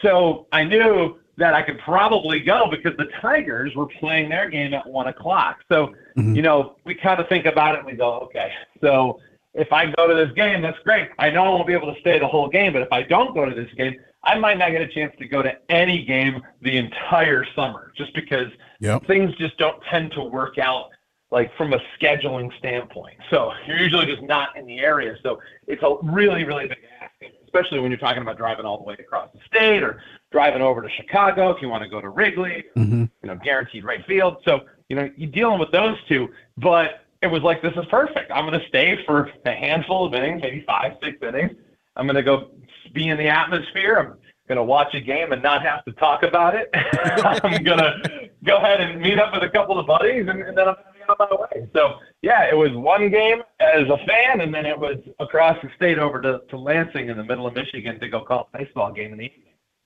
So 0.00 0.46
I 0.52 0.64
knew 0.64 1.18
that 1.36 1.52
I 1.54 1.62
could 1.62 1.78
probably 1.80 2.40
go 2.40 2.68
because 2.70 2.96
the 2.96 3.10
Tigers 3.20 3.74
were 3.74 3.86
playing 3.86 4.30
their 4.30 4.48
game 4.48 4.72
at 4.72 4.86
one 4.86 5.08
o'clock. 5.08 5.58
So, 5.68 5.94
Mhm. 6.16 6.34
you 6.36 6.42
know, 6.42 6.76
we 6.84 6.94
kind 6.94 7.20
of 7.20 7.28
think 7.28 7.44
about 7.44 7.74
it 7.74 7.78
and 7.78 7.86
we 7.86 7.92
go, 7.92 8.20
okay, 8.20 8.52
so 8.80 9.20
if 9.52 9.72
I 9.72 9.86
go 9.86 10.06
to 10.06 10.14
this 10.14 10.32
game, 10.32 10.62
that's 10.62 10.78
great. 10.80 11.10
I 11.18 11.30
know 11.30 11.44
I 11.44 11.48
won't 11.48 11.66
be 11.66 11.74
able 11.74 11.92
to 11.92 12.00
stay 12.00 12.18
the 12.18 12.26
whole 12.26 12.48
game, 12.48 12.72
but 12.72 12.82
if 12.82 12.92
I 12.92 13.02
don't 13.02 13.34
go 13.34 13.44
to 13.44 13.54
this 13.54 13.72
game, 13.74 13.96
I 14.26 14.38
might 14.38 14.58
not 14.58 14.72
get 14.72 14.82
a 14.82 14.88
chance 14.88 15.14
to 15.18 15.26
go 15.26 15.40
to 15.42 15.56
any 15.70 16.04
game 16.04 16.42
the 16.60 16.76
entire 16.76 17.46
summer 17.54 17.92
just 17.96 18.12
because 18.14 18.48
Yep. 18.80 19.06
things 19.06 19.34
just 19.36 19.56
don't 19.56 19.82
tend 19.84 20.12
to 20.12 20.22
work 20.22 20.58
out 20.58 20.90
like 21.30 21.54
from 21.56 21.72
a 21.72 21.78
scheduling 21.98 22.56
standpoint. 22.58 23.16
So 23.30 23.52
you're 23.66 23.78
usually 23.78 24.04
just 24.06 24.22
not 24.22 24.54
in 24.56 24.66
the 24.66 24.80
area. 24.80 25.16
So 25.22 25.40
it's 25.66 25.82
a 25.82 25.96
really, 26.02 26.44
really 26.44 26.68
big 26.68 26.78
ask, 27.00 27.12
especially 27.44 27.80
when 27.80 27.90
you're 27.90 27.98
talking 27.98 28.20
about 28.22 28.36
driving 28.36 28.66
all 28.66 28.76
the 28.76 28.84
way 28.84 28.96
across 28.98 29.30
the 29.32 29.40
state 29.46 29.82
or 29.82 30.02
driving 30.30 30.60
over 30.60 30.82
to 30.82 30.90
Chicago 30.90 31.50
if 31.50 31.62
you 31.62 31.68
want 31.68 31.82
to 31.84 31.88
go 31.88 32.00
to 32.00 32.10
Wrigley, 32.10 32.64
hmm 32.74 33.04
you 33.22 33.28
know, 33.28 33.36
guaranteed 33.36 33.84
right 33.84 34.04
field. 34.06 34.42
So, 34.44 34.66
you 34.88 34.96
know, 34.96 35.10
you're 35.16 35.30
dealing 35.30 35.58
with 35.58 35.72
those 35.72 35.96
two, 36.06 36.28
but 36.58 37.06
it 37.22 37.28
was 37.28 37.42
like, 37.42 37.62
this 37.62 37.72
is 37.76 37.86
perfect. 37.86 38.30
I'm 38.30 38.46
going 38.46 38.60
to 38.60 38.68
stay 38.68 39.02
for 39.06 39.30
a 39.46 39.52
handful 39.52 40.04
of 40.06 40.14
innings, 40.14 40.42
maybe 40.42 40.64
five, 40.66 40.92
six 41.02 41.16
innings. 41.22 41.52
I'm 41.96 42.06
going 42.06 42.16
to 42.16 42.22
go 42.22 42.50
be 42.92 43.08
in 43.08 43.18
the 43.18 43.28
atmosphere. 43.28 43.98
I'm 43.98 44.18
going 44.48 44.56
to 44.56 44.64
watch 44.64 44.94
a 44.94 45.00
game 45.00 45.32
and 45.32 45.42
not 45.42 45.62
have 45.62 45.84
to 45.84 45.92
talk 45.92 46.22
about 46.22 46.54
it. 46.54 46.70
I'm 46.74 47.62
going 47.62 47.78
to 47.78 48.30
go 48.44 48.58
ahead 48.58 48.80
and 48.80 49.00
meet 49.00 49.18
up 49.18 49.32
with 49.32 49.42
a 49.42 49.50
couple 49.50 49.78
of 49.78 49.86
buddies 49.86 50.26
and, 50.28 50.42
and 50.42 50.56
then 50.56 50.68
I'm 50.68 50.74
going 50.74 50.86
to 50.86 50.92
be 50.94 51.02
on 51.08 51.16
my 51.18 51.36
way. 51.36 51.68
So, 51.74 51.98
yeah, 52.22 52.48
it 52.50 52.56
was 52.56 52.70
one 52.72 53.10
game 53.10 53.42
as 53.60 53.88
a 53.88 53.98
fan, 54.06 54.40
and 54.40 54.52
then 54.52 54.66
it 54.66 54.78
was 54.78 54.96
across 55.20 55.56
the 55.62 55.70
state 55.76 55.98
over 55.98 56.20
to, 56.22 56.40
to 56.48 56.56
Lansing 56.56 57.08
in 57.08 57.16
the 57.16 57.24
middle 57.24 57.46
of 57.46 57.54
Michigan 57.54 58.00
to 58.00 58.08
go 58.08 58.24
call 58.24 58.48
a 58.52 58.58
baseball 58.58 58.92
game 58.92 59.12
in 59.12 59.18
the 59.18 59.24
evening. 59.24 59.42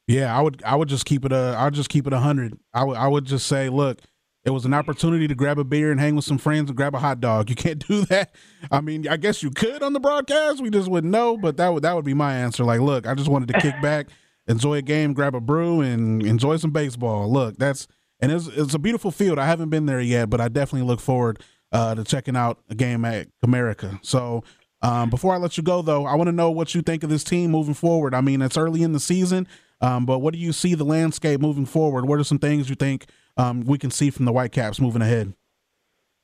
Yeah, 0.06 0.36
I 0.36 0.40
would 0.40 0.60
I 0.64 0.74
would 0.74 0.88
just 0.88 1.04
keep 1.04 1.24
it 1.24 1.30
a 1.30 1.54
I 1.56 1.66
would 1.66 1.74
just 1.74 1.88
keep 1.88 2.06
it 2.06 2.12
a 2.12 2.18
hundred. 2.18 2.58
I 2.74 2.82
would 2.82 2.96
I 2.96 3.06
would 3.06 3.26
just 3.26 3.46
say, 3.46 3.68
look, 3.68 4.00
it 4.44 4.50
was 4.50 4.64
an 4.64 4.72
opportunity 4.72 5.28
to 5.28 5.34
grab 5.34 5.58
a 5.58 5.64
beer 5.64 5.90
and 5.90 6.00
hang 6.00 6.16
with 6.16 6.24
some 6.24 6.38
friends 6.38 6.70
and 6.70 6.76
grab 6.76 6.94
a 6.94 6.98
hot 6.98 7.20
dog. 7.20 7.50
You 7.50 7.56
can't 7.56 7.78
do 7.86 8.04
that. 8.06 8.34
I 8.70 8.80
mean, 8.80 9.06
I 9.06 9.16
guess 9.16 9.42
you 9.42 9.50
could 9.50 9.82
on 9.82 9.92
the 9.92 10.00
broadcast. 10.00 10.62
We 10.62 10.70
just 10.70 10.88
wouldn't 10.88 11.10
know, 11.10 11.36
but 11.36 11.56
that 11.58 11.68
would 11.68 11.82
that 11.82 11.94
would 11.94 12.04
be 12.04 12.14
my 12.14 12.34
answer. 12.34 12.64
Like, 12.64 12.80
look, 12.80 13.06
I 13.06 13.14
just 13.14 13.28
wanted 13.28 13.48
to 13.48 13.60
kick 13.60 13.80
back, 13.82 14.08
enjoy 14.48 14.76
a 14.76 14.82
game, 14.82 15.12
grab 15.12 15.34
a 15.34 15.40
brew, 15.40 15.80
and 15.80 16.22
enjoy 16.24 16.56
some 16.56 16.70
baseball. 16.70 17.30
Look, 17.30 17.56
that's 17.58 17.86
and 18.20 18.32
it's 18.32 18.46
it's 18.46 18.74
a 18.74 18.78
beautiful 18.78 19.10
field. 19.10 19.38
I 19.38 19.46
haven't 19.46 19.70
been 19.70 19.86
there 19.86 20.00
yet, 20.00 20.30
but 20.30 20.40
I 20.40 20.48
definitely 20.48 20.88
look 20.88 21.00
forward 21.00 21.42
uh, 21.72 21.94
to 21.94 22.04
checking 22.04 22.36
out 22.36 22.60
a 22.68 22.74
game 22.74 23.04
at 23.04 23.28
Comerica. 23.44 24.04
So. 24.04 24.44
Um, 24.82 25.10
before 25.10 25.34
I 25.34 25.36
let 25.36 25.58
you 25.58 25.62
go, 25.62 25.82
though, 25.82 26.06
I 26.06 26.14
want 26.14 26.28
to 26.28 26.32
know 26.32 26.50
what 26.50 26.74
you 26.74 26.80
think 26.80 27.02
of 27.02 27.10
this 27.10 27.22
team 27.22 27.50
moving 27.50 27.74
forward. 27.74 28.14
I 28.14 28.22
mean, 28.22 28.40
it's 28.40 28.56
early 28.56 28.82
in 28.82 28.92
the 28.92 28.98
season, 28.98 29.46
um, 29.82 30.06
but 30.06 30.20
what 30.20 30.32
do 30.32 30.40
you 30.40 30.54
see 30.54 30.74
the 30.74 30.86
landscape 30.86 31.38
moving 31.38 31.66
forward? 31.66 32.06
What 32.06 32.18
are 32.18 32.24
some 32.24 32.38
things 32.38 32.70
you 32.70 32.76
think 32.76 33.04
um, 33.36 33.62
we 33.64 33.78
can 33.78 33.90
see 33.90 34.10
from 34.10 34.24
the 34.24 34.32
Whitecaps 34.32 34.80
moving 34.80 35.02
ahead? 35.02 35.34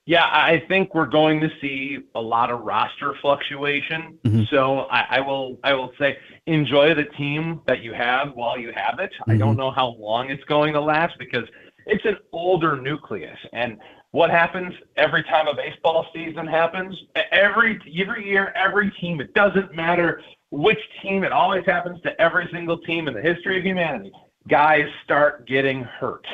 Yeah, 0.08 0.24
I 0.24 0.62
think 0.68 0.94
we're 0.94 1.06
going 1.06 1.40
to 1.40 1.50
see 1.60 1.98
a 2.14 2.20
lot 2.20 2.50
of 2.52 2.60
roster 2.60 3.14
fluctuation. 3.20 4.18
Mhm. 4.24 4.48
So 4.50 4.82
I, 4.82 5.06
I 5.16 5.20
will 5.20 5.58
I 5.64 5.74
will 5.74 5.92
say 5.98 6.16
enjoy 6.46 6.94
the 6.94 7.04
team 7.04 7.60
that 7.66 7.80
you 7.82 7.92
have 7.92 8.32
while 8.34 8.56
you 8.56 8.72
have 8.76 9.00
it. 9.00 9.12
I 9.26 9.32
Mhm. 9.32 9.38
don't 9.40 9.56
know 9.56 9.72
how 9.72 9.96
long 9.98 10.30
it's 10.30 10.44
going 10.44 10.74
to 10.74 10.80
last 10.80 11.18
because 11.18 11.44
it's 11.86 12.04
an 12.04 12.18
older 12.32 12.80
nucleus. 12.80 13.38
And 13.52 13.78
what 14.12 14.30
happens 14.30 14.72
every 14.96 15.24
time 15.24 15.48
a 15.48 15.54
baseball 15.54 16.06
season 16.14 16.46
happens? 16.46 16.96
Every 17.32 17.80
every 18.00 18.26
year, 18.28 18.52
every 18.54 18.92
team, 18.92 19.20
it 19.20 19.34
doesn't 19.34 19.74
matter 19.74 20.22
which 20.52 20.78
team, 21.02 21.24
it 21.24 21.32
always 21.32 21.64
happens 21.66 22.00
to 22.02 22.20
every 22.20 22.48
single 22.52 22.78
team 22.78 23.08
in 23.08 23.14
the 23.14 23.20
history 23.20 23.58
of 23.58 23.64
humanity. 23.64 24.12
Guys 24.46 24.86
start 25.02 25.48
getting 25.48 25.82
hurt. 25.82 26.24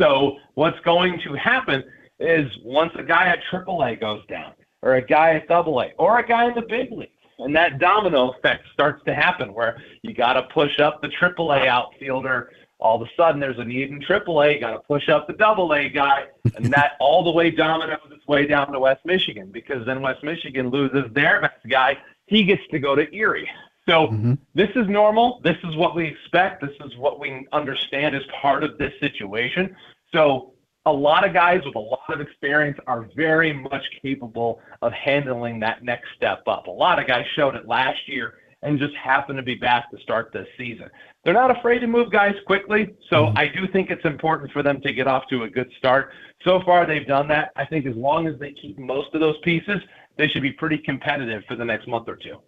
So 0.00 0.38
what's 0.54 0.80
going 0.80 1.20
to 1.24 1.34
happen 1.34 1.84
is 2.18 2.50
once 2.64 2.92
a 2.96 3.02
guy 3.02 3.26
at 3.26 3.40
AAA 3.52 4.00
goes 4.00 4.24
down, 4.26 4.52
or 4.82 4.94
a 4.94 5.02
guy 5.06 5.34
at 5.34 5.50
AA, 5.50 5.88
or 5.98 6.18
a 6.18 6.26
guy 6.26 6.48
in 6.48 6.54
the 6.54 6.62
big 6.62 6.90
leagues, 6.90 7.12
and 7.38 7.54
that 7.54 7.78
domino 7.78 8.32
effect 8.32 8.64
starts 8.72 9.04
to 9.04 9.14
happen 9.14 9.52
where 9.52 9.82
you 10.02 10.14
got 10.14 10.34
to 10.34 10.42
push 10.54 10.80
up 10.80 11.02
the 11.02 11.08
AAA 11.08 11.66
outfielder. 11.66 12.50
All 12.78 13.00
of 13.00 13.06
a 13.06 13.10
sudden, 13.14 13.40
there's 13.40 13.58
a 13.58 13.64
need 13.64 13.90
in 13.90 14.00
AAA. 14.00 14.54
You 14.54 14.60
got 14.60 14.72
to 14.72 14.78
push 14.80 15.10
up 15.10 15.26
the 15.26 15.44
AA 15.44 15.88
guy, 15.88 16.24
and 16.56 16.64
that 16.72 16.92
all 16.98 17.22
the 17.22 17.30
way 17.30 17.50
dominoes 17.50 17.98
its 18.10 18.26
way 18.26 18.46
down 18.46 18.72
to 18.72 18.80
West 18.80 19.04
Michigan 19.04 19.50
because 19.52 19.84
then 19.84 20.00
West 20.00 20.22
Michigan 20.22 20.70
loses 20.70 21.12
their 21.12 21.42
best 21.42 21.68
guy. 21.68 21.98
He 22.26 22.44
gets 22.44 22.62
to 22.70 22.78
go 22.78 22.94
to 22.94 23.12
Erie. 23.14 23.50
So 23.88 24.08
Mhm. 24.08 24.38
this 24.54 24.70
is 24.76 24.88
normal. 24.88 25.40
This 25.42 25.56
is 25.64 25.76
what 25.76 25.94
we 25.94 26.06
expect. 26.06 26.60
This 26.60 26.76
is 26.84 26.96
what 26.96 27.18
we 27.18 27.46
understand 27.52 28.14
as 28.14 28.22
part 28.40 28.62
of 28.62 28.78
this 28.78 28.92
situation. 29.00 29.74
So 30.12 30.52
a 30.86 30.92
lot 30.92 31.26
of 31.26 31.32
guys 31.32 31.64
with 31.64 31.76
a 31.76 31.78
lot 31.78 32.08
of 32.08 32.20
experience 32.20 32.78
are 32.86 33.08
very 33.14 33.52
much 33.52 33.84
capable 34.02 34.60
of 34.82 34.92
handling 34.92 35.60
that 35.60 35.82
next 35.82 36.08
step 36.16 36.42
up. 36.46 36.66
A 36.66 36.70
lot 36.70 36.98
of 36.98 37.06
guys 37.06 37.26
showed 37.34 37.54
it 37.54 37.66
last 37.66 38.08
year 38.08 38.34
and 38.62 38.78
just 38.78 38.94
happened 38.94 39.38
to 39.38 39.42
be 39.42 39.54
back 39.54 39.90
to 39.90 39.98
start 39.98 40.32
this 40.32 40.46
season. 40.56 40.88
They're 41.24 41.34
not 41.34 41.50
afraid 41.50 41.80
to 41.80 41.86
move 41.86 42.10
guys 42.10 42.34
quickly, 42.46 42.94
so 43.08 43.26
mm-hmm. 43.26 43.38
I 43.38 43.48
do 43.48 43.66
think 43.66 43.90
it's 43.90 44.04
important 44.04 44.52
for 44.52 44.62
them 44.62 44.80
to 44.82 44.92
get 44.92 45.06
off 45.06 45.26
to 45.28 45.44
a 45.44 45.50
good 45.50 45.70
start. 45.78 46.12
So 46.44 46.60
far, 46.60 46.86
they've 46.86 47.06
done 47.06 47.28
that. 47.28 47.52
I 47.56 47.64
think 47.64 47.86
as 47.86 47.96
long 47.96 48.26
as 48.26 48.38
they 48.38 48.52
keep 48.52 48.78
most 48.78 49.14
of 49.14 49.20
those 49.20 49.38
pieces, 49.38 49.80
they 50.16 50.28
should 50.28 50.42
be 50.42 50.52
pretty 50.52 50.78
competitive 50.78 51.42
for 51.46 51.56
the 51.56 51.64
next 51.64 51.88
month 51.88 52.08
or 52.08 52.16
two. 52.16 52.40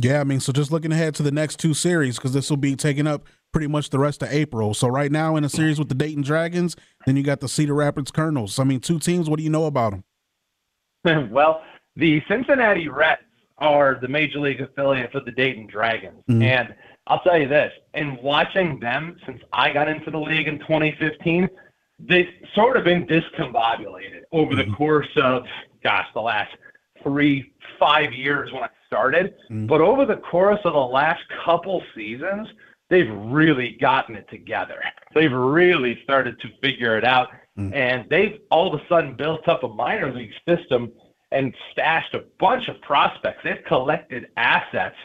Yeah, 0.00 0.20
I 0.20 0.24
mean, 0.24 0.38
so 0.38 0.52
just 0.52 0.70
looking 0.70 0.92
ahead 0.92 1.14
to 1.16 1.24
the 1.24 1.32
next 1.32 1.58
two 1.58 1.74
series 1.74 2.16
because 2.16 2.32
this 2.32 2.48
will 2.50 2.56
be 2.56 2.76
taking 2.76 3.06
up 3.06 3.26
pretty 3.52 3.66
much 3.66 3.90
the 3.90 3.98
rest 3.98 4.22
of 4.22 4.30
April. 4.30 4.72
So 4.72 4.86
right 4.86 5.10
now 5.10 5.34
in 5.34 5.42
a 5.42 5.48
series 5.48 5.78
with 5.78 5.88
the 5.88 5.94
Dayton 5.94 6.22
Dragons, 6.22 6.76
then 7.04 7.16
you 7.16 7.24
got 7.24 7.40
the 7.40 7.48
Cedar 7.48 7.74
Rapids 7.74 8.12
Kernels. 8.12 8.60
I 8.60 8.64
mean, 8.64 8.80
two 8.80 9.00
teams. 9.00 9.28
What 9.28 9.38
do 9.38 9.42
you 9.42 9.50
know 9.50 9.64
about 9.64 10.02
them? 11.04 11.30
well, 11.32 11.62
the 11.96 12.22
Cincinnati 12.28 12.88
Reds 12.88 13.22
are 13.58 13.98
the 14.00 14.06
major 14.06 14.38
league 14.38 14.60
affiliate 14.60 15.10
for 15.10 15.20
the 15.20 15.32
Dayton 15.32 15.66
Dragons, 15.66 16.22
mm-hmm. 16.28 16.42
and 16.42 16.74
I'll 17.08 17.20
tell 17.20 17.36
you 17.36 17.48
this: 17.48 17.72
in 17.94 18.18
watching 18.22 18.78
them 18.78 19.16
since 19.26 19.40
I 19.52 19.72
got 19.72 19.88
into 19.88 20.12
the 20.12 20.18
league 20.18 20.46
in 20.46 20.60
2015, 20.60 21.48
they've 21.98 22.28
sort 22.54 22.76
of 22.76 22.84
been 22.84 23.04
discombobulated 23.06 24.22
over 24.30 24.52
mm-hmm. 24.52 24.70
the 24.70 24.76
course 24.76 25.08
of, 25.16 25.42
gosh, 25.82 26.06
the 26.14 26.20
last 26.20 26.52
three, 27.02 27.52
five 27.80 28.12
years 28.12 28.52
when 28.52 28.62
I 28.62 28.68
started. 28.88 29.34
Mm-hmm. 29.44 29.66
But 29.66 29.80
over 29.80 30.04
the 30.04 30.16
course 30.16 30.60
of 30.64 30.72
the 30.72 30.78
last 30.78 31.22
couple 31.44 31.82
seasons, 31.94 32.48
they've 32.90 33.10
really 33.10 33.76
gotten 33.80 34.16
it 34.16 34.28
together. 34.28 34.82
They've 35.14 35.32
really 35.32 35.98
started 36.04 36.38
to 36.40 36.48
figure 36.60 36.98
it 36.98 37.04
out. 37.04 37.28
Mm-hmm. 37.58 37.74
And 37.74 38.08
they've 38.10 38.40
all 38.50 38.72
of 38.72 38.78
a 38.78 38.84
sudden 38.88 39.16
built 39.16 39.48
up 39.48 39.64
a 39.64 39.68
minor 39.68 40.12
league 40.12 40.32
system 40.46 40.92
and 41.32 41.54
stashed 41.72 42.14
a 42.14 42.24
bunch 42.38 42.68
of 42.68 42.80
prospects. 42.82 43.40
They've 43.42 43.64
collected 43.66 44.28
assets 44.36 44.96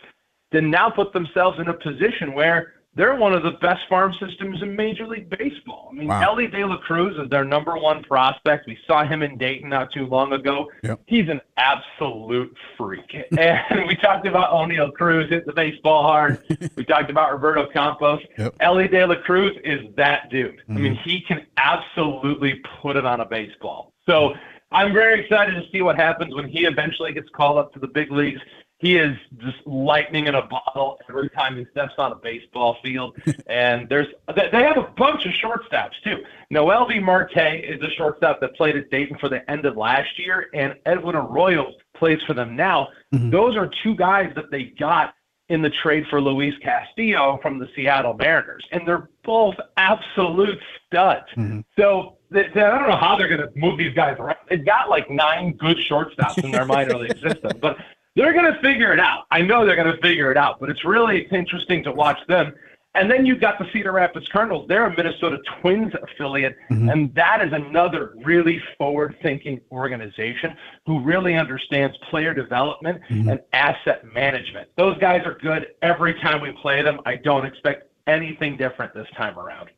to 0.51 0.61
now 0.61 0.89
put 0.89 1.13
themselves 1.13 1.57
in 1.59 1.69
a 1.69 1.73
position 1.73 2.34
where 2.34 2.73
they're 2.95 3.15
one 3.15 3.33
of 3.33 3.41
the 3.41 3.51
best 3.51 3.81
farm 3.89 4.13
systems 4.19 4.61
in 4.61 4.75
Major 4.75 5.07
League 5.07 5.29
Baseball. 5.29 5.89
I 5.91 5.95
mean, 5.95 6.07
wow. 6.07 6.21
Elly 6.21 6.47
De 6.47 6.63
La 6.63 6.77
Cruz 6.77 7.17
is 7.17 7.29
their 7.29 7.43
number 7.43 7.75
one 7.75 8.03
prospect. 8.03 8.67
We 8.67 8.77
saw 8.85 9.03
him 9.03 9.23
in 9.23 9.37
Dayton 9.37 9.69
not 9.69 9.91
too 9.91 10.05
long 10.05 10.33
ago. 10.33 10.69
Yep. 10.83 11.01
He's 11.07 11.27
an 11.27 11.41
absolute 11.57 12.55
freak. 12.77 13.15
and 13.37 13.87
we 13.87 13.95
talked 13.95 14.27
about 14.27 14.51
Oneil 14.51 14.93
Cruz 14.93 15.29
hit 15.29 15.45
the 15.45 15.53
baseball 15.53 16.03
hard. 16.03 16.43
we 16.75 16.85
talked 16.85 17.09
about 17.09 17.31
Roberto 17.31 17.67
Campos. 17.71 18.21
Yep. 18.37 18.55
Elly 18.59 18.87
De 18.87 19.05
La 19.05 19.15
Cruz 19.15 19.57
is 19.63 19.81
that 19.95 20.29
dude. 20.29 20.57
Mm-hmm. 20.57 20.77
I 20.77 20.79
mean, 20.79 20.95
he 21.03 21.21
can 21.21 21.47
absolutely 21.57 22.61
put 22.81 22.95
it 22.95 23.05
on 23.05 23.21
a 23.21 23.25
baseball. 23.25 23.93
So 24.05 24.35
I'm 24.71 24.93
very 24.93 25.21
excited 25.21 25.55
to 25.55 25.63
see 25.71 25.81
what 25.81 25.95
happens 25.95 26.35
when 26.35 26.47
he 26.47 26.65
eventually 26.65 27.13
gets 27.13 27.29
called 27.29 27.57
up 27.57 27.73
to 27.73 27.79
the 27.79 27.87
big 27.87 28.11
leagues 28.11 28.41
he 28.80 28.97
is 28.97 29.15
just 29.38 29.65
lightning 29.65 30.28
in 30.28 30.36
a 30.36 30.45
bottle 30.45 30.99
every 31.07 31.30
time 31.30 31.55
he 31.55 31.65
steps 31.71 31.93
on 31.97 32.11
a 32.11 32.15
baseball 32.15 32.78
field. 32.84 33.15
and 33.47 33.88
there's 33.88 34.07
they 34.36 34.63
have 34.63 34.78
a 34.78 34.91
bunch 34.97 35.26
of 35.26 35.32
shortstops 35.32 35.93
too. 36.03 36.24
Noelvi 36.51 37.01
Marte 37.01 37.63
is 37.63 37.82
a 37.82 37.89
shortstop 37.91 38.41
that 38.41 38.55
played 38.55 38.76
at 38.76 38.89
Dayton 38.89 39.17
for 39.19 39.30
the 39.30 39.49
end 39.49 39.65
of 39.65 39.78
last 39.78 40.19
year, 40.19 40.49
and 40.53 40.76
Edwin 40.86 41.15
Arroyo 41.15 41.71
plays 41.95 42.19
for 42.28 42.34
them 42.34 42.55
now. 42.55 42.89
Mm-hmm. 43.13 43.30
Those 43.30 43.55
are 43.55 43.69
two 43.84 43.95
guys 43.95 44.32
that 44.36 44.51
they 44.51 44.63
got 44.78 45.13
in 45.49 45.61
the 45.61 45.69
trade 45.69 46.05
for 46.09 46.21
Luis 46.21 46.53
Castillo 46.61 47.39
from 47.41 47.59
the 47.59 47.67
Seattle 47.76 48.13
Mariners, 48.13 48.65
and 48.71 48.88
they're 48.88 49.09
both 49.24 49.55
absolute 49.78 50.59
studs. 50.88 51.26
Mm-hmm. 51.38 51.61
So 51.78 52.17
they, 52.32 52.47
they, 52.53 52.61
I 52.61 52.80
don't 52.80 52.89
know 52.89 52.97
how 52.97 53.15
they're 53.15 53.28
going 53.28 53.41
to 53.41 53.51
move 53.55 53.78
these 53.78 53.93
guys 53.93 54.17
around. 54.19 54.38
They've 54.49 54.65
got 54.65 54.89
like 54.89 55.09
nine 55.09 55.53
good 55.53 55.78
shortstops 55.78 56.43
in 56.43 56.51
their 56.51 56.65
minor 56.65 56.97
league 56.97 57.19
system, 57.19 57.51
but 57.61 57.78
they're 58.16 58.34
going 58.34 58.51
to 58.51 58.59
figure 58.61 58.93
it 58.93 58.99
out. 58.99 59.26
I 59.32 59.41
know 59.41 59.66
they're 59.66 59.76
going 59.76 59.93
to 59.93 60.01
figure 60.01 60.32
it 60.32 60.38
out, 60.38 60.59
but 60.59 60.70
it's 60.70 60.86
really 60.86 61.28
interesting 61.32 61.84
to 61.84 61.91
watch 61.91 62.20
them. 62.28 62.53
And 62.95 63.09
then 63.09 63.26
you've 63.26 63.41
got 63.41 63.57
the 63.57 63.66
Cedar 63.74 63.91
Rapids 63.91 64.28
Kernels. 64.32 64.68
They're 64.68 64.86
a 64.86 64.95
Minnesota 64.95 65.39
Twins 65.59 65.91
affiliate, 66.03 66.55
mm-hmm. 66.70 66.89
and 66.89 67.16
that 67.16 67.43
is 67.43 67.51
another 67.51 68.14
really 68.24 68.61
forward-thinking 68.78 69.61
organization 69.72 70.55
who 70.86 70.99
really 70.99 71.34
understands 71.34 71.97
player 72.11 72.36
development 72.36 73.01
mm-hmm. 73.09 73.30
and 73.30 73.39
asset 73.51 74.03
management. 74.14 74.70
Those 74.78 74.95
guys 74.99 75.24
are 75.26 75.39
good 75.41 75.70
every 75.82 76.14
time 76.22 76.39
we 76.39 76.51
play 76.61 76.84
them. 76.84 76.99
I 77.03 77.16
don't 77.16 77.45
expect 77.47 77.89
anything 78.05 78.57
different 78.57 78.93
this 78.93 79.07
time 79.18 79.39
around. 79.39 79.70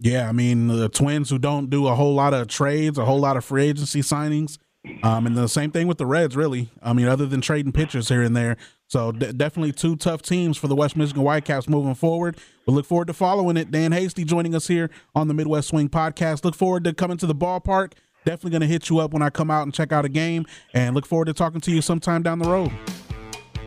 Yeah, 0.00 0.28
I 0.28 0.32
mean 0.32 0.66
the 0.66 0.88
Twins 0.88 1.30
who 1.30 1.38
don't 1.38 1.70
do 1.70 1.86
a 1.86 1.94
whole 1.94 2.14
lot 2.14 2.34
of 2.34 2.48
trades, 2.48 2.98
a 2.98 3.04
whole 3.04 3.20
lot 3.20 3.36
of 3.36 3.44
free 3.44 3.68
agency 3.68 4.00
signings 4.00 4.58
um, 5.02 5.26
and 5.26 5.36
the 5.36 5.48
same 5.48 5.70
thing 5.70 5.86
with 5.86 5.98
the 5.98 6.06
Reds, 6.06 6.36
really. 6.36 6.70
I 6.82 6.92
mean, 6.92 7.06
other 7.06 7.26
than 7.26 7.40
trading 7.40 7.72
pitchers 7.72 8.08
here 8.08 8.22
and 8.22 8.36
there. 8.36 8.56
So 8.86 9.12
definitely 9.12 9.72
two 9.72 9.94
tough 9.94 10.22
teams 10.22 10.56
for 10.56 10.68
the 10.68 10.74
West 10.74 10.96
Michigan 10.96 11.22
Whitecaps 11.22 11.68
moving 11.68 11.94
forward. 11.94 12.38
We 12.66 12.74
look 12.74 12.86
forward 12.86 13.06
to 13.08 13.12
following 13.12 13.56
it. 13.56 13.70
Dan 13.70 13.92
Hasty 13.92 14.24
joining 14.24 14.54
us 14.54 14.66
here 14.66 14.90
on 15.14 15.28
the 15.28 15.34
Midwest 15.34 15.68
Swing 15.68 15.88
podcast. 15.88 16.44
Look 16.44 16.54
forward 16.54 16.84
to 16.84 16.94
coming 16.94 17.18
to 17.18 17.26
the 17.26 17.34
ballpark. 17.34 17.92
Definitely 18.24 18.50
going 18.50 18.62
to 18.62 18.66
hit 18.66 18.90
you 18.90 18.98
up 18.98 19.12
when 19.12 19.22
I 19.22 19.30
come 19.30 19.50
out 19.50 19.62
and 19.62 19.72
check 19.72 19.92
out 19.92 20.04
a 20.04 20.08
game. 20.08 20.46
And 20.74 20.94
look 20.94 21.06
forward 21.06 21.26
to 21.26 21.34
talking 21.34 21.60
to 21.60 21.70
you 21.70 21.82
sometime 21.82 22.22
down 22.22 22.38
the 22.38 22.50
road. 22.50 22.72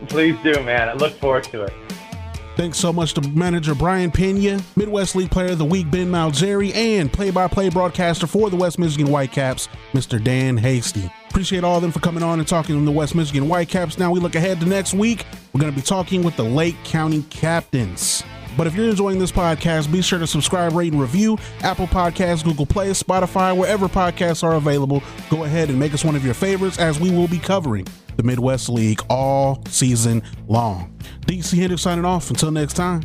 Please 0.07 0.35
do, 0.43 0.53
man. 0.63 0.89
I 0.89 0.93
look 0.93 1.13
forward 1.13 1.45
to 1.45 1.63
it. 1.63 1.73
Thanks 2.55 2.77
so 2.77 2.93
much 2.93 3.15
to 3.15 3.21
manager 3.29 3.73
Brayan 3.73 4.11
Peña, 4.11 4.63
Midwest 4.75 5.15
League 5.15 5.31
Player 5.31 5.53
of 5.53 5.57
the 5.57 5.65
Week 5.65 5.89
Ben 5.89 6.11
Malgeri, 6.11 6.73
and 6.75 7.11
play-by-play 7.11 7.69
broadcaster 7.69 8.27
for 8.27 8.51
the 8.51 8.55
West 8.55 8.77
Michigan 8.77 9.07
Whitecaps, 9.07 9.67
Mr. 9.93 10.23
Dan 10.23 10.57
Hasty. 10.57 11.11
Appreciate 11.29 11.63
all 11.63 11.77
of 11.77 11.81
them 11.81 11.91
for 11.91 11.99
coming 11.99 12.21
on 12.21 12.37
and 12.37 12.47
talking 12.47 12.75
on 12.75 12.85
the 12.85 12.91
West 12.91 13.15
Michigan 13.15 13.49
Whitecaps. 13.49 13.97
Now 13.97 14.11
we 14.11 14.19
look 14.19 14.35
ahead 14.35 14.59
to 14.59 14.67
next 14.67 14.93
week. 14.93 15.25
We're 15.51 15.61
going 15.61 15.73
to 15.73 15.79
be 15.79 15.83
talking 15.83 16.21
with 16.21 16.35
the 16.35 16.43
Lake 16.43 16.75
County 16.83 17.23
Captains. 17.31 18.23
But 18.57 18.67
if 18.67 18.75
you're 18.75 18.89
enjoying 18.89 19.19
this 19.19 19.31
podcast, 19.31 19.91
be 19.91 20.01
sure 20.01 20.19
to 20.19 20.27
subscribe, 20.27 20.73
rate, 20.73 20.91
and 20.91 21.01
review 21.01 21.37
Apple 21.61 21.87
Podcasts, 21.87 22.43
Google 22.43 22.65
Play, 22.65 22.89
Spotify, 22.91 23.55
wherever 23.55 23.87
podcasts 23.87 24.43
are 24.43 24.55
available. 24.55 25.01
Go 25.29 25.43
ahead 25.43 25.69
and 25.69 25.79
make 25.79 25.93
us 25.93 26.03
one 26.03 26.15
of 26.15 26.23
your 26.23 26.33
favorites 26.33 26.77
as 26.79 26.99
we 26.99 27.11
will 27.11 27.27
be 27.27 27.39
covering 27.39 27.87
the 28.15 28.23
Midwest 28.23 28.69
League 28.69 29.01
all 29.09 29.63
season 29.67 30.21
long. 30.47 30.95
DC 31.25 31.57
Hendricks 31.57 31.81
signing 31.81 32.05
off. 32.05 32.29
Until 32.29 32.51
next 32.51 32.73
time. 32.73 33.03